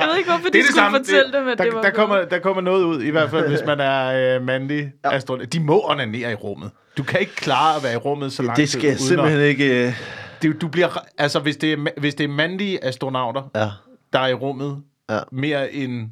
Jeg 0.00 0.08
ved 0.08 0.16
ikke, 0.18 0.30
hvorfor 0.30 0.44
de 0.48 0.52
det 0.52 0.58
er 0.58 0.62
det 0.62 0.64
skulle 0.64 0.74
samme. 0.74 0.98
fortælle 0.98 1.32
dem, 1.32 1.48
at 1.48 1.58
der, 1.58 1.64
det 1.64 1.74
var 1.74 1.82
der, 1.82 1.90
kommer, 1.90 2.24
der 2.24 2.38
kommer 2.38 2.62
noget 2.62 2.84
ud, 2.84 3.02
i 3.02 3.10
hvert 3.10 3.30
fald, 3.30 3.48
hvis 3.48 3.60
man 3.66 3.80
er 3.80 4.36
øh, 4.36 4.42
mandlig 4.46 4.92
ja. 5.04 5.12
astronaut. 5.14 5.52
De 5.52 5.60
må 5.60 5.90
onanere 5.90 6.32
i 6.32 6.34
rummet. 6.34 6.70
Du 6.96 7.02
kan 7.02 7.20
ikke 7.20 7.36
klare 7.36 7.76
at 7.76 7.82
være 7.82 7.92
i 7.92 7.96
rummet 7.96 8.32
så 8.32 8.42
lang 8.42 8.56
Det 8.56 8.68
tid. 8.70 8.80
skal 8.80 8.88
uden 8.90 8.98
simpelthen 8.98 9.40
ikke... 9.40 9.82
øh, 9.82 9.88
At, 9.88 9.94
det, 10.42 10.60
du 10.60 10.68
bliver, 10.68 10.88
altså, 11.18 11.38
hvis 11.40 11.56
det, 11.56 11.72
er, 11.72 11.76
hvis 12.00 12.14
det 12.14 12.24
er 12.24 12.28
mandlige 12.28 12.84
astronauter, 12.84 13.42
Ja. 13.54 13.68
der 14.12 14.18
er 14.18 14.26
i 14.28 14.34
rummet 14.34 14.82
Ja. 15.10 15.18
mere 15.32 15.72
end 15.72 16.08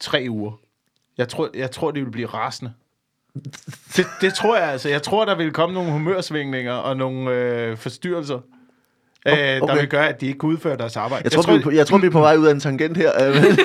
tre 0.00 0.26
uger, 0.30 0.52
jeg 1.18 1.28
tror, 1.28 1.48
jeg 1.54 1.70
tror, 1.70 1.90
de 1.90 2.00
vil 2.04 2.10
blive 2.10 2.26
rasende. 2.26 2.72
Det, 3.96 4.06
det 4.20 4.34
tror 4.34 4.56
jeg 4.56 4.68
altså. 4.68 4.88
Jeg 4.88 5.02
tror, 5.02 5.24
der 5.24 5.34
vil 5.34 5.52
komme 5.52 5.74
nogle 5.74 5.92
humørsvingninger 5.92 6.72
og 6.72 6.96
nogle 6.96 7.30
øh, 7.30 7.76
forstyrrelser, 7.76 8.38
øh, 9.26 9.32
der 9.36 9.60
okay. 9.62 9.76
vil 9.78 9.88
gøre, 9.88 10.08
at 10.08 10.20
de 10.20 10.26
ikke 10.26 10.38
kan 10.38 10.48
udføre 10.48 10.76
deres 10.76 10.96
arbejde. 10.96 11.24
Jeg 11.24 11.32
tror, 11.32 11.40
jeg, 11.40 11.44
tror, 11.44 11.52
vi, 11.52 11.58
er 11.58 11.62
på- 11.64 11.70
jeg 11.70 11.86
tror, 11.86 11.98
vi 11.98 12.06
er 12.06 12.10
på 12.10 12.20
vej 12.28 12.36
ud 12.36 12.46
af 12.46 12.50
en 12.52 12.60
tangent 12.60 12.96
her. 12.96 13.28
øh, 13.28 13.34
men- 13.34 13.58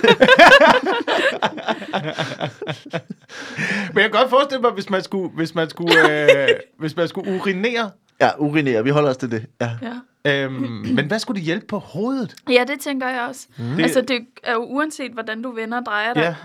jeg 3.96 4.02
kan 4.04 4.12
godt 4.12 4.30
forestille 4.30 4.62
mig, 4.62 4.72
hvis 4.72 4.90
man 4.90 5.04
skulle, 5.04 5.30
hvis 5.30 5.56
man 5.56 5.70
skulle, 5.70 6.24
øh, 6.32 6.48
hvis 6.80 6.96
man 6.96 7.08
skulle 7.08 7.36
urinere. 7.36 7.92
ja, 8.22 8.30
urinere. 8.38 8.84
Vi 8.84 8.90
holder 8.90 9.10
os 9.10 9.18
til 9.18 9.32
det. 9.32 9.46
Ja. 9.62 9.70
Ja. 9.82 9.94
Øhm, 10.26 10.54
men 10.96 11.06
hvad 11.08 11.20
skulle 11.20 11.36
det 11.38 11.46
hjælpe 11.46 11.66
på 11.66 11.80
hovedet? 11.80 12.36
ja, 12.50 12.64
det 12.68 12.80
tænker 12.80 13.08
jeg 13.10 13.22
også. 13.30 13.48
Det- 13.58 13.66
Mm. 13.66 13.80
Altså, 13.80 14.02
det 14.02 14.20
er 14.44 14.54
jo 14.54 14.60
uanset, 14.64 15.12
hvordan 15.12 15.42
du 15.42 15.52
vender 15.52 15.78
og 15.80 15.86
drejer 15.86 16.14
dig, 16.14 16.22
Ja, 16.22 16.36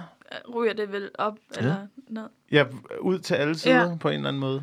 ryger 0.55 0.73
det 0.73 0.93
vel 0.93 1.11
op 1.19 1.35
eller 1.57 1.77
ned. 2.09 2.29
ja 2.53 2.65
ud 3.01 3.19
til 3.19 3.35
alle 3.35 3.59
sider 3.59 3.75
ja. 3.77 3.83
Ja. 3.89 3.97
på 4.01 4.09
en 4.09 4.15
eller 4.15 4.29
anden 4.29 4.41
måde. 4.41 4.63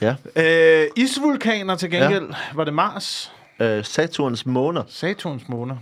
ja. 0.00 0.14
Øh, 0.36 0.86
isvulkaner 0.96 1.76
til 1.76 1.90
gengæld. 1.90 2.26
Ja. 2.28 2.34
Var 2.54 2.64
det 2.64 2.74
Mars? 2.74 3.32
Øh, 3.60 3.84
Saturns 3.84 4.46
måner. 4.46 4.82
Saturns 4.88 5.48
måner. 5.48 5.76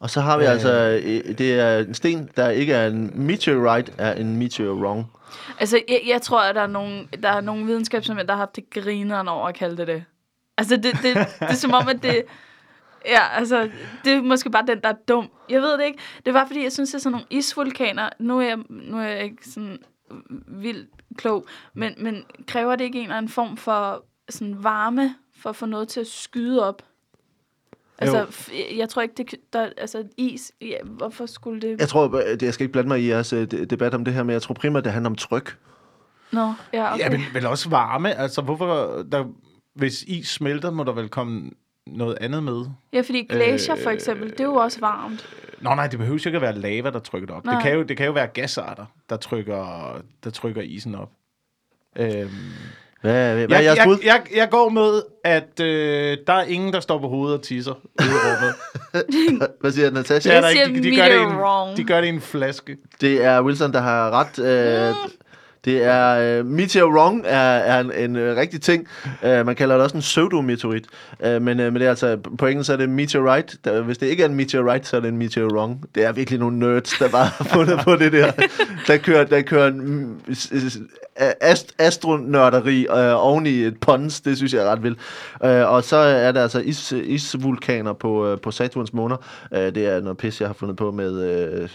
Og 0.00 0.10
så 0.10 0.20
har 0.20 0.38
vi 0.38 0.44
Øh. 0.44 0.50
altså... 0.50 1.00
øh, 1.04 1.38
Det 1.38 1.60
er 1.60 1.78
en 1.78 1.94
sten, 1.94 2.30
der 2.36 2.50
ikke 2.50 2.72
er 2.74 2.86
en 2.86 3.10
meteorite, 3.26 3.92
er 3.98 4.12
en 4.14 4.36
meteorong. 4.36 5.12
Altså, 5.58 5.82
jeg, 5.88 6.02
jeg 6.06 6.22
tror, 6.22 6.40
at 6.40 6.54
der 6.54 6.60
er 6.60 6.66
nogle, 6.66 7.08
der 7.22 7.28
er 7.28 7.40
nogle 7.40 7.66
videnskabsmænd, 7.66 8.28
der 8.28 8.34
har 8.34 8.38
haft 8.38 8.56
det 8.56 8.70
grineren 8.70 9.28
over 9.28 9.48
at 9.48 9.54
kalde 9.54 9.76
det 9.76 9.86
det. 9.86 10.04
Altså, 10.58 10.76
det, 10.76 10.84
det, 10.84 11.02
det 11.02 11.26
er 11.40 11.54
som 11.54 11.72
om, 11.74 11.88
at 11.88 12.02
det... 12.02 12.22
Ja, 13.06 13.28
altså, 13.38 13.70
det 14.04 14.12
er 14.12 14.22
måske 14.22 14.50
bare 14.50 14.66
den, 14.66 14.80
der 14.82 14.88
er 14.88 14.94
dum. 15.08 15.30
Jeg 15.48 15.62
ved 15.62 15.78
det 15.78 15.84
ikke. 15.84 15.98
Det 16.26 16.34
var, 16.34 16.46
fordi 16.46 16.62
jeg 16.62 16.72
synes, 16.72 16.90
det 16.90 16.94
er 16.94 16.98
sådan 17.00 17.12
nogle 17.12 17.26
isvulkaner. 17.30 18.08
Nu 18.18 18.38
er 18.40 18.46
jeg, 18.46 18.58
nu 18.70 18.98
er 18.98 19.02
jeg 19.02 19.24
ikke 19.24 19.48
sådan 19.48 19.78
vildt 20.48 20.88
klog, 21.16 21.46
men, 21.74 21.94
men 21.98 22.24
kræver 22.46 22.76
det 22.76 22.84
ikke 22.84 22.98
en 22.98 23.04
eller 23.04 23.16
anden 23.16 23.32
form 23.32 23.56
for 23.56 24.04
sådan 24.28 24.64
varme, 24.64 25.14
for 25.36 25.50
at 25.50 25.56
få 25.56 25.66
noget 25.66 25.88
til 25.88 26.00
at 26.00 26.06
skyde 26.06 26.68
op? 26.68 26.82
Altså, 27.98 28.18
Jo. 28.18 28.76
jeg 28.76 28.88
tror 28.88 29.02
ikke, 29.02 29.14
det, 29.16 29.34
der, 29.52 29.68
altså 29.76 30.04
is, 30.16 30.52
ja, 30.60 30.76
hvorfor 30.84 31.26
skulle 31.26 31.60
det... 31.60 31.80
Jeg 31.80 31.88
tror, 31.88 32.16
øh, 32.32 32.42
jeg 32.42 32.54
skal 32.54 32.64
ikke 32.64 32.72
blande 32.72 32.88
mig 32.88 33.00
i 33.00 33.08
jeres 33.08 33.32
øh, 33.32 33.50
de- 33.50 33.64
debat 33.64 33.94
om 33.94 34.04
det 34.04 34.14
her, 34.14 34.22
men 34.22 34.32
jeg 34.32 34.42
tror 34.42 34.54
primært, 34.54 34.84
det 34.84 34.92
handler 34.92 35.10
om 35.10 35.16
tryk. 35.16 35.58
Nå, 36.32 36.52
ja, 36.72 36.94
okay. 36.94 37.04
Ja, 37.04 37.10
men 37.10 37.20
vel 37.34 37.46
også 37.46 37.68
varme. 37.70 38.14
Altså, 38.14 38.42
hvorfor... 38.42 39.02
Der, 39.12 39.24
hvis 39.74 40.02
is 40.02 40.28
smelter, 40.28 40.70
må 40.70 40.84
der 40.84 40.92
vel 40.92 41.08
komme 41.08 41.50
noget 41.92 42.18
andet 42.20 42.42
med. 42.42 42.64
Ja, 42.92 43.00
fordi 43.00 43.22
glacier 43.30 43.76
for 43.76 43.90
Øh, 43.90 43.94
eksempel, 43.94 44.30
det 44.30 44.40
er 44.40 44.44
jo 44.44 44.54
også 44.54 44.80
varmt. 44.80 45.28
Nå 45.60 45.74
nej, 45.74 45.86
det 45.86 45.98
behøver 45.98 46.18
jo 46.24 46.28
ikke 46.28 46.36
at 46.36 46.42
være 46.42 46.58
lava, 46.58 46.90
der 46.90 46.98
trykker 46.98 47.26
det 47.26 47.36
op. 47.36 47.44
Det 47.44 47.62
kan, 47.62 47.72
jo, 47.74 47.82
det 47.82 47.96
kan 47.96 48.06
jo 48.06 48.12
være 48.12 48.26
gasarter, 48.26 48.86
der 49.10 49.16
trykker, 49.16 49.92
der 50.24 50.30
trykker 50.30 50.62
isen 50.62 50.94
op. 50.94 51.08
Øhm, 51.98 52.28
Hvad, 53.00 53.34
hvad, 53.34 53.58
er 53.58 53.62
jeg, 53.62 53.64
jeres 53.64 53.78
bud? 53.84 53.96
jeg, 54.04 54.22
jeg, 54.30 54.36
jeg 54.36 54.48
går 54.50 54.68
med, 54.68 55.02
at 55.24 55.60
øh, 55.60 56.16
der 56.26 56.32
er 56.32 56.42
ingen, 56.42 56.72
der 56.72 56.80
står 56.80 56.98
på 56.98 57.08
hovedet 57.08 57.38
og 57.38 57.44
tisser 57.44 57.72
ude 57.72 58.08
i 58.08 58.12
rummet. 58.12 59.50
Hvad 59.60 59.70
siger 59.72 59.90
Natasha? 59.90 60.30
Det 60.30 60.36
er 60.36 60.40
der. 60.40 60.68
De, 60.74 60.82
de, 60.82 60.96
gør 60.96 61.04
det 61.08 61.22
en, 61.22 61.76
de 61.76 61.84
gør 61.84 62.00
det 62.00 62.06
i 62.06 62.10
en 62.10 62.20
flaske. 62.20 62.76
Det 63.00 63.24
er 63.24 63.42
Wilson, 63.42 63.72
der 63.72 63.80
har 63.80 64.10
ret. 64.10 64.38
Øh, 64.38 64.94
det 65.64 65.84
er 65.84 66.38
øh, 66.38 66.46
meteorong 66.46 67.22
er, 67.26 67.38
er 67.38 67.80
en, 67.80 67.92
en 67.92 68.16
øh, 68.16 68.36
rigtig 68.36 68.62
ting. 68.62 68.86
Øh, 69.22 69.46
man 69.46 69.56
kalder 69.56 69.74
det 69.74 69.84
også 69.84 69.96
en 69.96 70.00
pseudometeorit. 70.02 70.86
Øh, 71.24 71.42
men, 71.42 71.60
øh, 71.60 71.72
men 71.72 71.80
det 71.80 71.86
er 71.86 71.90
altså, 71.90 72.16
på 72.38 72.46
engelsk 72.46 72.66
så 72.66 72.72
er 72.72 72.76
det 72.76 72.88
meteorite. 72.88 73.58
Der, 73.64 73.82
hvis 73.82 73.98
det 73.98 74.06
ikke 74.06 74.22
er 74.22 74.28
en 74.28 74.34
meteorite, 74.34 74.88
så 74.88 74.96
er 74.96 75.00
det 75.00 75.08
en 75.08 75.18
meteorong. 75.18 75.84
Det 75.94 76.04
er 76.04 76.12
virkelig 76.12 76.40
nogle 76.40 76.58
nerds, 76.58 76.98
der 76.98 77.08
bare 77.08 77.26
har 77.26 77.44
fundet 77.44 77.80
på 77.84 77.96
det 77.96 78.12
der. 78.12 78.32
Der 78.86 78.96
kører, 78.96 79.24
der 79.24 79.42
kører 79.42 79.66
en, 79.68 80.16
ast, 81.40 81.74
astronørderi 81.78 82.86
øh, 82.86 83.26
oven 83.26 83.46
i 83.46 83.50
et 83.50 83.80
pons. 83.80 84.20
Det 84.20 84.36
synes 84.36 84.54
jeg 84.54 84.62
er 84.62 84.70
ret 84.70 84.82
vildt. 84.82 84.98
Øh, 85.44 85.72
og 85.72 85.84
så 85.84 85.96
er 85.96 86.32
der 86.32 86.42
altså 86.42 86.60
is, 86.60 86.92
isvulkaner 86.92 87.92
på, 87.92 88.26
øh, 88.26 88.40
på 88.40 88.50
Saturns 88.50 88.92
måner. 88.92 89.16
Øh, 89.54 89.74
det 89.74 89.86
er 89.86 90.00
noget 90.00 90.18
pis, 90.18 90.40
jeg 90.40 90.48
har 90.48 90.54
fundet 90.54 90.76
på 90.76 90.90
med 90.90 91.22
øh, 91.22 91.68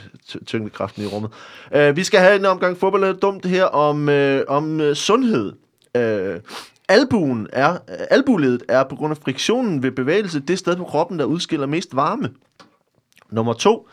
tyngdekraften 0.45 1.03
i 1.03 1.08
rummet. 1.08 1.31
Øh, 1.75 1.95
vi 1.95 2.03
skal 2.03 2.19
have 2.19 2.36
en 2.36 2.45
omgang 2.45 2.77
fodbold 2.77 3.19
dumt 3.19 3.45
her 3.45 3.65
om, 3.65 4.10
øh, 4.10 4.43
om 4.47 4.81
øh, 4.81 4.95
sundhed. 4.95 5.53
Øh, 5.97 6.39
albuen 6.89 7.47
er, 7.53 7.77
albuledet 8.10 8.63
er 8.69 8.84
på 8.84 8.95
grund 8.95 9.12
af 9.12 9.17
friktionen 9.17 9.84
ved 9.84 9.91
bevægelse 9.91 10.39
det 10.39 10.60
sted 10.60 10.75
på 10.75 10.84
kroppen, 10.84 11.19
der 11.19 11.25
udskiller 11.25 11.67
mest 11.67 11.95
varme. 11.95 12.29
Nummer 13.31 13.53
to. 13.53 13.88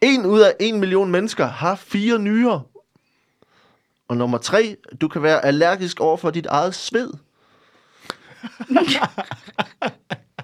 En 0.00 0.26
ud 0.26 0.40
af 0.40 0.54
en 0.60 0.80
million 0.80 1.10
mennesker 1.10 1.46
har 1.46 1.74
fire 1.74 2.18
nyrer. 2.18 2.60
Og 4.10 4.16
nummer 4.16 4.38
tre. 4.38 4.76
Du 5.00 5.08
kan 5.08 5.22
være 5.22 5.44
allergisk 5.44 6.00
over 6.00 6.16
for 6.16 6.30
dit 6.30 6.46
eget 6.46 6.74
sved. 6.74 7.10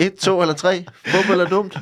Et, 0.01 0.15
to 0.15 0.41
eller 0.41 0.55
tre. 0.55 0.85
Fodbold 1.07 1.41
er 1.41 1.49
dumt. 1.49 1.77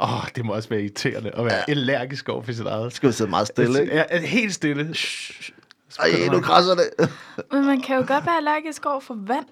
Åh, 0.00 0.14
oh, 0.14 0.24
det 0.36 0.44
må 0.44 0.54
også 0.54 0.68
være 0.68 0.80
irriterende 0.80 1.30
at 1.30 1.44
være 1.44 1.54
ja. 1.54 1.64
allergisk 1.68 2.28
over 2.28 2.42
for 2.42 2.52
sit 2.52 2.66
eget. 2.66 2.92
Skal 2.92 3.08
vi 3.08 3.12
sidde 3.12 3.30
meget 3.30 3.46
stille, 3.46 3.80
ikke? 3.80 3.94
Ja, 3.94 4.04
er 4.08 4.18
helt 4.20 4.54
stille. 4.54 4.94
Shh. 4.94 5.50
Ej, 5.98 6.08
nu 6.32 6.40
krasser 6.40 6.74
det. 6.74 7.10
Men 7.52 7.64
man 7.66 7.80
kan 7.80 7.96
jo 7.96 8.04
godt 8.06 8.26
være 8.26 8.36
allergisk 8.36 8.86
over 8.86 9.00
for 9.00 9.14
vand. 9.14 9.46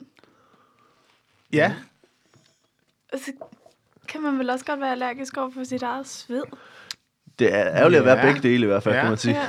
Ja, 1.52 1.74
Og 3.12 3.18
så 3.18 3.32
kan 4.08 4.22
man 4.22 4.38
vel 4.38 4.50
også 4.50 4.64
godt 4.64 4.80
være 4.80 4.92
allergisk 4.92 5.36
over 5.36 5.50
for 5.50 5.64
sit 5.64 5.82
eget 5.82 6.08
sved. 6.08 6.42
Det 7.38 7.54
er 7.54 7.66
ærgerligt 7.66 7.98
at 8.00 8.06
være 8.06 8.18
Ja. 8.18 8.22
begge 8.32 8.48
dele 8.48 8.62
i 8.62 8.66
hvert 8.66 8.82
fald, 8.82 8.94
Ja. 8.94 9.00
kan 9.00 9.10
man 9.10 9.18
sige. 9.18 9.34
Ja. 9.34 9.46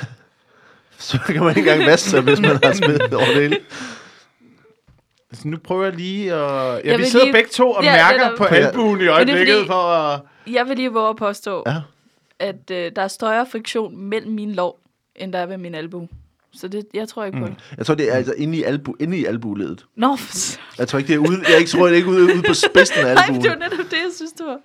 Så 1.09 1.19
kan 1.25 1.39
man 1.43 1.49
ikke 1.49 1.59
engang 1.71 1.85
vaske 1.89 2.09
sig, 2.09 2.21
hvis 2.21 2.39
man 2.41 2.59
har 2.63 2.73
smidt 2.83 3.13
over 3.13 3.25
det 3.25 3.35
hele. 3.41 3.57
altså, 5.31 5.47
nu 5.47 5.57
prøver 5.57 5.83
jeg 5.83 5.93
lige 5.95 6.33
at... 6.33 6.39
Ja, 6.85 6.91
Jeg 6.91 6.99
vi 6.99 7.03
sidder 7.05 7.25
lige- 7.25 7.33
begge 7.33 7.49
to 7.49 7.71
og 7.71 7.83
Ja, 7.83 7.93
mærker 8.11 8.37
på 8.37 8.43
albuen 8.43 9.01
i 9.01 9.07
øjeblikket 9.07 9.55
fordi- 9.55 9.67
for 9.67 9.73
at... 9.83 10.21
Jeg 10.47 10.65
vil 10.67 10.77
lige 10.77 10.91
våge 10.93 11.09
at 11.09 11.15
påstå, 11.15 11.63
Ja. 11.67 11.75
at 12.39 12.71
øh, 12.71 12.91
der 12.95 13.01
er 13.01 13.07
større 13.07 13.45
friktion 13.51 13.97
mellem 13.97 14.31
mine 14.31 14.53
lov, 14.53 14.79
end 15.15 15.33
der 15.33 15.39
er 15.39 15.45
ved 15.45 15.57
min 15.57 15.75
albu. 15.75 16.07
Så 16.53 16.67
det, 16.67 16.85
jeg 16.93 17.07
tror 17.07 17.25
ikke 17.25 17.37
på 17.39 17.45
det. 17.45 17.55
Jeg 17.77 17.85
tror, 17.85 17.95
det 17.95 18.11
er 18.11 18.15
altså 18.15 18.33
inde 18.37 18.57
i, 18.57 18.63
albu, 18.63 18.95
inde 18.99 19.17
i 19.17 19.25
albuledet. 19.25 19.85
Nå, 19.95 20.15
for 20.15 20.35
Jeg 20.77 20.87
tror 20.87 20.99
ikke, 20.99 21.07
det 21.07 21.15
er 21.15 21.19
ude, 21.29 21.41
jeg 21.49 21.57
ikke, 21.59 21.69
tror, 21.71 21.83
det 21.85 21.91
er 21.93 21.95
ikke 21.97 22.09
ude, 22.09 22.23
ude 22.23 22.43
på 22.47 22.53
spidsen 22.53 22.97
af 22.97 23.03
nej, 23.15 23.23
albuen. 23.23 23.41
det 23.43 23.49
var 23.51 23.55
netop 23.57 23.85
det, 23.85 23.93
jeg 23.93 24.11
synes, 24.15 24.31
det 24.31 24.45
var. 24.45 24.57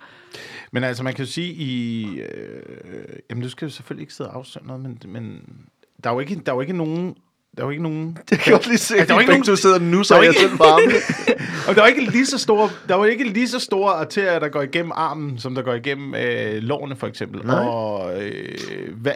Men 0.71 0.83
altså, 0.83 1.03
man 1.03 1.13
kan 1.13 1.25
jo 1.25 1.31
sige 1.31 1.53
i... 1.53 2.03
Øh, 2.19 2.63
jamen, 3.29 3.43
du 3.43 3.49
skal 3.49 3.65
jo 3.65 3.71
selvfølgelig 3.71 4.01
ikke 4.03 4.13
sidde 4.13 4.29
og 4.29 4.35
afsløre 4.37 4.65
noget, 4.67 4.81
men, 4.81 4.99
men 5.05 5.41
der 6.03 6.09
er 6.09 6.13
jo 6.13 6.19
ikke, 6.19 6.41
der 6.45 6.51
er 6.51 6.55
jo 6.55 6.61
ikke 6.61 6.77
nogen... 6.77 7.15
Der 7.57 7.61
er 7.63 7.65
jo 7.65 7.69
ikke 7.69 7.83
nogen... 7.83 8.17
Jeg 8.31 8.39
kan 8.39 8.51
godt 8.53 8.67
lige 8.67 8.77
se, 8.77 8.95
Altså, 8.95 9.03
at 9.03 9.07
der 9.07 9.13
er 9.13 9.17
de 9.17 9.23
ikke 9.23 9.31
nogen- 9.31 9.43
to 9.43 9.55
sidder 9.55 9.79
nu, 9.79 10.03
så 10.03 10.13
der 10.13 10.19
er 10.19 10.23
jeg 10.23 10.29
ikke- 10.29 10.41
selv 10.41 10.59
varme. 10.59 10.91
Og 11.67 11.75
der 11.75 11.81
er 11.81 11.85
jo 11.87 11.95
ikke 11.95 12.11
lige 12.11 12.25
så 12.25 12.37
store, 12.37 12.69
der 12.87 12.97
er 12.97 13.05
ikke 13.05 13.23
lige 13.23 13.47
så 13.47 13.59
store 13.59 13.93
arterier, 13.93 14.39
der 14.39 14.49
går 14.49 14.61
igennem 14.61 14.91
armen, 14.95 15.37
som 15.39 15.55
der 15.55 15.61
går 15.61 15.73
igennem 15.73 16.15
øh, 16.15 16.53
lårene, 16.63 16.95
for 16.95 17.07
eksempel. 17.07 17.45
Nej. 17.45 17.65
Og 17.65 18.23
øh, 18.23 18.57
hvad, 18.97 19.13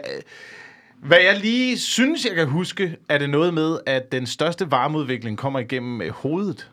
hvad 1.02 1.18
jeg 1.20 1.38
lige 1.40 1.78
synes, 1.78 2.24
jeg 2.24 2.34
kan 2.34 2.46
huske, 2.48 2.96
er 3.08 3.18
det 3.18 3.30
noget 3.30 3.54
med, 3.54 3.78
at 3.86 4.12
den 4.12 4.26
største 4.26 4.70
varmeudvikling 4.70 5.38
kommer 5.38 5.58
igennem 5.58 6.02
øh, 6.02 6.10
hovedet. 6.10 6.70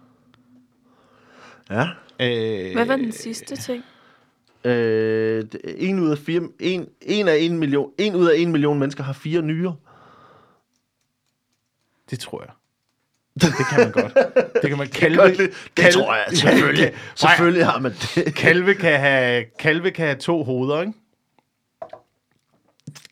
Ja. 1.69 1.87
Øh, 2.19 2.73
Hvad 2.73 2.85
var 2.85 2.95
den 2.95 3.11
sidste 3.11 3.55
ting? 3.55 3.83
Øh, 4.65 5.43
en 5.77 5.99
ud 5.99 6.09
af 6.09 6.17
fire, 6.17 6.41
en, 6.59 6.87
en, 7.01 7.27
af 7.27 7.37
en, 7.39 7.57
million, 7.57 7.89
en 7.97 8.15
ud 8.15 8.27
af 8.27 8.37
en 8.37 8.51
million 8.51 8.79
mennesker 8.79 9.03
har 9.03 9.13
fire 9.13 9.41
nyrer. 9.41 9.73
Det 12.09 12.19
tror 12.19 12.41
jeg. 12.41 12.51
Det 13.41 13.53
kan 13.69 13.79
man 13.79 13.91
godt. 13.91 14.13
Det 14.61 14.69
kan 14.69 14.77
man 14.77 14.87
kalve. 15.01 15.17
Godt 15.17 15.37
lide. 15.37 15.51
Det 15.77 15.93
tror 15.93 16.15
jeg, 16.15 16.25
selvfølgelig. 16.37 16.93
Selvfølgelig 17.15 17.65
har 17.65 17.79
man 17.79 17.93
det. 18.15 18.35
Kalve 18.35 18.73
kan 18.75 18.99
have, 18.99 19.45
kalve 19.59 19.91
kan 19.91 20.05
have 20.05 20.17
to 20.17 20.43
hoveder, 20.43 20.81
ikke? 20.81 20.93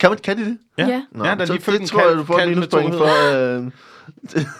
Kan, 0.00 0.10
man, 0.10 0.18
kan 0.18 0.36
de 0.38 0.44
det? 0.44 0.58
Ja, 0.78 0.86
Ja. 0.86 1.02
Nå, 1.12 1.24
ja 1.24 1.34
der 1.34 1.40
er 1.40 1.46
så 1.46 1.52
lige 1.52 1.72
det 1.72 1.80
en 1.80 1.86
tror 1.86 2.00
jeg, 2.00 2.08
kalv- 2.08 2.18
du 2.18 2.24
får 2.24 2.34
et 2.34 2.38
kalv 2.40 2.58
med 2.58 2.66
to 2.68 2.80
minuspoint 2.80 2.94
hoveder. 3.10 3.70
for. 4.28 4.38
Øh, 4.38 4.44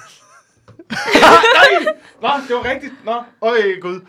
Nå, 2.22 2.28
det 2.48 2.56
var 2.56 2.70
rigtigt. 2.70 2.92
Nå, 3.04 3.22
øj, 3.42 3.56
gud. 3.80 4.00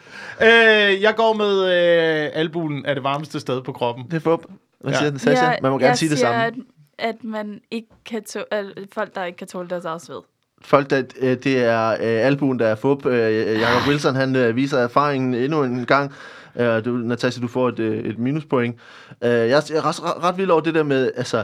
Øh, 0.41 1.01
jeg 1.01 1.13
går 1.15 1.33
med 1.33 1.59
øh, 1.63 2.29
albuen 2.33 2.85
er 2.85 2.93
det 2.93 3.03
varmeste 3.03 3.39
sted 3.39 3.61
på 3.61 3.71
kroppen. 3.71 4.05
det 4.05 4.13
er 4.13 4.19
fup. 4.19 4.45
Hvad 4.81 4.93
Ja. 4.93 4.97
siger 4.99 5.09
den, 5.09 5.19
Sasha? 5.19 5.55
Man 5.61 5.71
må 5.71 5.77
gerne 5.77 5.87
jeg 5.89 5.97
sige 5.97 6.09
det 6.09 6.17
siger, 6.17 6.47
samme. 6.49 6.63
At, 6.97 7.23
man 7.23 7.59
ikke 7.71 7.87
kan 8.05 8.23
tåle, 8.23 8.45
at 8.51 8.69
folk, 8.93 9.15
der 9.15 9.23
ikke 9.23 9.37
kan 9.37 9.47
tåle 9.47 9.69
deres 9.69 9.85
eget 9.85 10.01
sved. 10.01 10.19
Folk, 10.61 10.89
der, 10.89 11.03
øh, 11.19 11.37
det 11.37 11.63
er 11.63 11.89
øh, 11.91 11.97
albuen, 12.01 12.59
der 12.59 12.67
er 12.67 12.75
fup. 12.75 13.05
Øh, 13.05 13.59
Jacob 13.61 13.87
Wilson, 13.87 14.15
han 14.15 14.35
øh, 14.35 14.55
viser 14.55 14.77
erfaringen 14.77 15.33
endnu 15.33 15.63
en 15.63 15.85
gang. 15.85 16.13
Uh, 16.55 16.85
du, 16.85 16.91
Natasha, 16.91 17.41
du 17.41 17.47
får 17.47 17.69
et, 17.69 17.79
øh, 17.79 17.97
et 18.03 18.17
minuspoint. 18.19 18.75
Uh, 19.21 19.27
jeg, 19.27 19.49
er- 19.51 19.85
ret, 19.85 20.23
ret, 20.23 20.37
vild 20.37 20.49
over 20.51 20.61
det 20.61 20.73
der 20.75 20.83
med, 20.83 21.11
altså, 21.15 21.37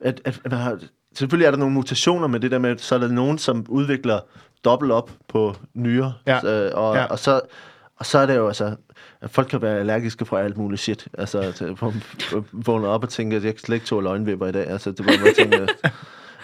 at, 0.00 0.20
at, 0.24 0.40
at 0.44 0.50
man 0.50 0.60
har, 0.60 0.78
selvfølgelig 1.14 1.46
er 1.46 1.50
der 1.50 1.58
nogle 1.58 1.74
mutationer 1.74 2.26
med 2.26 2.40
det 2.40 2.50
der 2.50 2.58
med, 2.58 2.78
så 2.78 2.94
er 2.94 2.98
der 2.98 3.08
nogen, 3.08 3.38
som 3.38 3.66
udvikler 3.68 4.20
dobbelt 4.64 4.92
op 4.92 5.10
på 5.28 5.54
nyre. 5.74 6.14
Ja. 6.26 6.40
Så, 6.40 6.70
og, 6.74 6.94
Ja. 6.96 7.04
og, 7.04 7.18
så, 7.18 7.40
og 7.96 8.06
så 8.06 8.18
er 8.18 8.26
det 8.26 8.36
jo 8.36 8.46
altså, 8.46 8.76
at 9.20 9.30
folk 9.30 9.48
kan 9.48 9.62
være 9.62 9.78
allergiske 9.78 10.24
for 10.24 10.38
alt 10.38 10.56
muligt 10.56 10.80
shit. 10.82 11.08
Altså, 11.18 11.74
på- 11.78 11.92
på- 12.30 12.44
vågner 12.52 12.88
op 12.88 13.02
og 13.02 13.08
tænker, 13.08 13.36
at 13.36 13.44
jeg 13.44 13.54
slet 13.58 13.76
ikke 13.76 13.86
tåle 13.86 14.08
øjenvipper 14.08 14.46
i 14.46 14.52
dag. 14.52 14.66
Altså, 14.66 14.90
det 14.90 15.06
var 15.06 15.12
bare 15.24 15.32
tænke, 15.32 15.68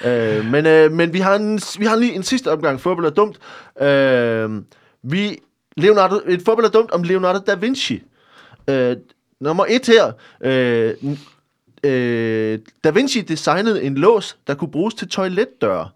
øh, 0.08 0.44
men, 0.52 0.66
øh, 0.66 0.92
men 0.92 1.12
vi 1.12 1.18
har, 1.18 1.34
en, 1.34 1.60
vi 1.78 1.84
har 1.84 1.96
lige 1.96 2.14
en 2.14 2.22
sidste 2.22 2.52
omgang 2.52 2.80
fodbold 2.80 3.06
er 3.06 3.10
dumt. 3.10 3.38
Øh, 3.82 4.62
vi, 5.02 5.38
Leonardo, 5.76 6.20
et 6.28 6.42
fodbold 6.44 6.66
er 6.66 6.70
dumt 6.70 6.90
om 6.90 7.02
Leonardo 7.02 7.38
da 7.38 7.54
Vinci. 7.54 8.02
Øh, 8.68 8.96
nummer 9.40 9.64
et 9.68 9.86
her. 9.86 10.12
Øh, 10.44 10.94
øh, 11.84 12.58
da 12.84 12.90
Vinci 12.90 13.20
designede 13.20 13.82
en 13.82 13.94
lås, 13.94 14.36
der 14.46 14.54
kunne 14.54 14.70
bruges 14.70 14.94
til 14.94 15.08
toiletdøre. 15.08 15.88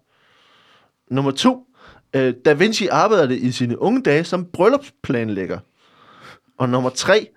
Nummer 1.11 1.31
to. 1.31 1.63
Øh, 2.13 2.33
da 2.45 2.53
Vinci 2.53 2.87
arbejdede 2.87 3.39
i 3.39 3.51
sine 3.51 3.81
unge 3.81 4.01
dage 4.01 4.23
som 4.23 4.45
bryllupsplanlægger. 4.45 5.59
Og 6.57 6.69
nummer 6.69 6.89
tre. 6.89 7.27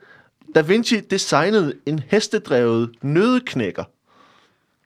Da 0.55 0.61
Vinci 0.61 1.01
designede 1.01 1.75
en 1.87 2.03
hestedrevet 2.11 2.91
nødeknækker. 3.03 3.85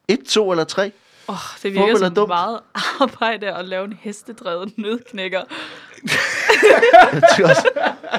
Et, 0.09 0.19
to 0.29 0.51
eller 0.51 0.65
tre? 0.65 0.93
Åh, 1.29 1.35
oh, 1.35 1.39
det 1.63 1.73
virker 1.75 1.95
er 1.95 1.99
som 1.99 2.15
dumt. 2.15 2.29
meget 2.29 2.59
arbejde 3.01 3.53
at 3.53 3.65
lave 3.65 3.85
en 3.85 3.99
hestedrevet 4.01 4.73
nødknækker. 4.79 5.41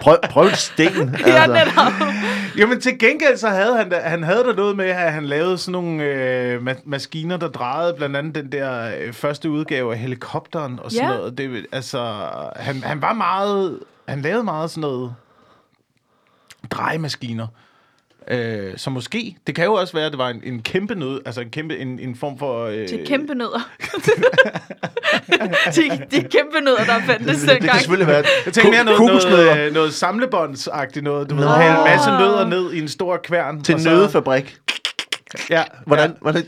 Prøv, 0.01 0.17
prøv 0.30 0.45
en 0.47 0.56
sten. 0.56 1.15
Ja, 1.28 1.47
netop. 1.47 1.93
Jamen 2.58 2.82
til 2.82 2.99
gengæld 2.99 3.38
så 3.38 3.47
havde 3.49 3.78
han, 3.78 3.89
da, 3.89 3.99
han 3.99 4.23
havde 4.23 4.43
der 4.43 4.54
noget 4.56 4.75
med, 4.75 4.86
at 4.86 5.12
han 5.13 5.25
lavede 5.25 5.58
sådan 5.58 5.71
nogle 5.71 6.04
øh, 6.04 6.62
ma- 6.67 6.82
maskiner, 6.86 7.38
der 7.38 7.47
drejede 7.47 7.93
blandt 7.93 8.15
andet 8.17 8.36
den 8.36 8.51
der 8.51 8.91
øh, 8.99 9.13
første 9.13 9.49
udgave 9.49 9.93
af 9.93 9.99
helikopteren 9.99 10.80
og 10.80 10.91
sådan 10.91 11.10
Ja. 11.10 11.15
noget. 11.17 11.38
Det, 11.38 11.65
altså, 11.71 12.30
han, 12.56 12.84
han 12.84 13.01
var 13.01 13.13
meget, 13.13 13.80
han 14.08 14.21
lavede 14.21 14.43
meget 14.43 14.69
sådan 14.71 14.82
noget 14.82 15.15
drejemaskiner. 16.65 17.47
Øh, 18.28 18.73
så 18.78 18.89
måske, 18.89 19.38
det 19.47 19.56
kan 19.56 19.65
jo 19.65 19.73
også 19.73 19.93
være, 19.93 20.06
at 20.06 20.12
det 20.12 20.17
var 20.17 20.30
en, 20.30 20.41
en 20.43 20.62
kæmpe 20.62 20.95
nød, 20.95 21.21
altså 21.25 21.41
en 21.41 21.49
kæmpe, 21.49 21.78
en, 21.78 21.99
en 21.99 22.15
form 22.15 22.39
for... 22.39 22.65
Øh, 22.65 22.89
De 22.89 23.04
kæmpe 23.06 23.36
nødder. 23.36 23.60
de, 25.75 26.06
de 26.12 26.23
kæmpe 26.30 26.60
nødder, 26.63 26.86
der 26.86 26.99
fandtes 27.06 27.39
Det 27.39 27.47
kan 27.49 27.56
dengang. 27.62 27.80
selvfølgelig 27.80 28.08
være 28.08 28.23
Jeg 28.45 28.54
tænker 28.54 28.71
mere 28.71 28.84
noget, 28.84 29.23
noget, 29.32 29.60
øh, 29.67 29.73
noget 29.73 29.93
samlebåndsagtigt 29.93 31.04
noget. 31.04 31.30
Du 31.30 31.36
ved, 31.36 31.47
have 31.47 31.78
en 31.78 31.84
masse 31.84 32.10
nødder 32.10 32.47
ned 32.47 32.73
i 32.73 32.80
en 32.80 32.88
stor 32.88 33.17
kværn. 33.23 33.63
til 33.63 33.73
en 33.75 33.82
så- 33.82 33.89
nødefabrik. 33.89 34.58
Ja, 35.49 35.63
Hvordan? 35.86 36.15
hvordan? 36.21 36.43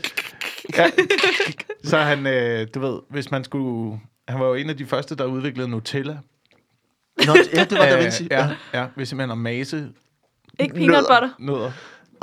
Ja. 0.76 0.86
Så 1.84 1.98
han, 1.98 2.26
øh, 2.26 2.66
du 2.74 2.80
ved, 2.80 2.98
hvis 3.10 3.30
man 3.30 3.44
skulle... 3.44 4.00
Han 4.28 4.40
var 4.40 4.46
jo 4.46 4.54
en 4.54 4.70
af 4.70 4.76
de 4.76 4.86
første, 4.86 5.16
der 5.16 5.24
udviklede 5.24 5.68
Nutella. 5.68 6.16
Nå, 7.26 7.36
ja, 7.54 7.64
det 7.64 7.78
var 7.78 7.84
Da 7.86 8.02
Vinci. 8.02 8.22
Øh, 8.24 8.28
ja, 8.30 8.48
ja, 8.74 8.86
hvis 8.96 9.08
simpelthen 9.08 9.30
at 9.30 9.38
mase 9.38 9.88
Ikke 10.58 10.74
peanut 10.74 10.90
Nødder. 10.90 11.20
butter. 11.20 11.30
nødder. 11.38 11.70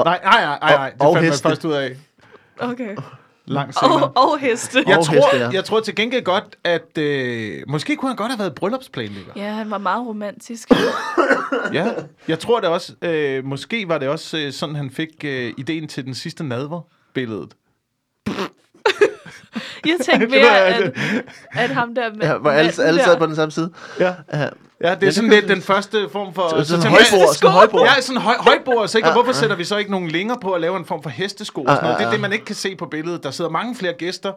Nej, 0.05 0.19
nej, 0.23 0.45
nej, 0.45 0.59
nej, 0.61 0.75
nej. 0.75 0.89
Det 0.89 0.99
fandt 1.13 1.43
man 1.43 1.49
først 1.51 1.65
ud 1.65 1.73
af 1.73 1.95
Okay. 2.59 2.95
langt 3.45 3.79
senere. 3.79 4.03
Og, 4.03 4.31
og 4.31 4.39
heste. 4.39 4.83
Jeg 4.87 4.97
Og 4.97 5.05
tror, 5.05 5.13
heste, 5.13 5.37
ja. 5.37 5.49
jeg 5.53 5.65
tror 5.65 5.79
til 5.79 5.95
gengæld 5.95 6.23
godt, 6.23 6.55
at 6.63 6.97
øh, 6.97 7.63
måske 7.67 7.95
kunne 7.95 8.09
han 8.09 8.15
godt 8.17 8.31
have 8.31 8.39
været 8.39 8.55
bryllupsplanlægger. 8.55 9.31
Ja, 9.35 9.51
han 9.51 9.71
var 9.71 9.77
meget 9.77 10.07
romantisk. 10.07 10.69
Ja, 11.73 11.91
jeg 12.27 12.39
tror 12.39 12.59
det 12.59 12.69
også. 12.69 12.93
Øh, 13.01 13.45
måske 13.45 13.87
var 13.87 13.97
det 13.97 14.07
også 14.07 14.37
øh, 14.37 14.51
sådan, 14.53 14.75
han 14.75 14.91
fik 14.91 15.09
øh, 15.23 15.53
ideen 15.57 15.87
til 15.87 16.05
den 16.05 16.13
sidste 16.15 16.43
nadver-billedet. 16.43 17.53
Jeg 19.85 19.95
tænkte 20.05 20.27
mere, 20.37 20.59
at, 20.59 20.91
at 21.63 21.69
ham 21.69 21.95
der 21.95 22.13
med 22.13 22.21
Ja, 22.21 22.37
hvor 22.37 22.51
alle, 22.51 22.71
alle 22.83 23.03
sad 23.03 23.17
på 23.17 23.25
den 23.25 23.35
samme 23.35 23.51
side. 23.51 23.71
Ja. 23.99 24.13
Ja. 24.33 24.49
Ja, 24.81 24.95
det 24.95 25.07
er 25.07 25.11
sådan 25.11 25.29
lidt 25.29 25.47
den 25.47 25.61
første 25.61 26.07
form 26.11 26.33
for... 26.33 26.49
Så, 26.49 26.65
sådan 26.65 26.83
jeg, 26.83 26.91
højbord. 26.91 27.33
Sådan 27.35 27.51
højbord. 27.51 27.87
Ja, 27.95 28.01
sådan 28.01 28.17
en 28.17 28.21
høj, 28.21 28.35
højbord, 28.39 28.87
så 28.87 28.97
ikke? 28.97 29.07
Og 29.09 29.13
hvorfor 29.13 29.31
sætter 29.31 29.55
vi 29.55 29.63
så 29.63 29.77
ikke 29.77 29.91
nogen 29.91 30.09
længere 30.11 30.37
på 30.41 30.51
at 30.51 30.61
lave 30.61 30.77
en 30.77 30.85
form 30.85 31.03
for 31.03 31.09
hestesko? 31.09 31.61
Og 31.63 31.67
sådan 31.75 31.83
noget? 31.83 31.95
Ah, 31.95 31.99
Det 31.99 32.05
ah, 32.05 32.09
er 32.09 32.11
det, 32.11 32.21
man 32.21 32.33
ikke 32.33 32.45
kan 32.45 32.55
se 32.55 32.75
på 32.75 32.85
billedet. 32.85 33.23
Der 33.23 33.31
sidder 33.31 33.51
mange 33.51 33.75
flere 33.75 33.93
gæster, 33.93 34.31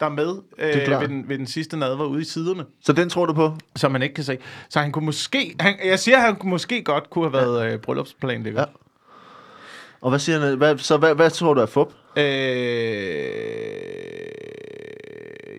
der 0.00 0.06
er 0.06 0.10
med 0.10 0.34
er 0.58 0.76
øh, 0.76 0.84
klart. 0.84 1.00
ved, 1.02 1.08
den, 1.08 1.28
ved 1.28 1.38
den 1.38 1.46
sidste 1.46 1.76
nadver 1.76 2.04
ude 2.04 2.22
i 2.22 2.24
siderne, 2.24 2.64
Så 2.84 2.92
den 2.92 3.08
tror 3.10 3.26
du 3.26 3.32
på? 3.32 3.56
som 3.76 3.92
man 3.92 4.02
ikke 4.02 4.14
kan 4.14 4.24
se. 4.24 4.38
Så 4.68 4.78
han 4.80 4.92
kunne 4.92 5.04
måske... 5.06 5.54
Han, 5.60 5.74
jeg 5.84 5.98
siger, 5.98 6.18
han 6.18 6.36
kunne 6.36 6.50
måske 6.50 6.82
godt 6.84 7.10
kunne 7.10 7.24
have 7.24 7.32
været 7.32 7.72
øh, 7.72 7.78
bryllupsplanlægger. 7.78 8.60
Ja. 8.60 8.66
Og 10.00 10.10
hvad 10.10 10.18
siger 10.18 10.40
han? 10.40 10.56
Hvad, 10.58 10.78
så 10.78 10.96
hvad, 10.96 11.14
hvad 11.14 11.30
tror 11.30 11.54
du 11.54 11.60
er 11.60 11.66
fup? 11.66 11.92
Øh, 12.16 12.22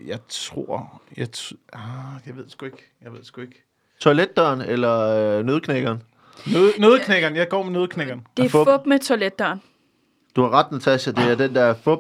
jeg 0.08 0.20
tror... 0.30 1.02
Jeg, 1.18 1.28
t- 1.38 1.52
ah, 1.74 2.28
jeg 2.28 2.38
ved 2.38 2.50
sgu 2.50 2.66
ikke. 2.66 2.92
Jeg 3.04 3.14
ved 3.14 3.24
sgu 3.24 3.42
ikke. 3.42 3.64
Toiletdøren 4.00 4.62
eller 4.62 5.00
øh, 5.00 5.46
nødknækkeren? 5.46 6.04
Nød, 6.54 6.80
nødknækkeren. 6.80 7.36
Jeg 7.36 7.50
går 7.50 7.64
med 7.64 7.72
nødknækkeren. 7.72 8.28
Det 8.38 8.46
er 8.46 8.50
Fup. 8.50 8.68
fup 8.68 8.86
med 8.86 9.00
toiletdøren. 9.00 9.62
Du 10.38 10.42
har 10.44 10.54
ret, 10.54 10.72
Natasha. 10.72 11.12
Det 11.12 11.32
er 11.32 11.36
den, 11.36 11.56
der 11.56 11.74
fup. 11.84 12.00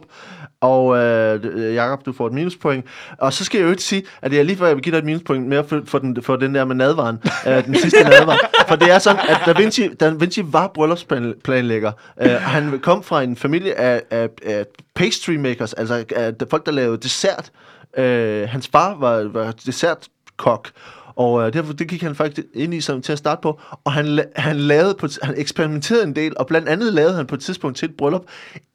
Og 0.61 0.97
øh, 0.97 1.39
øh, 1.43 1.73
Jakob, 1.73 2.05
du 2.05 2.13
får 2.13 2.27
et 2.27 2.33
minuspoint. 2.33 2.85
Og 3.17 3.33
så 3.33 3.45
skal 3.45 3.57
jeg 3.57 3.65
jo 3.65 3.69
ikke 3.71 3.83
sige, 3.83 4.03
at 4.21 4.33
jeg 4.33 4.45
lige 4.45 4.57
før 4.57 4.65
jeg 4.67 4.75
vil 4.75 4.83
give 4.83 4.91
dig 4.91 4.99
et 4.99 5.05
minuspoint 5.05 5.47
mere 5.47 5.63
for, 5.63 5.81
for, 5.85 5.99
den, 5.99 6.23
for 6.23 6.35
den 6.35 6.55
der 6.55 6.65
med 6.65 6.75
nadvaren. 6.75 7.17
øh, 7.47 7.65
den 7.65 7.75
sidste 7.75 8.03
nadvaren. 8.03 8.39
For 8.67 8.75
det 8.75 8.91
er 8.91 8.99
sådan, 8.99 9.21
at 9.29 9.37
Da 9.45 9.53
Vinci, 9.53 9.87
da 9.93 10.09
Vinci 10.09 10.41
var 10.45 10.67
bryllupsplanlægger. 10.67 11.91
Øh, 12.21 12.31
han 12.31 12.79
kom 12.79 13.03
fra 13.03 13.21
en 13.21 13.35
familie 13.35 13.75
af, 13.79 14.01
af, 14.11 14.29
af 14.45 14.65
pastry 14.95 15.35
makers, 15.35 15.73
altså 15.73 16.05
af 16.15 16.33
folk, 16.49 16.65
der 16.65 16.71
lavede 16.71 16.97
dessert. 16.97 17.51
Øh, 17.97 18.49
hans 18.49 18.67
far 18.67 18.95
var, 18.99 19.23
var 19.23 19.51
dessertkok. 19.65 20.69
Og 21.17 21.47
øh, 21.47 21.53
derfor 21.53 21.73
det 21.73 21.87
gik 21.87 22.01
han 22.01 22.15
faktisk 22.15 22.47
ind 22.53 22.73
i 22.73 22.81
som, 22.81 23.01
til 23.01 23.11
at 23.11 23.17
starte 23.17 23.41
på. 23.41 23.59
Og 23.83 23.93
han, 23.93 24.25
han, 24.35 24.55
lavede 24.55 24.95
på, 24.99 25.07
han 25.23 25.33
eksperimenterede 25.37 26.03
en 26.03 26.15
del, 26.15 26.37
og 26.37 26.47
blandt 26.47 26.69
andet 26.69 26.93
lavede 26.93 27.15
han 27.15 27.25
på 27.25 27.35
et 27.35 27.41
tidspunkt 27.41 27.77
til 27.77 27.89
et 27.89 27.97
bryllup 27.97 28.25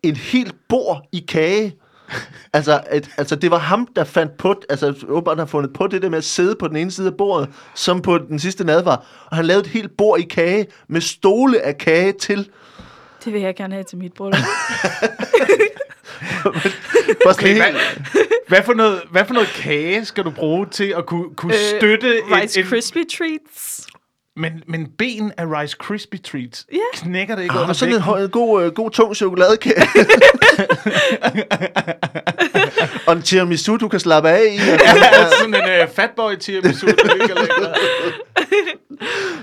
en 0.02 0.16
helt 0.16 0.54
bord 0.68 1.08
i 1.12 1.24
kage. 1.28 1.74
altså, 2.52 2.80
et, 2.92 3.10
altså, 3.18 3.36
det 3.36 3.50
var 3.50 3.58
ham, 3.58 3.88
der 3.96 4.04
fandt 4.04 4.36
på, 4.36 4.54
altså 4.70 4.94
åbenbart 5.08 5.38
har 5.38 5.46
fundet 5.46 5.72
på 5.72 5.86
det 5.86 6.02
der 6.02 6.08
med 6.08 6.18
at 6.18 6.24
sidde 6.24 6.56
på 6.60 6.68
den 6.68 6.76
ene 6.76 6.90
side 6.90 7.08
af 7.08 7.16
bordet, 7.16 7.48
som 7.74 8.02
på 8.02 8.18
den 8.18 8.38
sidste 8.38 8.64
nadvar. 8.64 9.06
Og 9.26 9.36
han 9.36 9.44
lavede 9.44 9.60
et 9.60 9.70
helt 9.70 9.96
bord 9.96 10.20
i 10.20 10.22
kage, 10.22 10.66
med 10.88 11.00
stole 11.00 11.60
af 11.60 11.78
kage 11.78 12.12
til. 12.12 12.48
Det 13.24 13.32
vil 13.32 13.40
jeg 13.40 13.56
gerne 13.56 13.74
have 13.74 13.84
til 13.84 13.98
mit 13.98 14.12
bryllup. 14.12 14.38
Okay, 17.26 17.56
hvad, 17.56 17.72
hvad, 18.48 18.62
for 18.62 18.72
noget, 18.74 19.02
hvad 19.10 19.24
for 19.24 19.34
noget 19.34 19.48
kage 19.48 20.04
skal 20.04 20.24
du 20.24 20.30
bruge 20.30 20.66
til 20.70 20.94
at 20.96 21.06
kunne, 21.06 21.34
kunne 21.36 21.54
støtte 21.78 22.08
øh, 22.08 22.22
Rice 22.42 22.60
en, 22.60 22.66
Krispie 22.66 23.04
Treats. 23.18 23.86
men, 24.36 24.52
men 24.68 24.88
ben 24.98 25.32
af 25.36 25.44
Rice 25.60 25.76
Krispie 25.80 26.20
Treats, 26.20 26.66
Ja. 26.72 26.78
knækker 26.94 27.34
det 27.36 27.42
ikke 27.42 27.52
Ah, 27.54 27.60
under 27.60 27.68
og 27.68 27.76
sådan 27.76 27.94
en, 27.94 27.96
vægten? 27.96 28.04
høj- 28.12 28.22
en 28.24 28.30
god, 28.30 28.62
øh, 28.64 28.72
god, 28.72 28.90
tung 28.90 29.16
chokoladekage. 29.16 29.82
og 33.06 33.12
en 33.16 33.22
tiramisu, 33.22 33.76
du 33.76 33.88
kan 33.88 34.00
slappe 34.00 34.28
af 34.30 34.42
i. 34.52 34.56
Ja, 34.56 34.78
sådan 35.38 35.54
en 35.54 35.82
uh, 35.88 35.94
fatboy 35.94 36.34
tiramisu, 36.36 36.86
der 36.86 37.14
ligger 37.16 37.34
længere. 37.34 37.74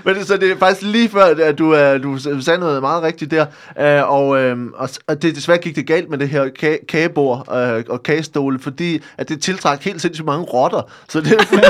Men 0.04 0.14
det, 0.14 0.26
så 0.26 0.36
det 0.36 0.50
er 0.50 0.56
faktisk 0.56 0.82
lige 0.82 1.08
før, 1.08 1.24
at 1.24 1.58
du, 1.58 1.66
uh, 1.66 2.02
du 2.02 2.18
sagde 2.40 2.60
noget 2.60 2.80
meget 2.80 3.02
rigtigt 3.02 3.30
der. 3.30 3.46
Uh, 3.76 4.12
og, 4.12 4.28
uh, 4.28 4.58
og, 4.74 4.88
og 5.06 5.22
det 5.22 5.36
desværre 5.36 5.58
gik 5.58 5.76
det 5.76 5.86
galt 5.86 6.10
med 6.10 6.18
det 6.18 6.28
her 6.28 6.44
ka- 6.44 6.84
kagebord 6.86 7.38
uh, 7.48 7.92
og 7.94 8.02
kagestole, 8.02 8.58
fordi 8.58 9.02
at 9.18 9.28
det 9.28 9.42
tiltrak 9.42 9.82
helt 9.82 10.02
sindssygt 10.02 10.26
mange 10.26 10.44
rotter. 10.44 10.82
Så 11.08 11.20
det 11.20 11.42
fordi, 11.42 11.66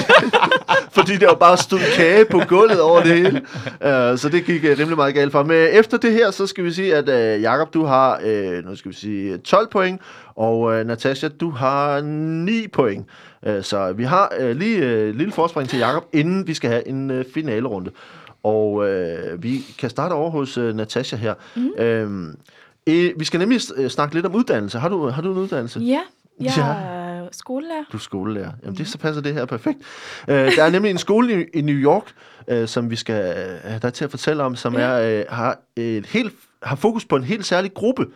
fordi 0.96 1.16
der 1.16 1.26
var 1.26 1.34
bare 1.34 1.56
stod 1.56 1.80
kage 1.96 2.24
på 2.24 2.40
gulvet 2.48 2.80
over 2.80 3.02
det 3.02 3.16
hele. 3.16 3.40
Uh, 3.64 4.18
så 4.18 4.28
det 4.32 4.44
gik 4.44 4.64
uh, 4.64 4.70
rimelig 4.70 4.96
meget 4.96 5.14
galt 5.14 5.32
for. 5.32 5.42
Men 5.42 5.68
efter 5.72 5.96
det 5.96 6.12
her, 6.12 6.30
så 6.30 6.46
skal 6.46 6.64
vi 6.64 6.72
sige, 6.72 6.94
at 6.96 7.36
uh, 7.36 7.42
Jakob, 7.42 7.74
du 7.74 7.84
har 7.84 8.20
uh, 8.26 8.64
nu 8.64 8.76
skal 8.76 8.90
vi 8.90 8.96
sige 8.96 9.38
12 9.38 9.68
point, 9.70 10.00
og 10.34 10.60
uh, 10.60 10.74
Natasha, 10.86 11.28
du 11.28 11.50
har 11.50 12.00
9 12.00 12.68
point. 12.68 13.06
Uh, 13.46 13.62
så 13.62 13.92
vi 13.92 14.04
har 14.04 14.32
uh, 14.40 14.50
lige 14.50 14.78
et 14.78 15.08
uh, 15.10 15.16
lille 15.16 15.32
forspring 15.32 15.68
til 15.68 15.78
Jakob, 15.78 16.04
inden 16.12 16.46
vi 16.46 16.54
skal 16.54 16.70
have 16.70 16.88
en 16.88 17.10
uh, 17.10 17.22
finalerunde. 17.34 17.90
Og 18.42 18.88
øh, 18.88 19.42
vi 19.42 19.60
kan 19.78 19.90
starte 19.90 20.12
over 20.12 20.30
hos 20.30 20.58
øh, 20.58 20.76
Natasha 20.76 21.16
her. 21.16 21.34
Mm. 21.56 21.70
Øhm, 21.78 22.36
øh, 22.86 23.10
vi 23.16 23.24
skal 23.24 23.40
nemlig 23.40 23.60
øh, 23.76 23.88
snakke 23.90 24.14
lidt 24.14 24.26
om 24.26 24.34
uddannelse. 24.34 24.78
Har 24.78 24.88
du, 24.88 25.08
har 25.08 25.22
du 25.22 25.32
en 25.32 25.38
uddannelse? 25.38 25.80
Ja, 25.80 26.00
jeg 26.40 26.52
Ja. 26.56 26.62
er 26.62 27.28
skolelærer. 27.32 27.84
Du 27.92 27.96
er 27.96 28.00
skolelærer. 28.00 28.50
Jamen, 28.62 28.76
det, 28.76 28.88
så 28.88 28.98
passer 28.98 29.22
det 29.22 29.34
her 29.34 29.44
perfekt. 29.44 29.78
Øh, 30.28 30.56
der 30.56 30.62
er 30.64 30.70
nemlig 30.70 30.90
en 30.90 30.98
skole 30.98 31.40
i, 31.42 31.44
i 31.58 31.60
New 31.60 31.74
York, 31.76 32.04
øh, 32.48 32.68
som 32.68 32.90
vi 32.90 32.96
skal 32.96 33.36
øh, 33.36 33.70
have 33.70 33.78
dig 33.82 33.92
til 33.92 34.04
at 34.04 34.10
fortælle 34.10 34.42
om, 34.42 34.56
som 34.56 34.74
Ja. 34.74 34.80
er, 34.80 35.18
øh, 35.20 35.24
har, 35.28 35.58
et 35.76 36.06
helt, 36.06 36.32
har 36.62 36.76
fokus 36.76 37.04
på 37.04 37.16
en 37.16 37.24
helt 37.24 37.46
særlig 37.46 37.74
gruppe, 37.74 38.06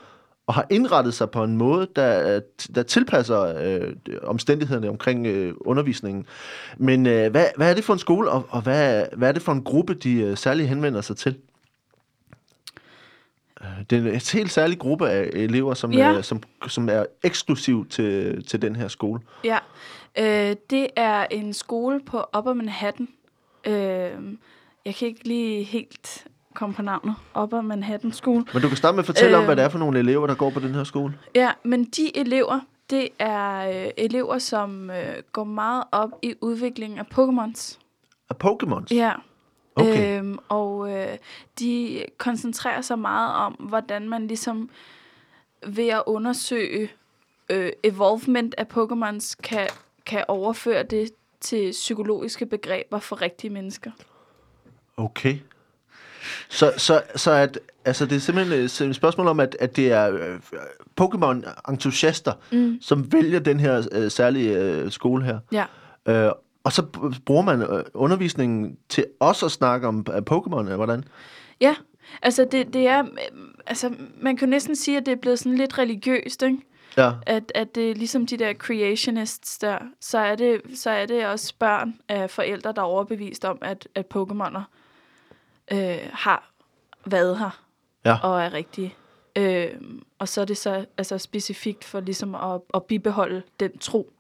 og 0.47 0.55
har 0.55 0.67
indrettet 0.71 1.15
sig 1.15 1.31
på 1.31 1.45
en 1.45 1.57
måde, 1.57 1.89
der, 1.97 2.41
der 2.75 2.83
tilpasser 2.83 3.41
øh, 3.41 3.95
omstændighederne 4.23 4.89
omkring 4.89 5.27
øh, 5.27 5.55
undervisningen. 5.61 6.27
Men 6.77 7.07
øh, 7.07 7.31
hvad, 7.31 7.47
hvad 7.57 7.71
er 7.71 7.75
det 7.75 7.85
for 7.85 7.93
en 7.93 7.99
skole, 7.99 8.31
og, 8.31 8.47
og 8.49 8.63
hvad, 8.63 9.07
hvad 9.17 9.29
er 9.29 9.33
det 9.33 9.43
for 9.43 9.53
en 9.53 9.65
gruppe, 9.65 9.95
de 9.95 10.15
øh, 10.15 10.37
særligt 10.37 10.69
henvender 10.69 11.01
sig 11.01 11.17
til? 11.17 11.37
Det 13.91 14.07
er 14.07 14.13
en 14.13 14.21
helt 14.33 14.53
særlig 14.53 14.79
gruppe 14.79 15.09
af 15.11 15.31
elever, 15.33 15.75
som, 15.75 15.93
Ja. 15.93 16.11
ja. 16.11 16.23
som, 16.23 16.43
som 16.69 16.89
er 16.89 17.05
eksklusiv 17.23 17.89
til, 17.89 18.45
til 18.47 18.63
den 18.63 18.77
her 18.77 18.89
skole. 18.89 19.21
Ja, 19.45 19.59
øh, 20.19 20.57
det 20.71 20.87
er 20.97 21.27
en 21.31 21.53
skole 21.55 22.01
på 22.07 22.25
Upper 22.39 22.53
Manhattan. 22.53 23.09
Øh, 23.67 23.73
jeg 24.85 24.95
kan 24.95 25.09
ikke 25.09 25.29
lige 25.29 25.65
helt 25.65 26.27
komme 26.55 26.75
på 26.75 26.83
navnet. 26.83 27.15
Upper 27.43 27.61
Manhattan 27.61 28.13
School. 28.13 28.49
Men 28.53 28.63
du 28.63 28.69
kan 28.69 28.77
starte 28.77 28.95
med 28.95 29.03
at 29.03 29.07
fortælle 29.07 29.37
øh, 29.37 29.39
om, 29.39 29.45
hvad 29.45 29.57
det 29.57 29.65
er 29.65 29.69
for 29.69 29.79
nogle 29.79 29.99
elever, 29.99 30.27
der 30.27 30.35
går 30.35 30.51
på 30.51 30.61
den 30.61 30.75
her 30.75 30.85
skole. 30.85 31.19
Ja, 31.35 31.51
men 31.63 31.85
de 31.85 32.17
elever, 32.17 32.61
det 32.91 33.09
er 33.19 33.69
øh, 33.85 33.91
elever, 33.97 34.39
som 34.39 34.91
øh, 34.91 35.15
går 35.33 35.45
meget 35.45 35.85
op 35.93 36.11
i 36.23 36.35
udviklingen 36.41 36.99
af 36.99 37.05
Pokémons. 37.15 37.79
Af 38.31 38.35
Pokémons? 38.45 38.95
Ja. 38.95 39.13
Okay. 39.77 40.19
Øhm, 40.19 40.39
og 40.49 40.93
øh, 40.93 41.19
de 41.59 42.05
koncentrerer 42.19 42.81
sig 42.81 42.99
meget 42.99 43.35
om, 43.35 43.53
hvordan 43.53 44.09
man 44.09 44.27
ligesom 44.27 44.71
ved 45.67 45.89
at 45.89 46.03
undersøge 46.07 46.91
øh, 47.49 47.73
evolvement 47.83 48.55
af 48.59 48.67
Pokémons, 48.77 49.37
kan, 49.43 49.69
kan 50.07 50.25
overføre 50.29 50.83
det 50.83 51.11
til 51.41 51.71
psykologiske 51.71 52.47
begreber 52.47 52.99
for 52.99 53.23
rigtige 53.23 53.51
mennesker. 53.51 53.91
Okay. 54.97 55.39
Så, 56.49 56.73
så, 56.77 57.03
så 57.17 57.31
at, 57.31 57.59
altså 57.85 58.07
det 58.07 58.17
er 58.17 58.21
simpelthen 58.21 58.59
øh, 58.59 58.89
et 58.89 58.97
spørgsmål 58.97 59.27
om, 59.27 59.41
at, 59.41 59.57
at 59.61 59.77
det 59.77 59.93
er 59.93 60.13
øh, 60.13 60.39
Pokémon-entusiaster, 61.01 62.33
mm. 62.53 62.79
som 62.81 63.13
vælger 63.13 63.39
den 63.39 63.61
her 63.61 63.89
øh, 63.93 64.11
særlige 64.11 64.59
øh, 64.59 64.91
skole 64.91 65.25
her. 65.25 65.39
Ja. 65.53 65.65
Øh, 66.09 66.33
og 66.65 66.73
så 66.73 66.83
bruger 67.27 67.43
man 67.43 67.63
øh, 67.63 67.85
undervisningen 67.95 68.77
til 68.89 69.07
også 69.21 69.47
at 69.47 69.53
snakke 69.53 69.89
om 69.89 70.07
øh, 70.11 70.23
Pokémon, 70.31 70.61
eller 70.61 70.77
hvordan? 70.77 71.05
Ja, 71.61 71.75
altså 72.23 72.47
det, 72.53 72.73
det 72.73 72.87
er, 72.87 73.03
øh, 73.03 73.09
altså 73.67 73.91
man 74.21 74.37
kan 74.37 74.49
næsten 74.49 74.77
sige, 74.77 74.97
at 74.97 75.07
det 75.07 75.13
er 75.13 75.17
blevet 75.17 75.39
sådan 75.39 75.59
lidt 75.59 75.79
religiøst, 75.79 76.43
ikke? 76.43 76.59
Ja. 76.97 77.13
At, 77.27 77.53
at 77.55 77.75
det 77.75 77.91
er 77.91 77.95
ligesom 77.95 78.27
de 78.27 78.37
der 78.37 78.55
creationists 78.55 79.59
der, 79.59 79.79
så 80.01 80.19
er 80.19 80.35
det, 80.35 80.61
så 80.75 80.91
er 80.91 81.07
det 81.07 81.27
også 81.27 81.55
børn 81.59 81.95
af 82.09 82.31
forældre, 82.31 82.73
der 82.73 82.83
er 82.83 82.87
overbevist 82.87 83.45
om, 83.45 83.59
at, 83.61 83.89
at 83.95 84.07
Pokémoner 84.15 84.61
øh, 85.73 85.97
har 86.13 86.51
været 87.07 87.39
her 87.39 87.61
Ja. 88.05 88.19
og 88.23 88.43
er 88.43 88.53
rigtige. 88.53 88.95
Øh, 89.39 89.69
og 90.19 90.29
så 90.29 90.41
er 90.41 90.45
det 90.45 90.57
så 90.57 90.85
altså 90.99 91.19
specifikt 91.19 91.85
for 91.85 92.01
ligesom 92.01 92.35
at, 92.35 92.61
at 92.75 92.85
bibeholde 92.85 93.43
den 93.61 93.79
tro 93.79 94.13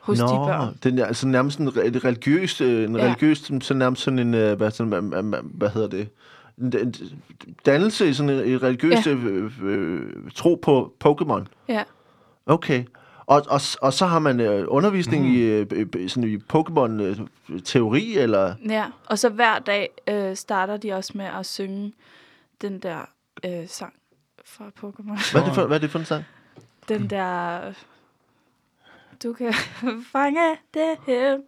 hos 0.00 0.18
de 0.18 0.24
børn. 0.24 0.78
den 0.82 0.98
er 0.98 1.06
altså 1.06 1.26
nærmest 1.28 1.58
en, 1.58 1.68
re- 1.68 1.86
et 1.86 2.04
religiøst, 2.04 2.60
øh, 2.60 2.84
en 2.84 2.96
Ja. 2.96 3.02
religiøs, 3.04 3.50
så 3.60 3.74
nærmest 3.74 4.02
sådan 4.02 4.18
en, 4.18 4.34
øh, 4.34 4.56
hvad, 4.56 4.70
sådan, 4.70 5.42
hvad, 5.42 5.68
hedder 5.70 5.88
det, 5.88 6.08
en, 6.58 6.94
dannelse, 7.66 8.14
sådan 8.14 8.30
en, 8.30 8.62
religiøs 8.62 9.06
ja. 9.06 9.12
øh, 9.12 9.52
øh, 9.62 10.30
tro 10.34 10.54
på 10.54 10.94
Pokémon. 11.04 11.44
Ja. 11.68 11.82
Okay. 12.46 12.84
Og, 13.28 13.42
og, 13.48 13.60
og 13.82 13.92
så 13.92 14.06
har 14.06 14.18
man 14.18 14.40
øh, 14.40 14.64
undervisning 14.68 15.24
mm. 15.24 15.34
i, 15.34 15.38
øh, 15.38 15.66
øh, 15.96 16.08
sådan 16.08 16.28
i 16.28 16.36
Pokémon-teori, 16.36 18.18
eller... 18.18 18.54
ja, 18.68 18.86
og 19.06 19.18
så 19.18 19.28
hver 19.28 19.58
dag 19.58 19.88
øh, 20.06 20.36
starter 20.36 20.76
de 20.76 20.92
også 20.92 21.12
med 21.14 21.24
at 21.26 21.46
synge 21.46 21.92
den 22.60 22.78
der 22.78 23.00
øh, 23.44 23.68
sang 23.68 23.94
fra 24.44 24.64
Pokémon. 24.64 25.32
Hvad 25.32 25.42
er 25.42 25.46
det 25.46 25.54
for, 25.54 25.66
hvad 25.66 25.76
er 25.76 25.80
det 25.80 25.90
for 25.90 25.98
en 25.98 26.04
sang? 26.04 26.24
Den 26.88 27.10
der... 27.10 27.60
Du 29.22 29.32
kan 29.32 29.54
fange 30.12 30.56
det 30.74 30.96
her. 31.06 31.38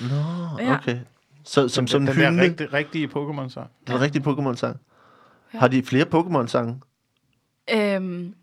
Nå, 0.00 0.62
Ja. 0.64 0.74
okay. 0.74 0.98
Så, 1.44 1.68
som, 1.68 1.82
Den, 1.82 1.88
som 1.88 2.02
en 2.02 2.08
den 2.08 2.16
der 2.16 2.30
hymne, 2.30 2.42
rigtig, 2.42 2.72
rigtige 2.72 3.06
Pokémon-sang. 3.06 3.70
den 3.86 4.00
rigtige 4.00 4.22
Pokémon-sang. 4.22 4.76
Ja. 5.54 5.58
Har 5.58 5.68
de 5.68 5.82
flere 5.82 6.04
Pokémon-sange? 6.14 6.80
Øhm, 7.74 8.34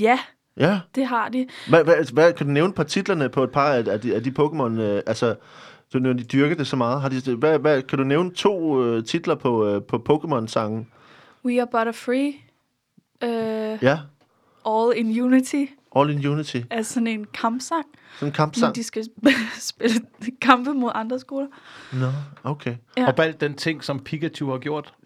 ja, 0.00 0.18
Ja. 0.56 0.80
det 0.94 1.06
har 1.06 1.28
de. 1.28 1.46
Hvad, 1.68 1.84
hvad, 1.84 2.12
hvad, 2.12 2.32
kan 2.32 2.46
du 2.46 2.52
nævne 2.52 2.68
et 2.68 2.74
par 2.74 2.82
titlerne 2.82 3.28
på 3.28 3.44
et 3.44 3.50
par 3.50 3.72
af, 3.72 3.84
af, 3.88 4.00
de, 4.00 4.14
af 4.14 4.22
de 4.22 4.30
Pokémon, 4.38 4.80
øh, 4.80 5.02
altså, 5.06 5.36
du 5.92 5.98
nævner, 5.98 6.18
de 6.18 6.24
dyrker 6.24 6.56
det 6.56 6.66
så 6.66 6.76
meget. 6.76 7.00
Har 7.00 7.08
de, 7.08 7.34
hvad, 7.36 7.58
hvad, 7.58 7.82
kan 7.82 7.98
du 7.98 8.04
nævne 8.04 8.30
to 8.34 8.84
øh, 8.84 9.04
titler 9.04 9.34
på, 9.34 9.66
øh, 9.68 9.82
på 9.82 9.96
Pokémon-sangen? 10.10 10.86
We 11.44 11.60
are 11.60 11.68
Butterfree. 11.72 12.32
Øh, 13.22 13.78
Ja, 13.82 13.98
All 14.66 14.92
in 14.96 15.22
Unity 15.22 15.64
All 15.96 16.10
in 16.10 16.26
Unity. 16.26 16.56
er 16.70 16.82
sådan 16.82 17.06
en 17.06 17.26
kampsang, 17.34 17.84
Sådan 18.14 18.26
en 18.28 18.30
når 18.30 18.36
kampsang. 18.36 18.74
de 18.74 18.82
skal 18.84 19.04
spille 19.60 20.00
kampe 20.40 20.72
mod 20.74 20.90
andre 20.94 21.18
skoler. 21.18 21.46
Nå, 21.92 22.06
okay. 22.44 22.76
Ja. 22.96 23.06
Og 23.06 23.24
alt 23.24 23.40
den 23.40 23.54
ting, 23.54 23.84
som 23.84 24.00
Pikachu 24.00 24.50
har 24.50 24.58
gjort. 24.58 24.94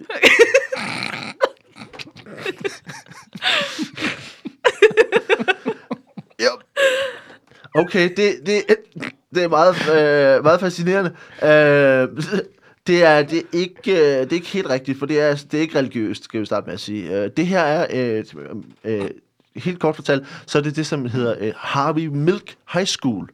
Jo. 6.45 6.51
Okay, 7.74 8.11
det, 8.16 8.35
det, 8.47 8.62
det 9.35 9.43
er 9.43 9.49
meget, 9.49 9.74
øh, 10.37 10.45
meget 10.45 10.61
fascinerende. 10.61 11.11
Øh, 11.43 12.24
det 12.87 13.05
er, 13.05 13.22
det, 13.22 13.39
er 13.39 13.43
ikke, 13.53 13.93
øh, 13.93 14.20
det 14.20 14.33
er 14.33 14.37
ikke 14.37 14.47
helt 14.47 14.70
rigtigt, 14.70 14.99
for 14.99 15.07
det 15.07 15.20
er, 15.20 15.35
det 15.35 15.55
er 15.55 15.61
ikke 15.61 15.79
religiøst, 15.79 16.24
skal 16.24 16.41
vi 16.41 16.47
starte 16.47 16.66
med 16.66 16.74
at 16.74 16.81
sige. 16.81 17.22
Øh, 17.22 17.31
det 17.37 17.47
her 17.47 17.61
er, 17.61 17.87
øh, 17.95 18.24
øh, 18.85 19.11
helt 19.57 19.81
kort 19.81 19.95
fortalt, 19.95 20.43
så 20.47 20.59
er 20.59 20.62
det 20.62 20.76
det, 20.76 20.87
som 20.87 21.07
hedder 21.07 21.35
øh, 21.41 21.53
Harvey 21.57 22.07
Milk 22.07 22.57
High 22.72 22.87
School, 22.87 23.29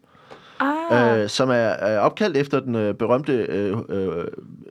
Ah, 0.61 1.20
øh, 1.22 1.28
som 1.28 1.51
er, 1.51 1.55
er 1.55 1.99
opkaldt 1.99 2.36
efter 2.36 2.61
den 2.61 2.74
øh, 2.74 2.95
berømte 2.95 3.32
øh, 3.32 3.78
øh, 3.88 4.24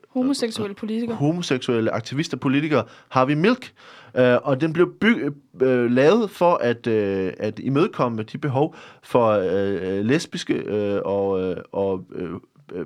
homoseksuelle 0.09 0.75
politikere. 0.75 1.15
homoseksuelle 1.15 1.91
aktivist 1.91 2.33
og 2.33 2.39
politiker 2.39 2.83
Harvey 3.09 3.33
Milk. 3.33 3.71
Øh, 4.17 4.37
og 4.43 4.61
den 4.61 4.73
blev 4.73 4.93
byg, 5.01 5.33
øh, 5.61 5.91
lavet 5.91 6.29
for 6.29 6.55
at, 6.55 6.87
øh, 6.87 7.33
at 7.37 7.59
imødekomme 7.59 8.23
de 8.23 8.37
behov 8.37 8.75
for 9.03 9.27
øh, 9.29 10.05
lesbiske 10.05 10.53
øh, 10.53 11.01
og, 11.05 11.41
øh, 11.41 11.57
og 11.71 12.05
øh, 12.15 12.31
øh, 12.73 12.85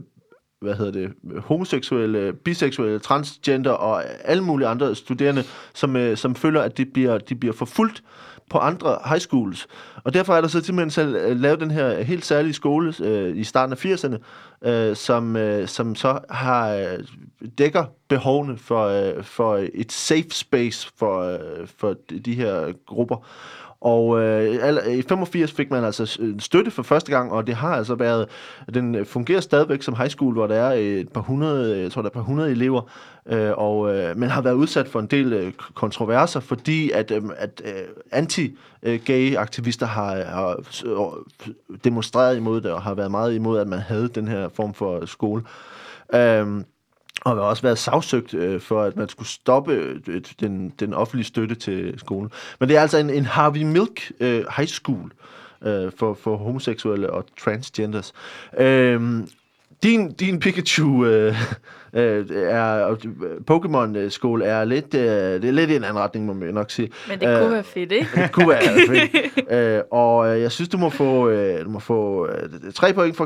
hvad 0.61 0.73
hedder 0.73 0.91
det, 0.91 1.13
homoseksuelle, 1.39 2.33
biseksuelle, 2.33 2.99
transgender 2.99 3.71
og 3.71 4.03
alle 4.23 4.43
mulige 4.43 4.67
andre 4.67 4.95
studerende, 4.95 5.43
som, 5.73 5.95
øh, 5.95 6.17
som 6.17 6.35
føler, 6.35 6.61
at 6.61 6.77
de 6.77 6.85
bliver, 6.85 7.17
de 7.17 7.35
bliver 7.35 7.53
forfulgt 7.53 8.03
på 8.49 8.57
andre 8.57 8.97
high 9.05 9.21
schools. 9.21 9.67
Og 10.03 10.13
derfor 10.13 10.35
er 10.35 10.41
der 10.41 10.47
så 10.47 10.63
simpelthen 10.63 10.91
så 10.91 11.01
øh, 11.01 11.39
lavet 11.39 11.59
den 11.59 11.71
her 11.71 12.03
helt 12.03 12.25
særlige 12.25 12.53
skole 12.53 12.93
øh, 13.01 13.37
i 13.37 13.43
starten 13.43 13.73
af 13.73 13.85
80'erne, 13.85 14.17
øh, 14.69 14.95
som, 14.95 15.35
øh, 15.35 15.67
som 15.67 15.95
så 15.95 16.19
har 16.29 16.73
øh, 16.73 16.99
dækker 17.57 17.85
behovene 18.07 18.57
for, 18.57 18.85
øh, 18.85 19.23
for 19.23 19.59
et 19.73 19.91
safe 19.91 20.29
space 20.31 20.91
for, 20.97 21.21
øh, 21.21 21.67
for 21.77 21.95
de 22.25 22.35
her 22.35 22.73
grupper. 22.85 23.25
Og 23.81 24.21
øh, 24.21 24.59
al- 24.61 24.97
i 24.99 25.01
85 25.01 25.51
fik 25.51 25.71
man 25.71 25.83
altså 25.83 26.17
øh, 26.21 26.39
støtte 26.39 26.71
for 26.71 26.83
første 26.83 27.11
gang, 27.11 27.31
og 27.31 27.47
det 27.47 27.55
har 27.55 27.75
altså 27.75 27.95
været, 27.95 28.27
den 28.73 28.95
øh, 28.95 29.05
fungerer 29.05 29.39
stadigvæk 29.39 29.81
som 29.81 29.95
high 29.95 30.09
school, 30.09 30.33
hvor 30.33 30.47
der 30.47 30.55
er 30.55 30.73
øh, 30.73 30.81
et 30.81 31.09
par 31.09 31.21
hundrede, 31.21 31.81
jeg 31.81 31.91
tror 31.91 32.01
der 32.01 32.05
er 32.05 32.09
et 32.09 32.13
par 32.13 32.21
hundrede 32.21 32.51
elever, 32.51 32.81
øh, 33.25 33.51
og 33.57 33.95
øh, 33.95 34.17
man 34.17 34.29
har 34.29 34.41
været 34.41 34.53
udsat 34.53 34.87
for 34.87 34.99
en 34.99 35.07
del 35.07 35.33
øh, 35.33 35.53
kontroverser, 35.73 36.39
fordi 36.39 36.91
at, 36.91 37.11
øh, 37.11 37.23
at 37.37 37.61
øh, 37.65 38.21
anti-gay 38.21 39.35
aktivister 39.35 39.85
har, 39.85 40.23
har 40.23 40.63
øh, 40.85 41.77
demonstreret 41.83 42.37
imod 42.37 42.61
det, 42.61 42.71
og 42.71 42.81
har 42.81 42.93
været 42.93 43.11
meget 43.11 43.35
imod, 43.35 43.59
at 43.59 43.67
man 43.67 43.79
havde 43.79 44.07
den 44.07 44.27
her 44.27 44.49
form 44.49 44.73
for 44.73 45.05
skole. 45.05 45.43
Øh, 46.13 46.63
og 47.25 47.35
har 47.35 47.41
også 47.41 47.63
været 47.63 47.77
sagsøgt 47.77 48.33
øh, 48.33 48.61
for, 48.61 48.83
at 48.83 48.95
man 48.95 49.09
skulle 49.09 49.27
stoppe 49.27 49.73
øh, 50.07 50.21
den, 50.39 50.73
den 50.79 50.93
offentlige 50.93 51.25
støtte 51.25 51.55
til 51.55 51.99
skolen. 51.99 52.31
Men 52.59 52.69
det 52.69 52.77
er 52.77 52.81
altså 52.81 52.97
en, 52.97 53.09
en 53.09 53.25
Harvey 53.25 53.63
Milk 53.63 54.11
øh, 54.19 54.45
High 54.57 54.67
School 54.67 55.11
øh, 55.61 55.91
for, 55.97 56.13
for 56.13 56.37
homoseksuelle 56.37 57.09
og 57.09 57.25
transgenders. 57.39 58.13
Øh, 58.59 59.23
din, 59.83 60.11
din 60.11 60.39
Pikachu 60.39 61.05
øh, 61.05 61.35
øh, 61.97 62.25
er 62.31 62.95
Pokémon-skole 63.51 64.45
er 64.45 64.65
lidt, 64.65 64.93
øh, 64.93 65.01
det 65.41 65.45
er 65.45 65.51
lidt 65.51 65.69
i 65.71 65.75
en 65.75 65.83
anden 65.83 65.99
retning, 65.99 66.25
må 66.25 66.33
man 66.33 66.53
nok 66.53 66.71
sige. 66.71 66.89
Men 67.09 67.19
det 67.19 67.27
Øh, 67.29 67.39
kunne 67.41 67.51
være 67.51 67.63
fedt, 67.63 67.91
ikke? 67.91 68.07
det 68.15 68.31
kunne 68.31 68.49
være 68.49 68.61
fedt. 68.89 69.77
øh, 69.77 69.81
og 69.91 70.35
øh, 70.35 70.41
jeg 70.41 70.51
synes, 70.51 70.69
du 70.69 70.77
må 70.77 70.89
få, 70.89 71.29
øh, 71.29 71.65
du 71.65 71.69
må 71.69 71.79
få 71.79 72.27
øh, 72.27 72.49
tre 72.75 72.93
point 72.93 73.17
for 73.17 73.23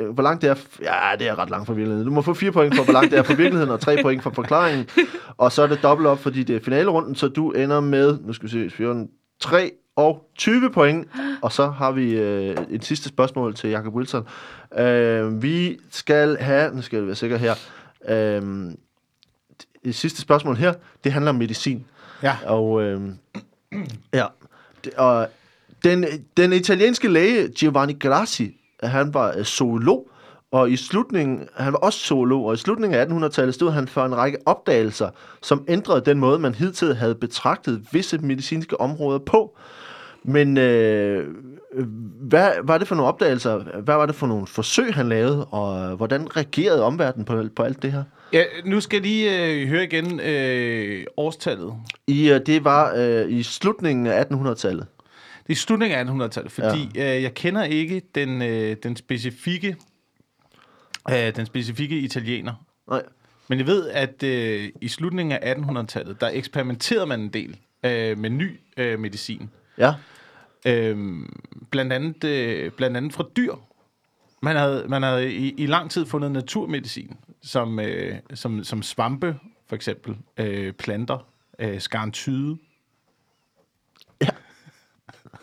øh, 0.00 0.08
hvor 0.08 0.22
langt 0.22 0.42
det 0.42 0.50
er. 0.50 0.54
Ja, 0.82 1.16
det 1.18 1.28
er 1.28 1.38
ret 1.38 1.50
langt 1.50 1.66
fra 1.66 1.74
virkeligheden. 1.74 2.06
Du 2.08 2.12
må 2.14 2.22
få 2.22 2.34
fire 2.34 2.52
point 2.52 2.76
for, 2.76 2.84
hvor 2.84 2.92
langt 2.92 3.10
det 3.10 3.18
er 3.18 3.22
fra 3.22 3.34
virkeligheden, 3.34 3.70
og 3.70 3.80
tre 3.80 3.96
point 4.02 4.22
for 4.22 4.30
forklaringen. 4.30 4.88
Og 5.36 5.52
så 5.52 5.62
er 5.62 5.66
det 5.66 5.82
dobbelt 5.82 6.06
op, 6.06 6.18
fordi 6.18 6.42
det 6.42 6.56
er 6.56 6.60
finalerunden, 6.60 7.14
så 7.14 7.28
du 7.28 7.50
ender 7.50 7.80
med, 7.80 8.18
nu 8.26 8.32
skal 8.32 8.46
vi 8.48 8.50
se, 8.50 8.76
14, 8.76 9.08
3 9.40 9.70
og 9.96 10.24
20 10.38 10.70
point. 10.70 11.06
Og 11.42 11.52
så 11.52 11.66
har 11.66 11.92
vi 11.92 12.14
øh, 12.20 12.56
et 12.70 12.84
sidste 12.84 13.08
spørgsmål 13.08 13.54
til 13.54 13.70
Jacob 13.70 13.94
Wilson. 13.94 14.26
Øh, 14.78 15.42
vi 15.42 15.78
skal 15.90 16.36
have, 16.40 16.74
nu 16.74 16.82
skal 16.82 16.96
jeg 16.96 17.06
være 17.06 17.14
sikker 17.14 17.36
her, 17.36 17.54
øh, 18.08 18.72
det 19.84 19.94
sidste 19.94 20.20
spørgsmål 20.20 20.56
her, 20.56 20.74
det 21.04 21.12
handler 21.12 21.28
om 21.28 21.36
medicin. 21.36 21.84
Ja. 22.22 22.36
Og 22.46 22.82
øh, 22.82 23.00
ja, 24.14 24.26
og 24.96 25.28
den, 25.84 26.04
den 26.36 26.52
italienske 26.52 27.08
læge 27.08 27.48
Giovanni 27.48 27.92
Grassi, 28.00 28.56
han 28.82 29.14
var 29.14 29.34
øh, 29.36 29.44
zoolog, 29.44 30.10
Og 30.52 30.70
i 30.70 30.76
slutningen, 30.76 31.48
han 31.56 31.72
var 31.72 31.78
også 31.78 31.98
zoolog, 31.98 32.44
og 32.44 32.54
i 32.54 32.56
slutningen 32.56 33.00
af 33.00 33.28
1800-tallet 33.28 33.54
stod 33.54 33.70
han 33.70 33.88
for 33.88 34.04
en 34.04 34.16
række 34.16 34.38
opdagelser, 34.46 35.10
som 35.42 35.64
ændrede 35.68 36.04
den 36.04 36.18
måde, 36.18 36.38
man 36.38 36.54
hidtil 36.54 36.94
havde 36.94 37.14
betragtet 37.14 37.86
visse 37.92 38.18
medicinske 38.18 38.80
områder 38.80 39.18
på. 39.18 39.56
Men 40.22 40.58
øh, 40.58 41.28
hvad 42.20 42.52
var 42.62 42.78
det 42.78 42.88
for 42.88 42.94
nogle 42.94 43.08
opdagelser? 43.08 43.80
Hvad 43.80 43.94
var 43.94 44.06
det 44.06 44.14
for 44.14 44.26
nogle 44.26 44.46
forsøg, 44.46 44.94
han 44.94 45.08
lavede? 45.08 45.44
Og 45.44 45.96
hvordan 45.96 46.36
reagerede 46.36 46.82
omverdenen 46.82 47.24
på, 47.24 47.44
på 47.56 47.62
alt 47.62 47.82
det 47.82 47.92
her? 47.92 48.04
Ja, 48.32 48.44
nu 48.64 48.80
skal 48.80 48.96
jeg 48.96 49.02
lige 49.02 49.46
øh, 49.46 49.68
høre 49.68 49.84
igen 49.84 50.20
øh, 50.20 51.04
årstallet. 51.16 51.74
I, 52.06 52.30
øh, 52.30 52.40
det 52.46 52.64
var 52.64 52.94
øh, 52.96 53.30
i 53.30 53.42
slutningen 53.42 54.06
af 54.06 54.24
1800-tallet. 54.24 54.86
Det 55.46 55.52
er 55.52 55.56
slutningen 55.56 55.98
af 55.98 56.26
1800-tallet, 56.26 56.52
fordi 56.52 56.90
ja. 56.94 57.16
øh, 57.16 57.22
jeg 57.22 57.34
kender 57.34 57.64
ikke 57.64 58.02
den, 58.14 58.42
øh, 58.42 58.76
den 58.82 58.96
specifikke 58.96 59.76
øh, 61.10 61.36
den 61.36 61.46
specifikke 61.46 61.98
italiener. 61.98 62.64
Nej. 62.88 63.02
Men 63.48 63.58
jeg 63.58 63.66
ved, 63.66 63.88
at 63.88 64.22
øh, 64.22 64.68
i 64.80 64.88
slutningen 64.88 65.38
af 65.42 65.54
1800-tallet, 65.54 66.20
der 66.20 66.30
eksperimenterede 66.32 67.06
man 67.06 67.20
en 67.20 67.28
del 67.28 67.56
øh, 67.84 68.18
med 68.18 68.30
ny 68.30 68.60
øh, 68.76 69.00
medicin. 69.00 69.50
Ja. 69.80 69.94
Øhm, 70.66 71.42
blandt, 71.70 71.92
andet, 71.92 72.24
øh, 72.24 72.72
blandt 72.72 72.96
andet 72.96 73.12
fra 73.12 73.24
dyr. 73.36 73.54
Man 74.42 74.56
havde, 74.56 74.84
man 74.88 75.02
havde 75.02 75.34
i, 75.34 75.54
i 75.58 75.66
lang 75.66 75.90
tid 75.90 76.06
fundet 76.06 76.30
naturmedicin, 76.30 77.16
som, 77.42 77.80
øh, 77.80 78.14
som, 78.34 78.64
som 78.64 78.82
svampe, 78.82 79.38
for 79.68 79.76
eksempel, 79.76 80.16
øh, 80.36 80.72
planter, 80.72 81.26
øh, 81.58 81.80
skarntyde. 81.80 82.58
Ja. 84.22 84.28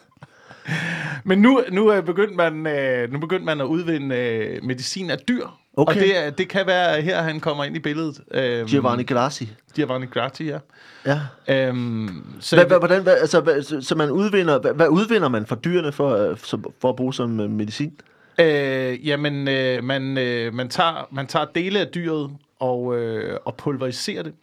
Men 1.25 1.41
nu, 1.41 1.63
nu, 1.71 1.87
er 1.87 2.01
begyndt 2.01 2.35
man, 2.35 2.67
øh, 2.67 3.11
nu 3.11 3.19
begyndte 3.19 3.45
man 3.45 3.61
at 3.61 3.65
udvinde 3.65 4.15
øh, 4.15 4.63
medicin 4.63 5.09
af 5.09 5.19
dyr. 5.19 5.47
Okay. 5.79 5.95
Og 5.95 6.01
det, 6.01 6.17
er- 6.25 6.29
det 6.29 6.49
kan 6.49 6.67
være, 6.67 6.97
at 6.97 7.03
her 7.03 7.21
han 7.21 7.39
kommer 7.39 7.63
ind 7.63 7.75
i 7.75 7.79
billedet. 7.79 8.21
Øhm, 8.31 8.67
Giovanni 8.67 9.03
Grassi. 9.03 9.49
Giovanni 9.75 10.05
Grati, 10.07 10.45
ja. 10.45 10.59
Ja. 11.05 11.19
Øhm, 11.67 12.23
så 12.39 12.55
Hvad, 12.55 12.65
hvad, 12.65 12.77
hvordan, 12.79 13.03
hvad, 13.03 13.17
altså, 13.17 13.39
hvad, 13.41 13.63
så, 13.63 13.81
så 13.81 13.95
man 13.95 14.11
udvinder, 14.11 14.59
hvad, 14.59 14.73
hvad 14.73 14.87
udvinder 14.87 15.27
man 15.29 15.45
fra 15.45 15.55
dyrene 15.55 15.91
for, 15.91 16.09
øh, 16.15 16.37
som- 16.37 16.65
for 16.81 16.89
at 16.89 16.95
bruge 16.95 17.13
som 17.13 17.39
øh, 17.39 17.49
medicin? 17.49 17.99
Øh, 18.39 19.07
jamen, 19.07 19.47
øh, 19.47 19.83
man, 19.83 20.17
øh, 20.17 20.53
man, 20.53 20.69
tager, 20.69 21.07
man 21.11 21.27
tager 21.27 21.45
dele 21.55 21.79
af 21.79 21.87
dyret 21.87 22.31
og, 22.59 22.97
øh, 22.97 23.39
og 23.45 23.55
pulveriserer 23.55 24.23
det, 24.23 24.33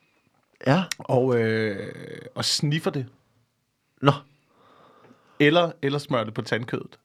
Ja. 0.67 0.83
og, 0.99 1.41
øh, 1.41 1.93
og 2.35 2.45
sniffer 2.45 2.91
det, 2.91 3.07
Nå, 4.03 4.13
eller, 5.41 5.71
eller 5.83 5.99
smører 5.99 6.25
det 6.25 6.35
på 6.35 6.43
tandkødet. 6.43 6.99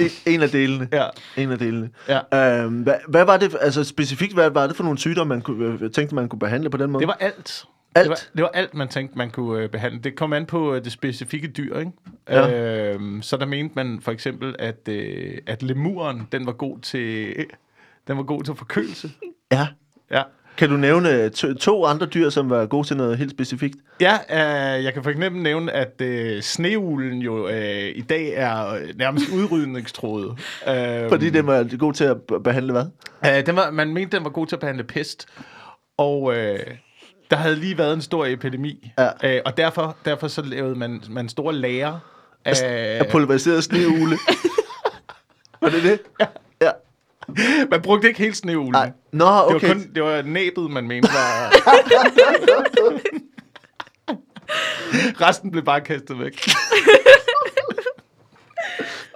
En, 0.00 0.10
en 0.26 0.42
af 0.42 0.48
delene. 0.48 0.88
Ja. 0.92 1.06
En 1.36 1.50
af 1.50 1.58
delene. 1.58 1.90
Ja. 2.08 2.62
Øhm, 2.64 2.82
hvad, 2.82 2.94
hvad 3.08 3.24
var 3.24 3.36
det, 3.36 3.56
altså 3.60 3.84
specifikt, 3.84 4.34
hvad 4.34 4.50
var 4.50 4.66
det 4.66 4.76
for 4.76 4.84
nogle 4.84 4.98
sygdomme, 4.98 5.34
man 5.34 5.42
kunne, 5.42 5.78
øh, 5.80 5.90
tænkte, 5.90 6.14
man 6.14 6.28
kunne 6.28 6.38
behandle 6.38 6.70
på 6.70 6.76
den 6.76 6.90
måde? 6.90 7.00
Det 7.00 7.08
var 7.08 7.16
alt. 7.20 7.64
Alt? 7.94 8.04
Det 8.04 8.10
var, 8.10 8.18
det 8.36 8.42
var 8.42 8.50
alt, 8.54 8.74
man 8.74 8.88
tænkte, 8.88 9.18
man 9.18 9.30
kunne 9.30 9.62
øh, 9.62 9.68
behandle. 9.68 10.00
Det 10.00 10.16
kom 10.16 10.32
an 10.32 10.46
på 10.46 10.74
øh, 10.74 10.84
det 10.84 10.92
specifikke 10.92 11.48
dyr, 11.48 11.78
ikke? 11.78 11.92
Ja. 12.28 12.92
Øhm, 12.94 13.22
så 13.22 13.36
der 13.36 13.46
mente 13.46 13.72
man 13.76 14.00
for 14.02 14.12
eksempel, 14.12 14.56
at, 14.58 14.88
øh, 14.88 15.38
at 15.46 15.62
lemuren, 15.62 16.28
den 16.32 16.46
var 16.46 16.52
god 16.52 16.78
til, 16.78 17.34
den 18.08 18.16
var 18.16 18.22
god 18.22 18.42
til 18.42 18.54
forkølelse. 18.54 19.10
Ja. 19.52 19.66
Ja. 20.10 20.22
Kan 20.58 20.70
du 20.70 20.76
nævne 20.76 21.28
to, 21.28 21.54
to 21.54 21.84
andre 21.84 22.06
dyr, 22.06 22.30
som 22.30 22.50
var 22.50 22.66
gode 22.66 22.86
til 22.86 22.96
noget 22.96 23.18
helt 23.18 23.30
specifikt? 23.30 23.76
Ja, 24.00 24.18
øh, 24.30 24.84
jeg 24.84 24.94
kan 24.94 25.02
for 25.02 25.10
eksempel 25.10 25.42
nævne, 25.42 25.72
at 25.72 26.00
øh, 26.00 26.42
sneuglen 26.42 27.18
jo 27.18 27.48
øh, 27.48 27.96
i 27.96 28.00
dag 28.00 28.32
er 28.34 28.74
øh, 28.74 28.80
nærmest 28.96 29.28
udrydningstroet. 29.28 30.38
Øh, 30.68 31.08
Fordi 31.08 31.30
den 31.30 31.46
var 31.46 31.76
god 31.78 31.92
til 31.92 32.04
at 32.04 32.16
behandle 32.44 32.72
hvad? 32.72 32.84
øh, 33.26 33.46
den 33.46 33.56
var, 33.56 33.70
man 33.70 33.94
mente, 33.94 34.16
den 34.16 34.24
var 34.24 34.30
god 34.30 34.46
til 34.46 34.56
at 34.56 34.60
behandle 34.60 34.84
pest. 34.84 35.26
Og 35.96 36.36
øh, 36.36 36.58
der 37.30 37.36
havde 37.36 37.56
lige 37.56 37.78
været 37.78 37.94
en 37.94 38.02
stor 38.02 38.26
epidemi. 38.26 38.92
Ja. 38.98 39.36
Øh, 39.36 39.40
og 39.44 39.56
derfor, 39.56 39.96
derfor 40.04 40.28
så 40.28 40.42
lavede 40.42 40.74
man, 40.74 41.02
man 41.10 41.28
store 41.28 41.54
lager 41.54 41.98
af... 42.44 42.54
Af 43.00 43.06
pulveriseret 43.10 43.64
sneugle. 43.64 44.18
var 45.62 45.68
det 45.68 45.82
det? 45.82 46.00
Ja. 46.20 46.26
ja. 46.62 46.70
Man 47.70 47.82
brugte 47.82 48.08
ikke 48.08 48.20
helt 48.20 48.36
sneuglen. 48.36 48.74
Ej. 48.74 48.92
Nå, 49.12 49.24
Det 49.24 49.30
var, 49.32 49.54
okay. 49.54 49.68
kun, 49.72 49.90
det 49.94 50.02
var 50.02 50.22
næbet, 50.22 50.70
man 50.70 50.88
mente 50.88 51.08
var... 51.08 51.52
Resten 55.28 55.50
blev 55.50 55.64
bare 55.64 55.80
kastet 55.80 56.18
væk. 56.18 56.40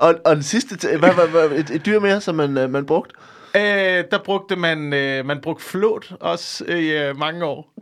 Og, 0.03 0.15
og 0.25 0.35
den 0.37 0.43
sidste, 0.43 0.99
hvad 0.99 1.15
var 1.15 1.27
hvad, 1.27 1.51
et, 1.51 1.71
et 1.71 1.87
dyr 1.87 2.01
mere, 2.01 2.21
som 2.21 2.35
man, 2.35 2.59
øh, 2.59 2.71
man 2.71 2.87
brugte? 2.87 3.15
Øh, 3.57 4.05
der 4.11 4.19
brugte 4.25 4.57
man, 4.57 4.93
øh, 4.93 5.27
man 5.27 5.41
brugte 5.41 5.65
flåt 5.65 6.13
også 6.21 6.65
i 6.65 7.09
øh, 7.09 7.19
mange 7.19 7.45
år. 7.45 7.73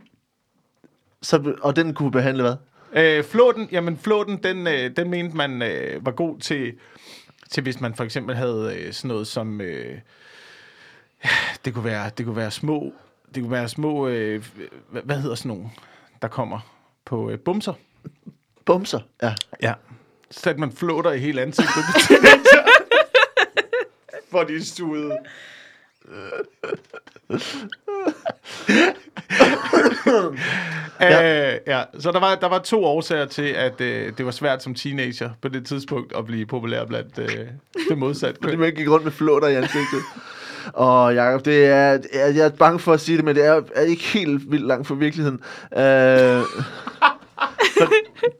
Så, 1.21 1.53
og 1.61 1.75
den 1.75 1.93
kunne 1.93 2.11
behandle 2.11 2.43
hvad? 2.43 2.55
Øh, 2.93 3.23
flåten, 3.23 3.69
jamen 3.71 3.97
flåten, 3.97 4.43
den, 4.43 4.67
øh, 4.67 4.91
den 4.95 5.09
mente 5.09 5.37
man 5.37 5.61
øh, 5.61 6.05
var 6.05 6.11
god 6.11 6.39
til, 6.39 6.73
til, 7.49 7.63
hvis 7.63 7.81
man 7.81 7.95
for 7.95 8.03
eksempel 8.03 8.35
havde 8.35 8.73
øh, 8.77 8.93
sådan 8.93 9.07
noget 9.07 9.27
som, 9.27 9.61
øh, 9.61 9.97
det 11.65 11.73
kunne 11.73 11.83
være, 11.85 12.11
det 12.17 12.25
kunne 12.25 12.35
være 12.35 12.51
små, 12.51 12.93
det 13.35 13.43
kunne 13.43 13.51
være 13.51 13.69
små, 13.69 14.07
øh, 14.07 14.45
hvad, 14.89 15.01
hvad 15.01 15.21
hedder 15.21 15.35
sådan 15.35 15.49
nogle, 15.49 15.69
der 16.21 16.27
kommer 16.27 16.59
på 17.05 17.29
øh, 17.29 17.39
bumser. 17.39 17.73
Bumser. 18.65 18.99
Ja. 19.23 19.33
Ja. 19.61 19.73
Så 20.31 20.39
satte 20.39 20.59
man 20.59 20.71
flåter 20.71 21.11
i 21.11 21.19
hele 21.19 21.41
ansigtet. 21.41 21.83
For 24.31 24.43
de 24.43 24.65
suget. 24.65 25.17
ja. 31.01 31.53
Øh, 31.53 31.59
ja, 31.67 31.83
så 31.99 32.11
der 32.11 32.19
var, 32.19 32.35
der 32.35 32.47
var 32.47 32.59
to 32.59 32.85
årsager 32.85 33.25
til, 33.25 33.47
at 33.47 33.81
øh, 33.81 34.17
det 34.17 34.25
var 34.25 34.31
svært 34.31 34.63
som 34.63 34.75
teenager 34.75 35.29
på 35.41 35.47
det 35.47 35.65
tidspunkt 35.65 36.15
at 36.15 36.25
blive 36.25 36.45
populær 36.45 36.85
blandt 36.85 37.19
øh, 37.19 37.47
det 37.89 37.97
modsatte 37.97 38.39
Fordi 38.41 38.51
køn. 38.51 38.59
man 38.59 38.75
gik 38.75 38.89
rundt 38.89 39.03
med 39.03 39.11
flåter 39.11 39.47
i 39.47 39.55
ansigtet. 39.55 40.01
Og 40.73 41.15
Jacob, 41.15 41.45
det 41.45 41.65
er, 41.65 41.89
jeg, 42.13 42.35
jeg 42.35 42.45
er 42.45 42.49
bange 42.49 42.79
for 42.79 42.93
at 42.93 42.99
sige 42.99 43.17
det, 43.17 43.25
men 43.25 43.35
det 43.35 43.45
er, 43.45 43.61
er 43.75 43.81
ikke 43.81 44.03
helt 44.03 44.51
vildt 44.51 44.67
langt 44.67 44.87
fra 44.87 44.95
virkeligheden. 44.95 45.39
Øh, 45.77 46.43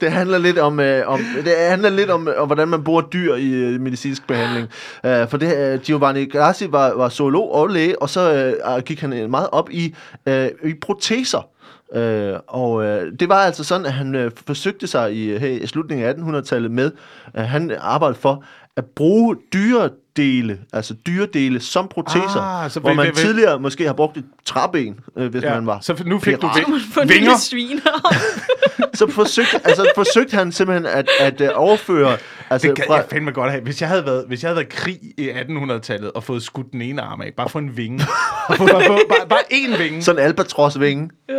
det 0.00 0.12
handler 0.12 0.38
lidt 0.38 0.58
om, 0.58 0.80
øh, 0.80 1.08
om 1.08 1.20
det 1.44 1.52
handler 1.68 1.90
lidt 1.90 2.10
om, 2.10 2.28
øh, 2.28 2.34
om 2.40 2.48
hvordan 2.48 2.68
man 2.68 2.84
bruger 2.84 3.02
dyr 3.02 3.34
i 3.34 3.50
øh, 3.50 3.80
medicinsk 3.80 4.26
behandling. 4.26 4.68
Øh, 5.06 5.28
for 5.28 5.36
det 5.36 5.56
øh, 5.56 5.80
Giovanni 5.80 6.24
Grassi 6.24 6.72
var, 6.72 6.94
var 6.94 7.08
zoolog 7.08 7.54
og 7.54 7.68
læge, 7.68 8.02
og 8.02 8.08
så 8.08 8.54
øh, 8.66 8.82
gik 8.82 9.00
han 9.00 9.12
øh, 9.12 9.30
meget 9.30 9.48
op 9.52 9.70
i, 9.70 9.94
øh, 10.26 10.48
i 10.64 10.74
proteser. 10.80 11.48
Øh, 11.94 12.34
og 12.46 12.84
øh, 12.84 13.12
det 13.20 13.28
var 13.28 13.36
altså 13.36 13.64
sådan, 13.64 13.86
at 13.86 13.92
han 13.92 14.14
øh, 14.14 14.30
forsøgte 14.46 14.86
sig 14.86 15.14
i, 15.14 15.24
øh, 15.30 15.40
her 15.40 15.48
i 15.48 15.66
slutningen 15.66 16.06
af 16.06 16.40
1800-tallet 16.40 16.70
med, 16.70 16.90
øh, 17.36 17.42
han 17.42 17.76
arbejdede 17.80 18.20
for 18.20 18.44
at 18.76 18.84
bruge 18.84 19.36
dyredele, 19.52 20.58
altså 20.72 20.94
dyredele 21.06 21.60
som 21.60 21.88
proteser, 21.88 22.40
Ah, 22.40 22.70
så 22.70 22.80
hvor 22.80 22.92
man 22.92 23.06
vil- 23.06 23.14
tidligere 23.14 23.60
måske 23.60 23.86
har 23.86 23.92
brugt 23.92 24.16
et 24.16 24.24
træben, 24.44 25.00
øh, 25.16 25.30
hvis 25.30 25.42
Ja, 25.42 25.54
man 25.54 25.66
var 25.66 25.78
så 25.80 26.02
nu 26.06 26.18
fik 26.18 26.34
du 26.34 26.40
pirat. 26.40 26.56
ving- 26.56 26.94
får 26.94 27.00
en 27.00 27.08
vinger. 27.08 27.36
sviner. 27.36 28.10
så 28.94 29.10
forsøgte, 29.10 29.60
altså, 29.64 29.90
forsøgte 29.94 30.36
han 30.36 30.52
simpelthen 30.52 30.86
at, 30.86 31.08
at 31.20 31.40
uh, 31.40 31.48
overføre... 31.54 32.16
Altså, 32.50 32.68
Det 32.68 32.76
kan 32.76 32.84
fra, 32.88 32.94
jeg 32.94 33.04
fandme 33.10 33.30
godt 33.30 33.50
have. 33.50 33.62
Hvis 33.62 33.80
jeg 33.80 33.88
havde 33.88 34.06
været, 34.06 34.24
hvis 34.28 34.42
jeg 34.42 34.48
havde 34.48 34.56
været 34.56 34.68
krig 34.68 34.98
i 35.18 35.30
1800-tallet 35.30 36.12
og 36.12 36.24
fået 36.24 36.42
skudt 36.42 36.72
den 36.72 36.82
ene 36.82 37.02
arm 37.02 37.20
af, 37.20 37.32
bare 37.36 37.48
få 37.48 37.58
en 37.58 37.76
vinge. 37.76 37.98
bare, 38.48 38.56
få- 38.56 38.66
bare, 38.66 38.82
bare, 39.08 39.28
bare 39.28 39.38
én 39.52 39.82
vinge, 39.82 40.02
så 40.02 40.04
sådan 40.04 40.18
en 40.20 40.26
albatrosvinge. 40.26 41.10
ja. 41.28 41.34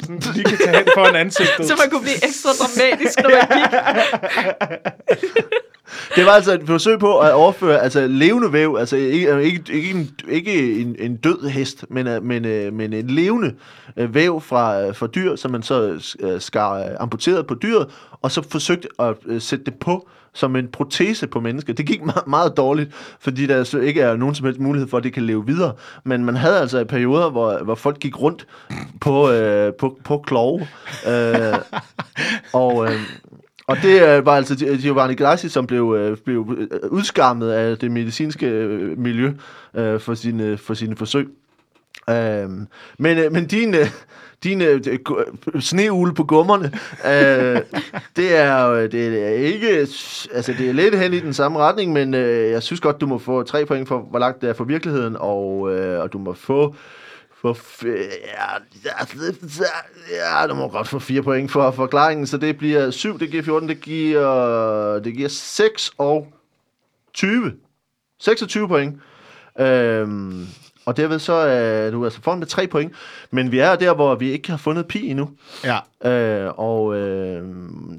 Sådan, 0.00 0.22
så 0.22 0.32
de 0.32 0.44
kan 0.44 0.58
tage 0.58 0.76
hen 0.76 0.86
foran 0.94 1.16
ansigtet. 1.16 1.66
Så 1.66 1.76
man 1.82 1.90
kunne 1.90 2.02
blive 2.02 2.24
ekstra 2.28 2.50
dramatisk, 2.60 3.18
når 3.22 3.30
man 3.30 3.44
gik. 3.58 3.70
Det 6.16 6.26
var 6.26 6.30
altså 6.30 6.52
et 6.52 6.62
forsøg 6.66 6.98
på 6.98 7.18
at 7.18 7.32
overføre 7.32 7.82
altså, 7.82 8.06
levende 8.06 8.52
væv, 8.52 8.76
altså 8.78 8.96
ikke, 8.96 9.42
ikke, 9.42 9.72
ikke, 9.72 9.90
en, 9.90 10.10
ikke 10.28 10.80
en, 10.80 10.96
en 10.98 11.16
død 11.16 11.48
hest, 11.48 11.84
men, 11.90 12.06
øh, 12.06 12.22
men, 12.22 12.44
øh, 12.44 12.72
men 12.72 12.92
en 12.92 13.10
levende 13.10 13.54
øh, 13.96 14.14
væv 14.14 14.40
fra, 14.40 14.90
fra 14.90 15.06
dyr, 15.06 15.36
som 15.36 15.50
man 15.50 15.62
så 15.62 15.98
skar 16.38 16.96
amputeret 17.00 17.46
på 17.46 17.54
dyret, 17.54 17.86
og 18.22 18.32
så 18.32 18.42
forsøgte 18.50 18.88
at 18.98 19.14
sætte 19.38 19.64
det 19.64 19.74
på 19.74 20.08
som 20.32 20.56
en 20.56 20.68
protese 20.68 21.26
på 21.26 21.40
mennesket. 21.40 21.78
Det 21.78 21.86
gik 21.86 22.04
meget, 22.04 22.26
meget 22.26 22.56
dårligt, 22.56 22.90
fordi 23.20 23.46
der 23.46 23.64
så 23.64 23.78
ikke 23.78 24.00
er 24.00 24.16
nogen 24.16 24.34
som 24.34 24.46
helst 24.46 24.60
mulighed 24.60 24.88
for, 24.88 24.96
at 24.98 25.04
det 25.04 25.12
kan 25.12 25.22
leve 25.22 25.46
videre. 25.46 25.72
Men 26.04 26.24
man 26.24 26.36
havde 26.36 26.58
altså 26.58 26.84
perioder, 26.84 27.30
hvor, 27.30 27.64
hvor 27.64 27.74
folk 27.74 27.98
gik 27.98 28.20
rundt 28.20 28.46
på, 29.00 29.30
øh, 29.30 29.72
på, 29.78 29.98
på 30.04 30.18
klove. 30.18 30.68
Øh, 31.08 31.58
og, 32.52 32.84
øh, 32.84 33.00
og 33.66 33.76
det 33.82 34.02
øh, 34.02 34.26
var 34.26 34.36
altså 34.36 34.76
Giovanni 34.82 35.14
Grassi, 35.14 35.48
som 35.48 35.66
blev, 35.66 35.96
øh, 35.98 36.16
blev 36.16 36.56
øh, 36.58 36.90
udskammet 36.90 37.50
af 37.50 37.78
det 37.78 37.90
medicinske 37.90 38.46
øh, 38.46 38.98
miljø 38.98 39.32
øh, 39.74 40.00
for, 40.00 40.14
sine, 40.14 40.56
for 40.56 40.74
sine 40.74 40.96
forsøg. 40.96 41.28
Øh, 42.10 42.48
men, 42.98 43.18
øh, 43.18 43.32
men 43.32 43.46
din, 43.46 43.74
øh, 43.74 43.86
din 44.44 44.62
øh, 44.62 44.80
øh, 44.86 44.98
øh 45.54 45.62
sneugle 45.62 46.14
på 46.14 46.24
gummerne, 46.24 46.72
øh, 47.04 47.62
det, 48.16 48.36
er, 48.36 48.68
øh, 48.68 48.92
det 48.92 49.24
er 49.24 49.28
ikke... 49.28 49.68
Altså, 50.32 50.54
det 50.58 50.68
er 50.68 50.72
lidt 50.72 50.98
hen 50.98 51.14
i 51.14 51.20
den 51.20 51.34
samme 51.34 51.58
retning, 51.58 51.92
men 51.92 52.14
øh, 52.14 52.50
jeg 52.50 52.62
synes 52.62 52.80
godt, 52.80 53.00
du 53.00 53.06
må 53.06 53.18
få 53.18 53.42
tre 53.42 53.66
point 53.66 53.88
for, 53.88 53.98
hvor 53.98 54.18
langt 54.18 54.42
det 54.42 54.48
er 54.48 54.54
fra 54.54 54.64
virkeligheden, 54.64 55.16
og, 55.18 55.72
øh, 55.72 56.00
og 56.02 56.12
du 56.12 56.18
må 56.18 56.32
få... 56.34 56.74
For 57.40 57.54
f- 57.54 57.86
ja, 57.86 58.52
ja, 58.84 60.40
ja, 60.40 60.46
du 60.46 60.54
må 60.54 60.68
godt 60.68 60.88
få 60.88 60.98
fire 60.98 61.22
point 61.22 61.50
for 61.50 61.70
forklaringen, 61.70 62.26
så 62.26 62.36
det 62.36 62.58
bliver 62.58 62.90
7, 62.90 63.18
det 63.18 63.30
giver 63.30 63.42
14, 63.42 63.68
det 63.68 63.80
giver, 63.80 64.98
det 64.98 65.14
giver 65.14 65.28
6 65.28 65.92
og 65.98 66.26
20. 67.14 67.52
26 68.18 68.68
point. 68.68 69.00
Øhm, 69.60 70.46
og 70.90 70.96
derved 70.96 71.18
så 71.18 71.32
er 71.32 71.90
du 71.90 72.04
altså 72.04 72.22
foran 72.22 72.38
med 72.38 72.46
3 72.46 72.66
point. 72.66 72.92
Men 73.30 73.52
vi 73.52 73.58
er 73.58 73.76
der, 73.76 73.94
hvor 73.94 74.14
vi 74.14 74.30
ikke 74.30 74.50
har 74.50 74.56
fundet 74.56 74.86
pi 74.86 75.10
endnu. 75.10 75.30
Ja. 75.64 76.08
Øh, 76.10 76.52
og 76.56 76.96
øh, 76.96 77.42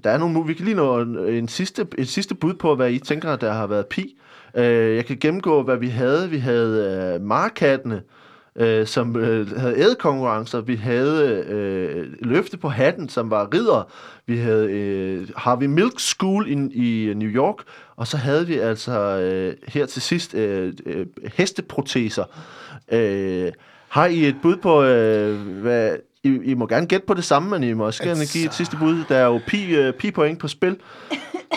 der 0.04 0.10
er 0.10 0.18
nogle, 0.18 0.48
vi 0.48 0.54
kan 0.54 0.66
lige 0.66 0.76
nå 0.76 1.00
en, 1.26 1.48
sidste, 1.48 1.88
en 1.98 2.06
sidste 2.06 2.36
bud 2.36 2.54
på, 2.54 2.76
hvad 2.76 2.92
I 2.92 3.00
tænker, 3.00 3.36
der 3.36 3.54
har 3.54 3.68
været 3.68 3.86
pi. 3.86 4.16
Øh, 4.56 4.96
jeg 4.96 5.06
kan 5.06 5.18
gennemgå, 5.22 5.64
hvad 5.64 5.78
vi 5.78 5.88
havde. 5.88 6.30
Vi 6.30 6.38
havde 6.38 7.14
øh, 7.16 7.22
markattene, 7.22 8.02
øh, 8.56 8.88
som 8.88 9.16
øh, 9.16 9.58
havde 9.58 9.78
ædekonkurrencer. 9.78 10.62
Vi 10.62 10.76
havde 10.76 11.46
øh, 11.48 12.08
løfte 12.20 12.58
på 12.58 12.70
hatten, 12.70 13.10
som 13.10 13.30
var 13.30 13.54
ridder. 13.54 13.92
Vi 14.26 14.38
havde 14.38 14.72
øh, 14.72 15.28
Harvey 15.36 15.68
Milk 15.68 16.00
School 16.00 16.48
i, 16.48 16.54
i 16.74 17.14
New 17.14 17.30
York. 17.30 17.56
Og 17.96 18.08
så 18.08 18.18
havde 18.18 18.48
vi 18.48 18.58
altså 18.58 19.00
øh, 19.00 19.54
her 19.68 19.86
til 19.86 20.02
sidst 20.02 20.34
øh, 20.34 20.74
øh, 20.86 21.06
hesteproteser. 21.34 22.24
Øh, 22.92 23.52
har 23.90 24.06
I 24.06 24.26
et 24.28 24.36
bud 24.42 24.58
på, 24.58 24.84
øh, 24.84 25.40
hvad... 25.48 25.96
I, 26.24 26.40
I 26.44 26.54
må 26.54 26.68
gerne 26.68 26.88
gætte 26.88 27.06
på 27.06 27.14
det 27.14 27.24
samme, 27.24 27.50
men 27.50 27.64
I 27.70 27.74
må 27.74 27.86
også 27.86 28.04
gerne 28.04 28.20
Altså- 28.20 28.34
give 28.34 28.46
et 28.46 28.54
sidste 28.54 28.78
bud. 28.78 29.04
Der 29.10 29.16
er 29.18 29.26
jo 29.26 29.40
pi, 29.48 29.76
øh, 29.76 29.94
pi 29.94 30.12
point 30.12 30.40
på 30.40 30.48
spil. 30.48 30.78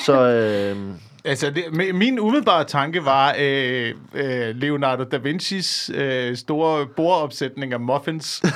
Så 0.05 0.13
øh, 0.21 0.77
Altså, 1.27 1.51
det, 1.51 1.63
mi- 1.65 1.93
min 1.93 2.19
umiddelbare 2.21 2.65
tanke 2.65 3.05
var 3.05 3.35
øh, 3.39 3.95
øh, 4.15 4.57
Leonardo 4.57 5.05
da 5.05 5.17
Vincis 5.17 5.91
øh, 5.95 6.37
store 6.37 6.87
bordopsætning 6.97 7.73
af 7.73 7.81
muffins. 7.81 8.43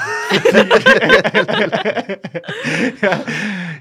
ja, 3.02 3.18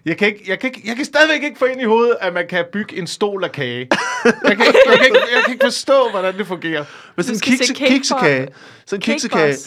jeg, 0.06 0.18
kan 0.18 0.28
ikke, 0.28 0.44
jeg, 0.48 0.60
kan 0.60 0.68
ikke, 0.76 0.82
jeg 0.86 0.96
kan 0.96 1.06
stadigvæk 1.06 1.44
ikke 1.44 1.60
få 1.60 1.66
ind 1.66 1.82
i 1.82 1.86
hovedet, 1.86 2.16
at 2.22 2.34
man 2.34 2.44
kan 2.50 2.66
bygge 2.74 2.98
en 2.98 3.08
stol 3.08 3.44
af 3.44 3.52
kage. 3.52 3.88
Jeg 4.26 4.34
kan, 4.46 4.52
ikke- 4.52 4.64
jeg, 4.92 4.98
kan 4.98 5.06
ikke, 5.06 5.18
jeg 5.36 5.44
kan 5.46 5.54
ikke 5.54 5.66
forstå, 5.66 6.08
hvordan 6.12 6.38
det 6.38 6.48
fungerer. 6.48 6.84
Men 7.16 7.24
sådan 7.24 7.36
en 7.36 7.40
kikse, 7.40 7.74
kiksekage. 7.74 8.48
Sådan 8.86 8.98
en 8.98 9.02
kiksekage. 9.02 9.58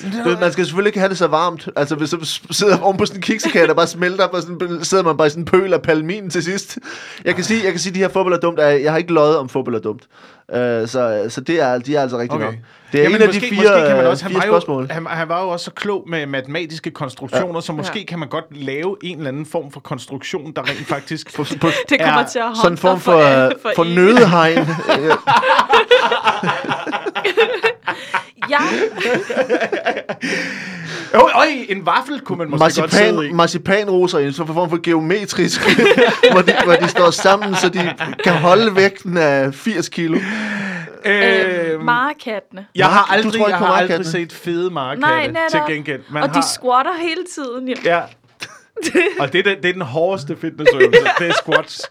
Man 0.40 0.52
skal 0.52 0.64
selvfølgelig 0.64 0.88
ikke 0.88 0.98
have 0.98 1.08
det 1.08 1.18
så 1.18 1.26
varmt. 1.26 1.68
Altså, 1.76 1.94
hvis 1.94 2.10
du 2.10 2.24
sidder 2.54 2.78
oven 2.80 2.96
på 2.96 3.06
sådan 3.06 3.18
en 3.18 3.22
kiksekage, 3.22 3.66
der 3.66 3.74
bare 3.74 3.86
smelter, 3.86 4.24
og 4.24 4.42
sådan, 4.42 4.84
sidder 4.84 5.04
man 5.04 5.16
bare 5.16 5.26
i 5.26 5.30
sådan 5.30 5.42
en 5.42 5.44
pøl 5.46 5.72
af 5.72 5.82
palmin 5.82 6.30
til 6.30 6.42
sidst. 6.42 6.78
Jeg 7.24 7.34
kan 7.34 7.44
sige, 7.44 7.64
jeg 7.64 7.72
kan 7.72 7.80
sige, 7.80 7.90
at 7.90 7.94
de 7.94 8.00
her 8.00 8.08
fodbold 8.08 8.34
er 8.34 8.38
dumt. 8.38 8.58
er- 8.60 8.66
Jeg 8.68 8.90
har 8.92 8.98
ikke 8.98 9.09
løjet 9.10 9.36
om 9.38 9.48
fodbold 9.48 9.74
er 9.74 9.80
dumt. 9.80 10.02
Uh, 10.48 10.56
så, 10.56 11.24
så 11.28 11.40
det 11.40 11.60
er, 11.60 11.78
de 11.78 11.96
er 11.96 12.02
altså 12.02 12.18
rigtig 12.18 12.34
Okay. 12.36 12.44
nok. 12.46 12.54
Det 12.92 12.98
er 12.98 13.02
Jamen, 13.02 13.16
en 13.16 13.22
af 13.22 13.28
måske, 13.28 13.40
de 13.40 13.46
fire, 13.48 13.56
måske 13.56 13.86
kan 13.86 13.96
man 13.96 14.06
også, 14.06 14.24
fire 14.24 14.40
han, 14.40 14.50
var 14.50 14.54
spørgsmål. 14.58 14.82
jo, 14.82 14.88
han, 14.94 15.06
han 15.06 15.28
var 15.28 15.42
jo 15.42 15.48
også 15.48 15.64
så 15.64 15.70
klog 15.70 16.04
med 16.08 16.26
matematiske 16.26 16.90
konstruktioner, 16.90 17.54
ja. 17.54 17.60
så 17.60 17.72
måske 17.72 17.98
Ja. 17.98 18.04
kan 18.04 18.18
man 18.18 18.28
godt 18.28 18.44
lave 18.50 18.96
en 19.02 19.16
eller 19.18 19.28
anden 19.28 19.46
form 19.46 19.72
for 19.72 19.80
konstruktion, 19.80 20.52
der 20.56 20.62
rent 20.62 20.86
faktisk... 20.88 21.32
På, 21.36 21.44
på, 21.60 21.68
Det 21.88 22.00
kommer 22.00 22.20
Ja, 22.20 22.26
til 22.26 22.38
at 22.38 22.44
sådan 22.56 22.72
en 22.72 22.78
form 22.78 22.94
dig 22.94 23.02
for, 23.02 23.12
for, 23.12 23.52
for, 23.62 23.72
for 23.76 23.84
nødehegn. 23.84 24.66
Ja. 28.50 28.58
Ja, 31.12 31.38
Øj, 31.38 31.46
en 31.68 31.86
vaffel 31.86 32.20
kunne 32.20 32.38
man 32.38 32.50
måske 32.50 32.80
godt 32.80 32.92
sidde 32.94 33.08
i. 33.08 33.12
Marcipan, 33.12 33.36
marcipanroser 33.36 34.18
i 34.18 34.26
en 34.26 34.32
så 34.32 34.46
form 34.46 34.70
for 34.70 34.80
geometrisk, 34.82 35.60
hvor, 36.32 36.42
de, 36.42 36.54
hvor 36.64 36.74
de 36.74 36.88
står 36.88 37.10
sammen, 37.10 37.54
så 37.54 37.68
de 37.68 37.94
kan 38.24 38.32
holde 38.32 38.76
vægten 38.76 39.16
af 39.16 39.54
80 39.54 39.88
kilo. 39.88 40.18
Øh, 41.04 41.72
øh, 41.74 41.80
marekattene. 41.84 42.66
jeg 42.74 42.86
har 42.86 43.12
aldrig, 43.12 43.32
tror 43.32 43.48
jeg 43.48 43.58
har 43.58 43.66
aldrig 43.66 44.06
set 44.06 44.32
fede 44.32 44.70
markatte 44.70 45.32
Nej, 45.32 45.48
til 45.50 45.60
gengæld. 45.68 46.02
Man 46.10 46.22
og 46.22 46.30
har, 46.30 46.40
de 46.40 46.46
squatter 46.48 46.92
hele 47.00 47.24
tiden, 47.34 47.68
jo. 47.68 47.74
Ja. 47.84 48.00
Og 49.20 49.32
det 49.32 49.38
er, 49.38 49.42
den, 49.42 49.62
det 49.62 49.68
er 49.68 49.72
den 49.72 49.82
hårdeste 49.82 50.36
fitnessøvelse. 50.36 51.00
det 51.18 51.28
er 51.28 51.32
squats. 51.32 51.90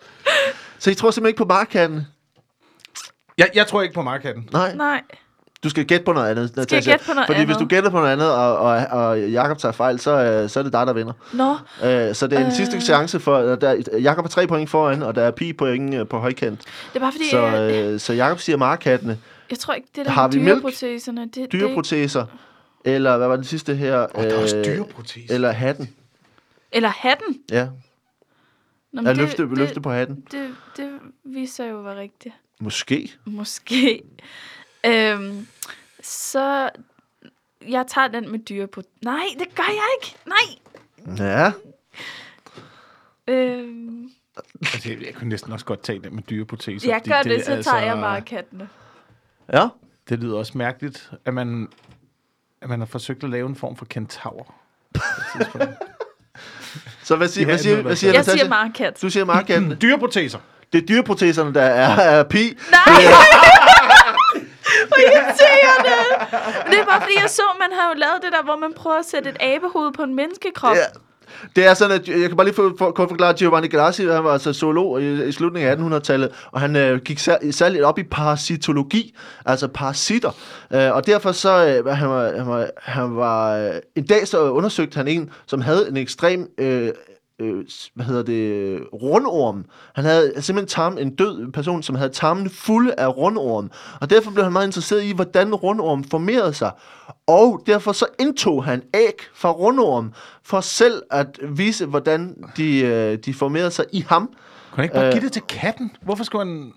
Så 0.80 0.91
I 0.91 0.93
tror 0.93 1.12
simpelthen 1.12 1.30
ikke 1.30 1.38
på 1.38 1.45
markatten? 1.45 2.08
Jeg, 3.38 3.50
jeg 3.56 3.68
tror 3.68 3.82
ikke 3.82 3.93
på 3.93 4.02
markatten. 4.02 4.50
Nej. 4.52 4.76
Nej. 4.76 5.02
Du 5.64 5.70
skal 5.70 5.86
gætte 5.86 6.05
på 6.05 6.14
noget 6.14 6.30
andet. 6.30 6.49
Skal 6.49 6.76
jeg 6.76 6.84
gætte 6.84 7.05
på 7.05 7.14
noget 7.14 7.28
Fordi 7.28 7.39
hvis 7.45 7.55
andet? 7.55 7.60
du 7.60 7.76
gætter 7.76 7.89
på 7.89 7.97
noget 7.97 8.12
andet, 8.14 8.32
og, 8.34 8.57
og, 8.57 8.72
og 8.91 9.20
Jakob 9.30 9.57
tager 9.57 9.72
fejl, 9.72 9.99
så, 9.99 10.12
øh, 10.12 10.49
så 10.49 10.60
er 10.60 10.64
det 10.64 10.74
dig, 10.74 10.88
der 10.88 10.93
vinder. 10.93 11.14
Nå, 11.34 11.51
Øh, 11.89 12.16
så 12.16 12.28
det 12.28 12.36
er 12.36 12.41
en 12.41 12.45
Øh. 12.47 12.53
sidste 12.53 12.82
chance 12.82 13.20
for... 13.20 13.38
øh, 13.38 13.62
Der, 13.62 13.97
Jakob 13.97 14.24
har 14.26 14.30
tre 14.30 14.47
point 14.47 14.70
foran, 14.70 15.03
og 15.03 15.16
der 15.16 15.22
er 15.24 15.32
pi 15.32 15.53
point 15.53 15.93
øh, 15.95 16.07
på 16.07 16.20
højkant. 16.20 16.60
det 16.60 16.68
er 16.95 16.99
bare 16.99 17.12
fordi, 17.12 17.30
Så, 17.30 17.39
jeg, 17.45 17.86
øh, 17.93 17.99
så 17.99 18.14
Jakob 18.14 18.39
siger 18.39 18.57
markattene. 18.57 19.18
jeg 19.49 19.60
tror 19.60 19.74
ikke, 19.74 19.88
det 19.95 20.05
der 20.05 20.12
har 20.12 20.28
vi 20.28 20.39
dyreproteserne, 20.45 21.22
det, 21.22 21.36
det, 21.36 21.51
Dyreproteser. 21.51 22.26
Eller 22.86 23.18
hvad 23.18 23.28
var 23.28 23.36
den 23.36 23.45
sidste 23.45 23.76
her? 23.76 23.95
Og 23.97 24.24
der 24.24 24.30
er 24.38 24.41
også 24.41 24.57
Øh, 24.57 24.66
dyreproteser. 24.66 25.34
Eller 25.36 25.51
hatten. 25.51 25.89
eller 26.72 26.89
hatten. 26.89 27.38
Ja, 27.51 27.66
Nå, 27.66 27.72
men 29.01 29.05
ja 29.05 29.10
det, 29.10 29.18
løfte, 29.18 29.43
det, 29.49 29.57
løfte 29.57 29.82
på 29.82 29.91
hatten. 29.91 30.24
Det, 30.32 30.49
det 30.78 30.89
viser 31.24 31.66
jo 31.66 31.80
at 31.80 31.86
være 31.86 31.99
rigtigt. 31.99 32.36
Måske. 32.60 33.12
Måske. 33.26 34.01
Øhm, 34.86 35.47
så 36.03 36.69
jeg 37.67 37.86
tager 37.88 38.07
den 38.07 38.32
med 38.32 38.39
dyrepot... 38.39 38.84
Nej, 39.01 39.23
det 39.39 39.55
gør 39.55 39.63
jeg 39.67 39.88
ikke. 40.01 40.15
Nej. 40.25 41.27
Ja. 41.27 41.51
Øhm, 43.27 44.09
Altså, 44.73 44.89
jeg 45.05 45.13
kunne 45.15 45.30
næsten 45.30 45.51
også 45.53 45.65
godt 45.65 45.84
tage 45.84 45.99
den 45.99 46.15
med 46.15 46.23
dyreproteser. 46.23 46.89
jeg 46.91 47.01
gør 47.01 47.21
det, 47.21 47.45
så 47.45 47.51
altså- 47.51 47.71
tager 47.71 47.84
jeg 47.84 47.95
bare 47.97 48.21
kattene. 48.21 48.69
Ja. 49.53 49.67
Det 50.09 50.19
lyder 50.19 50.38
også 50.38 50.57
mærkeligt, 50.57 51.11
at 51.25 51.34
man, 51.34 51.67
at 52.61 52.69
man 52.69 52.80
har 52.80 52.86
forsøgt 52.86 53.23
at 53.23 53.30
lave 53.30 53.49
en 53.49 53.55
form 53.55 53.75
for 53.75 53.86
kentaur. 53.86 54.55
på. 54.93 55.01
Så 57.03 57.15
hvad 57.15 57.27
siger, 57.27 57.45
Ja, 57.47 57.51
hvad 57.51 57.57
siger, 57.57 57.77
er 57.77 57.82
hvad 57.82 57.95
siger 57.95 58.11
Jeg 58.11 58.19
Natasha? 58.19 58.38
siger 58.38 58.49
markat. 58.49 59.01
Du 59.01 59.09
siger 59.09 59.25
markattene. 59.25 59.75
Dyreproteser. 59.75 60.39
Det 60.73 60.82
er 60.84 60.88
dyreproteserne, 60.88 61.53
der 61.53 61.61
er, 61.61 61.89
er 62.19 62.23
pi. 62.23 62.57
Nej! 62.71 62.84
Hvor 64.89 64.97
irriterende! 65.07 65.97
Men 66.63 66.71
det 66.71 66.79
er 66.79 66.85
bare 66.85 67.01
fordi, 67.01 67.15
jeg 67.23 67.29
så, 67.29 67.45
man 67.63 67.71
har 67.77 67.85
jo 67.91 67.95
lavet 68.03 68.19
det 68.23 68.31
der, 68.31 68.43
hvor 68.43 68.57
man 68.65 68.73
prøver 68.73 68.99
at 68.99 69.05
sætte 69.05 69.29
et 69.29 69.37
abehoved 69.39 69.91
på 69.91 70.03
en 70.03 70.15
menneskekrop. 70.15 70.75
Ja. 70.75 70.89
Det 71.55 71.65
er 71.65 71.73
sådan, 71.73 71.99
at 71.99 72.07
jeg 72.07 72.27
kan 72.27 72.37
bare 72.37 72.47
lige 72.47 72.55
for, 72.55 72.73
for, 72.77 72.91
kort 72.91 73.09
forklare, 73.09 73.33
Giovanni 73.33 73.67
Galassi, 73.67 74.05
han 74.05 74.23
var 74.23 74.33
altså 74.33 74.53
zoolog 74.53 75.01
i, 75.01 75.23
i 75.27 75.31
slutningen 75.31 75.93
af 75.93 75.97
1800-tallet, 75.97 76.47
og 76.51 76.61
han 76.61 76.75
øh, 76.75 77.01
gik 77.01 77.19
sær, 77.19 77.37
særligt 77.51 77.83
op 77.83 77.99
i 77.99 78.03
parasitologi, 78.03 79.15
altså 79.45 79.67
parasitter. 79.67 80.31
Øh, 80.73 80.91
og 80.95 81.05
derfor 81.05 81.31
så, 81.31 81.65
øh, 81.65 81.85
han 81.85 82.09
var, 82.09 82.37
han 82.37 82.47
var, 82.47 82.69
han 82.77 83.15
var 83.15 83.57
øh, 83.57 83.73
en 83.95 84.05
dag 84.05 84.27
så 84.27 84.51
undersøgte 84.51 84.97
han 84.97 85.07
en, 85.07 85.29
som 85.47 85.61
havde 85.61 85.89
en 85.89 85.97
ekstrem, 85.97 86.47
øh, 86.57 86.89
øh, 87.39 87.65
hvad 87.95 88.05
hedder 88.05 88.23
det, 88.23 88.81
rundorm. 88.93 89.65
Han 89.95 90.05
havde 90.05 90.33
simpelthen 90.41 90.67
tarm, 90.67 90.97
en 90.97 91.15
død 91.15 91.51
person, 91.51 91.83
som 91.83 91.95
havde 91.95 92.09
tarmene 92.09 92.49
fulde 92.49 92.93
af 92.99 93.17
rundorm. 93.17 93.71
Og 94.01 94.09
derfor 94.09 94.31
blev 94.31 94.43
han 94.43 94.53
meget 94.53 94.67
interesseret 94.67 95.03
i, 95.03 95.11
hvordan 95.11 95.55
rundorm 95.55 96.03
formerede 96.03 96.53
sig. 96.53 96.71
Og 97.27 97.63
derfor 97.65 97.91
så 97.91 98.05
indtog 98.19 98.63
han 98.63 98.81
æg 98.93 99.15
fra 99.33 99.51
rundorm, 99.51 100.13
for 100.43 100.61
selv 100.61 101.01
at 101.11 101.39
vise, 101.49 101.85
hvordan 101.85 102.35
de, 102.57 102.79
øh, 102.79 103.17
de 103.17 103.33
formerede 103.33 103.71
sig 103.71 103.85
i 103.93 104.05
ham. 104.09 104.27
Kunne 104.27 104.75
han 104.75 104.83
ikke 104.83 104.95
bare 104.95 105.05
Øh. 105.05 105.11
give 105.11 105.23
det 105.23 105.31
til 105.31 105.41
katten? 105.41 105.91
Hvorfor 106.01 106.23
skulle 106.23 106.45
han... 106.45 106.73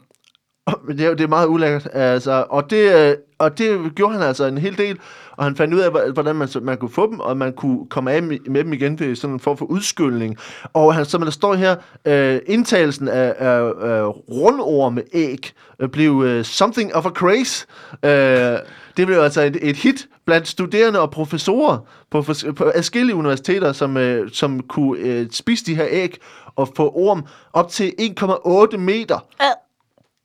Men 0.86 0.98
det 0.98 1.04
er, 1.04 1.08
jo- 1.08 1.14
det 1.14 1.24
er 1.24 1.28
meget 1.28 1.46
ulækkert. 1.46 1.88
Altså, 1.92 2.44
og, 2.50 2.70
det, 2.70 2.94
øh, 3.10 3.16
og 3.38 3.58
det 3.58 3.94
gjorde 3.94 4.12
han 4.14 4.22
altså 4.22 4.44
en 4.44 4.58
hel 4.58 4.78
del. 4.78 4.98
Og 5.36 5.44
han 5.44 5.56
fandt 5.56 5.74
ud 5.74 5.80
af, 5.80 6.12
hvordan 6.12 6.36
man, 6.36 6.48
man 6.62 6.78
kunne 6.78 6.90
få 6.90 7.10
dem, 7.10 7.20
og 7.20 7.36
man 7.36 7.52
kunne 7.52 7.86
komme 7.90 8.12
af 8.12 8.22
med, 8.22 8.38
med 8.50 8.64
dem 8.64 8.72
igen 8.72 9.00
ved 9.00 9.16
sådan 9.16 9.34
en 9.34 9.40
form 9.40 9.56
for 9.56 9.64
udskyldning. 9.64 10.36
Og 10.72 10.94
han, 10.94 11.04
som 11.04 11.22
der 11.22 11.30
står 11.30 11.54
her, 11.54 11.76
øh, 12.04 12.40
indtagelsen 12.46 13.08
af, 13.08 13.34
af, 13.38 13.60
af 13.82 14.06
rundormeæg 14.30 15.52
øh, 15.80 15.88
blev 15.88 16.22
øh, 16.26 16.44
something 16.44 16.94
of 16.94 17.06
a 17.06 17.10
craze. 17.10 17.66
Øh, 18.04 18.58
det 18.96 19.06
blev 19.06 19.18
altså 19.18 19.40
et, 19.42 19.56
et 19.62 19.76
hit 19.76 20.06
blandt 20.26 20.48
studerende 20.48 21.00
og 21.00 21.10
professorer 21.10 21.78
på, 22.10 22.22
på 22.22 22.64
forskellige 22.74 23.16
universiteter, 23.16 23.72
som, 23.72 23.96
øh, 23.96 24.30
som 24.32 24.60
kunne 24.60 25.00
øh, 25.00 25.26
spise 25.30 25.64
de 25.66 25.74
her 25.74 25.86
æg 25.90 26.16
og 26.56 26.68
få 26.76 26.92
orm 26.94 27.26
op 27.52 27.68
til 27.68 27.92
1,8 28.00 28.76
meter. 28.76 29.26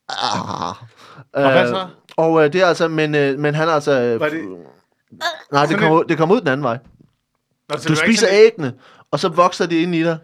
Ah. 0.09 0.75
Og 1.33 1.51
hvad 1.51 1.67
så? 1.67 1.87
Og 2.17 2.45
øh, 2.45 2.53
det 2.53 2.61
er 2.61 2.65
altså, 2.65 2.87
men, 2.87 3.15
øh, 3.15 3.39
men 3.39 3.55
han 3.55 3.67
er 3.67 3.71
altså... 3.73 3.91
Øh, 4.01 4.19
Var 4.19 4.29
det- 4.29 4.43
nej, 5.51 5.65
det 5.65 5.77
kommer, 5.77 5.99
ud, 5.99 6.03
det 6.05 6.17
kommer 6.17 6.35
ud 6.35 6.39
den 6.41 6.47
anden 6.47 6.63
vej. 6.63 6.77
Altså, 7.69 7.89
Du 7.89 7.95
spiser 7.95 8.27
sådan- 8.27 8.39
æggene, 8.45 8.73
og 9.11 9.19
så 9.19 9.29
vokser 9.29 9.65
de 9.65 9.81
ind 9.81 9.95
i 9.95 10.03
dig, 10.03 10.17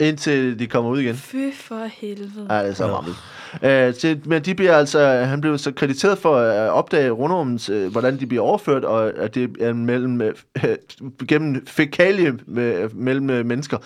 indtil 0.00 0.58
de 0.58 0.66
kommer 0.66 0.90
ud 0.90 1.00
igen. 1.00 1.16
Fy 1.16 1.36
for 1.54 1.84
helvede. 1.92 2.46
Ja, 2.54 2.62
det 2.62 2.70
er 2.70 2.74
så 2.74 2.86
varmt. 2.86 3.08
Øh, 3.62 3.94
til, 3.94 4.20
men 4.24 4.42
de 4.42 4.54
bliver 4.54 4.76
altså, 4.76 5.06
han 5.08 5.40
blev 5.40 5.58
så 5.58 5.72
krediteret 5.72 6.18
for 6.18 6.36
at 6.36 6.70
opdage 6.70 7.10
rundrummens, 7.10 7.68
øh, 7.68 7.92
hvordan 7.92 8.20
de 8.20 8.26
bliver 8.26 8.42
overført, 8.42 8.84
og 8.84 9.12
at 9.16 9.34
det 9.34 9.56
er 9.60 9.72
mellem, 9.72 10.20
øh, 10.20 10.32
gennem 11.28 11.66
fækalie 11.66 12.34
med, 12.46 12.88
mellem 12.94 13.30
øh, 13.30 13.46
mennesker. 13.46 13.78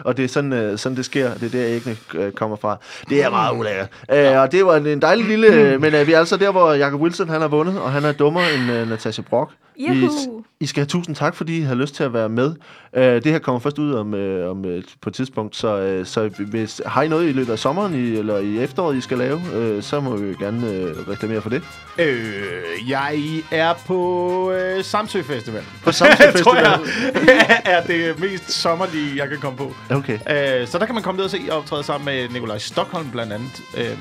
Og 0.00 0.16
det 0.16 0.24
er 0.24 0.28
sådan, 0.28 0.52
øh, 0.52 0.78
sådan 0.78 0.96
det 0.96 1.04
sker. 1.04 1.34
Det 1.34 1.54
er 1.54 1.58
der, 1.58 1.66
æggene 1.66 1.96
øh, 2.14 2.32
kommer 2.32 2.56
fra. 2.56 2.76
Det 3.08 3.24
er 3.24 3.30
meget 3.30 3.58
ulækkert. 3.58 3.88
Øh, 4.12 4.40
og 4.40 4.52
det 4.52 4.66
var 4.66 4.76
en, 4.76 4.86
en 4.86 5.02
dejlig 5.02 5.26
lille... 5.26 5.46
Øh, 5.46 5.80
men 5.80 5.94
øh, 5.94 6.06
vi 6.06 6.12
er 6.12 6.18
altså 6.18 6.36
der, 6.36 6.50
hvor 6.50 6.72
Jacob 6.72 7.00
Wilson 7.00 7.28
han 7.28 7.40
har 7.40 7.48
vundet, 7.48 7.80
og 7.80 7.92
han 7.92 8.04
er 8.04 8.12
dummere 8.12 8.44
end 8.54 8.72
øh, 8.72 8.88
Natasha 8.88 9.22
Brock. 9.22 9.50
I, 9.78 9.92
Juhu. 9.92 10.44
I 10.60 10.66
skal 10.66 10.80
have 10.80 10.86
tusind 10.86 11.16
tak, 11.16 11.34
fordi 11.34 11.58
I 11.58 11.60
har 11.60 11.74
lyst 11.74 11.94
til 11.94 12.04
at 12.04 12.12
være 12.12 12.28
med. 12.28 12.54
Uh, 12.96 13.02
det 13.02 13.24
her 13.26 13.38
kommer 13.38 13.58
først 13.60 13.78
ud 13.78 13.92
om, 13.92 14.14
uh, 14.14 14.50
om 14.50 14.64
uh, 14.64 14.82
på 15.00 15.10
et 15.10 15.14
tidspunkt, 15.14 15.56
så, 15.56 15.98
uh, 16.00 16.06
så 16.06 16.30
hvis 16.38 16.80
har 16.86 17.02
I 17.02 17.08
noget 17.08 17.28
i 17.28 17.32
løbet 17.32 17.52
af 17.52 17.58
sommeren 17.58 17.94
i, 17.94 18.16
eller 18.16 18.38
i 18.38 18.58
efteråret, 18.58 18.96
I 18.96 19.00
skal 19.00 19.18
lave, 19.18 19.36
uh, 19.36 19.82
så 19.82 20.00
må 20.00 20.16
vi 20.16 20.34
gerne 20.34 20.58
uh, 20.58 21.08
reklamere 21.08 21.40
for 21.40 21.50
det. 21.50 21.62
Øh, 21.98 22.90
jeg 22.90 23.42
er 23.50 23.74
på 23.86 24.52
øh, 24.52 24.84
Samsø 24.84 25.22
Festival. 25.22 25.62
På 25.84 25.92
Samsø 25.92 26.22
tror 26.42 26.56
jeg 26.56 26.80
Festival. 26.84 27.36
er 27.64 27.82
det 27.86 28.20
mest 28.20 28.52
sommerlige, 28.52 29.16
jeg 29.16 29.28
kan 29.28 29.38
komme 29.38 29.58
på. 29.58 29.74
Okay. 29.90 30.14
Øh, 30.60 30.66
så 30.68 30.78
der 30.78 30.86
kan 30.86 30.94
man 30.94 31.02
komme 31.04 31.16
ned 31.16 31.24
og 31.24 31.30
se 31.30 31.38
optræde 31.50 31.82
sammen 31.82 32.04
med 32.04 32.28
Nikolaj 32.28 32.58
Stockholm 32.58 33.10
blandt 33.10 33.32
andet. 33.32 33.62
Øh, 33.76 33.98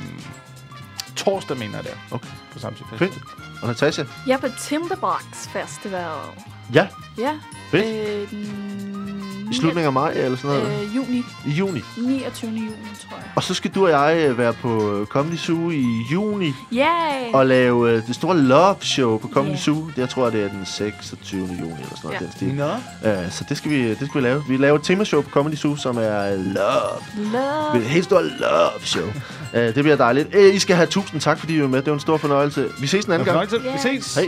torsdag, 1.16 1.58
mener 1.58 1.76
jeg 1.76 1.84
det 1.84 1.92
er, 1.92 2.16
Okay. 2.16 2.28
på 2.54 2.60
Samsø 2.60 2.84
Festival. 2.90 3.12
Fedt. 3.12 3.55
Og 3.66 3.70
Natasha? 3.72 4.04
Jeg 4.28 4.34
er 4.34 4.38
på 4.38 4.48
Tinderbox 4.60 5.24
Festival. 5.54 6.18
Ja, 6.74 6.88
Ja. 7.18 7.34
Fedt. 7.72 8.34
Øh, 8.34 9.05
i 9.52 9.56
slutningen 9.56 9.86
af 9.88 9.94
maj 9.94 10.12
eller 10.16 10.38
sådan 10.38 10.58
noget. 10.58 10.82
Øh, 10.84 10.96
juni. 10.96 11.24
I 11.48 11.50
juni. 11.50 11.82
29. 11.98 12.50
juni, 12.50 12.60
tror 13.10 13.18
jeg. 13.18 13.26
Og 13.36 13.44
så 13.44 13.54
skal 13.54 13.72
du 13.72 13.84
og 13.86 13.90
jeg 13.92 14.28
øh, 14.30 14.38
være 14.38 14.54
på 14.54 15.00
øh, 15.00 15.06
Comedy 15.08 15.36
Zoo 15.38 15.70
i 15.70 15.86
juni 16.12 16.54
Yay! 16.74 16.86
og 17.34 17.46
lave 17.46 17.92
øh, 17.92 18.08
det 18.08 18.16
store 18.16 18.38
Love 18.38 18.76
Show 18.82 19.18
på 19.18 19.30
Comedy 19.34 19.52
Ja. 19.52 19.58
Zoo. 19.58 19.88
Det, 19.88 19.98
jeg 19.98 20.10
tror, 20.10 20.30
det 20.30 20.44
er 20.44 20.50
den 20.50 20.66
26. 20.66 21.42
juni 21.42 21.58
eller 21.62 21.72
sådan 21.72 22.00
noget. 22.04 22.14
Ja. 22.22 22.26
Den 22.26 22.32
stil. 22.32 22.54
Nå. 22.54 22.72
Uh, 23.24 23.32
så 23.32 23.46
det 23.50 23.58
skal, 23.58 23.72
vi, 23.72 23.90
det 23.90 23.98
skal 24.10 24.22
vi 24.22 24.28
lave. 24.28 24.44
Vi 24.50 24.58
laver 24.58 24.78
et 24.78 24.84
temashow 24.84 25.22
på 25.22 25.30
Comedy 25.30 25.56
Zoo, 25.56 25.76
som 25.76 25.98
er 25.98 26.36
Love. 26.36 27.32
Love. 27.34 27.78
Et 27.78 27.84
helt 27.90 28.06
stort 28.06 28.24
Love 28.24 28.82
Show. 28.84 29.06
uh, 29.54 29.60
det 29.76 29.76
bliver 29.76 29.96
dejligt. 29.96 30.36
Uh, 30.36 30.56
I 30.56 30.60
skal 30.60 30.76
have 30.76 30.88
tusind 30.88 31.22
tak, 31.22 31.40
fordi 31.40 31.56
I 31.56 31.62
var 31.62 31.68
med. 31.68 31.80
Det 31.80 31.88
var 31.88 31.94
en 31.94 32.00
stor 32.00 32.18
fornøjelse. 32.18 32.68
Vi 32.80 32.88
ses 32.88 33.06
en 33.06 33.12
anden 33.12 33.26
gang. 33.26 33.50
Fornøjelse. 33.50 33.90
Vi 33.90 34.00
ses. 34.00 34.16
Hej. 34.16 34.28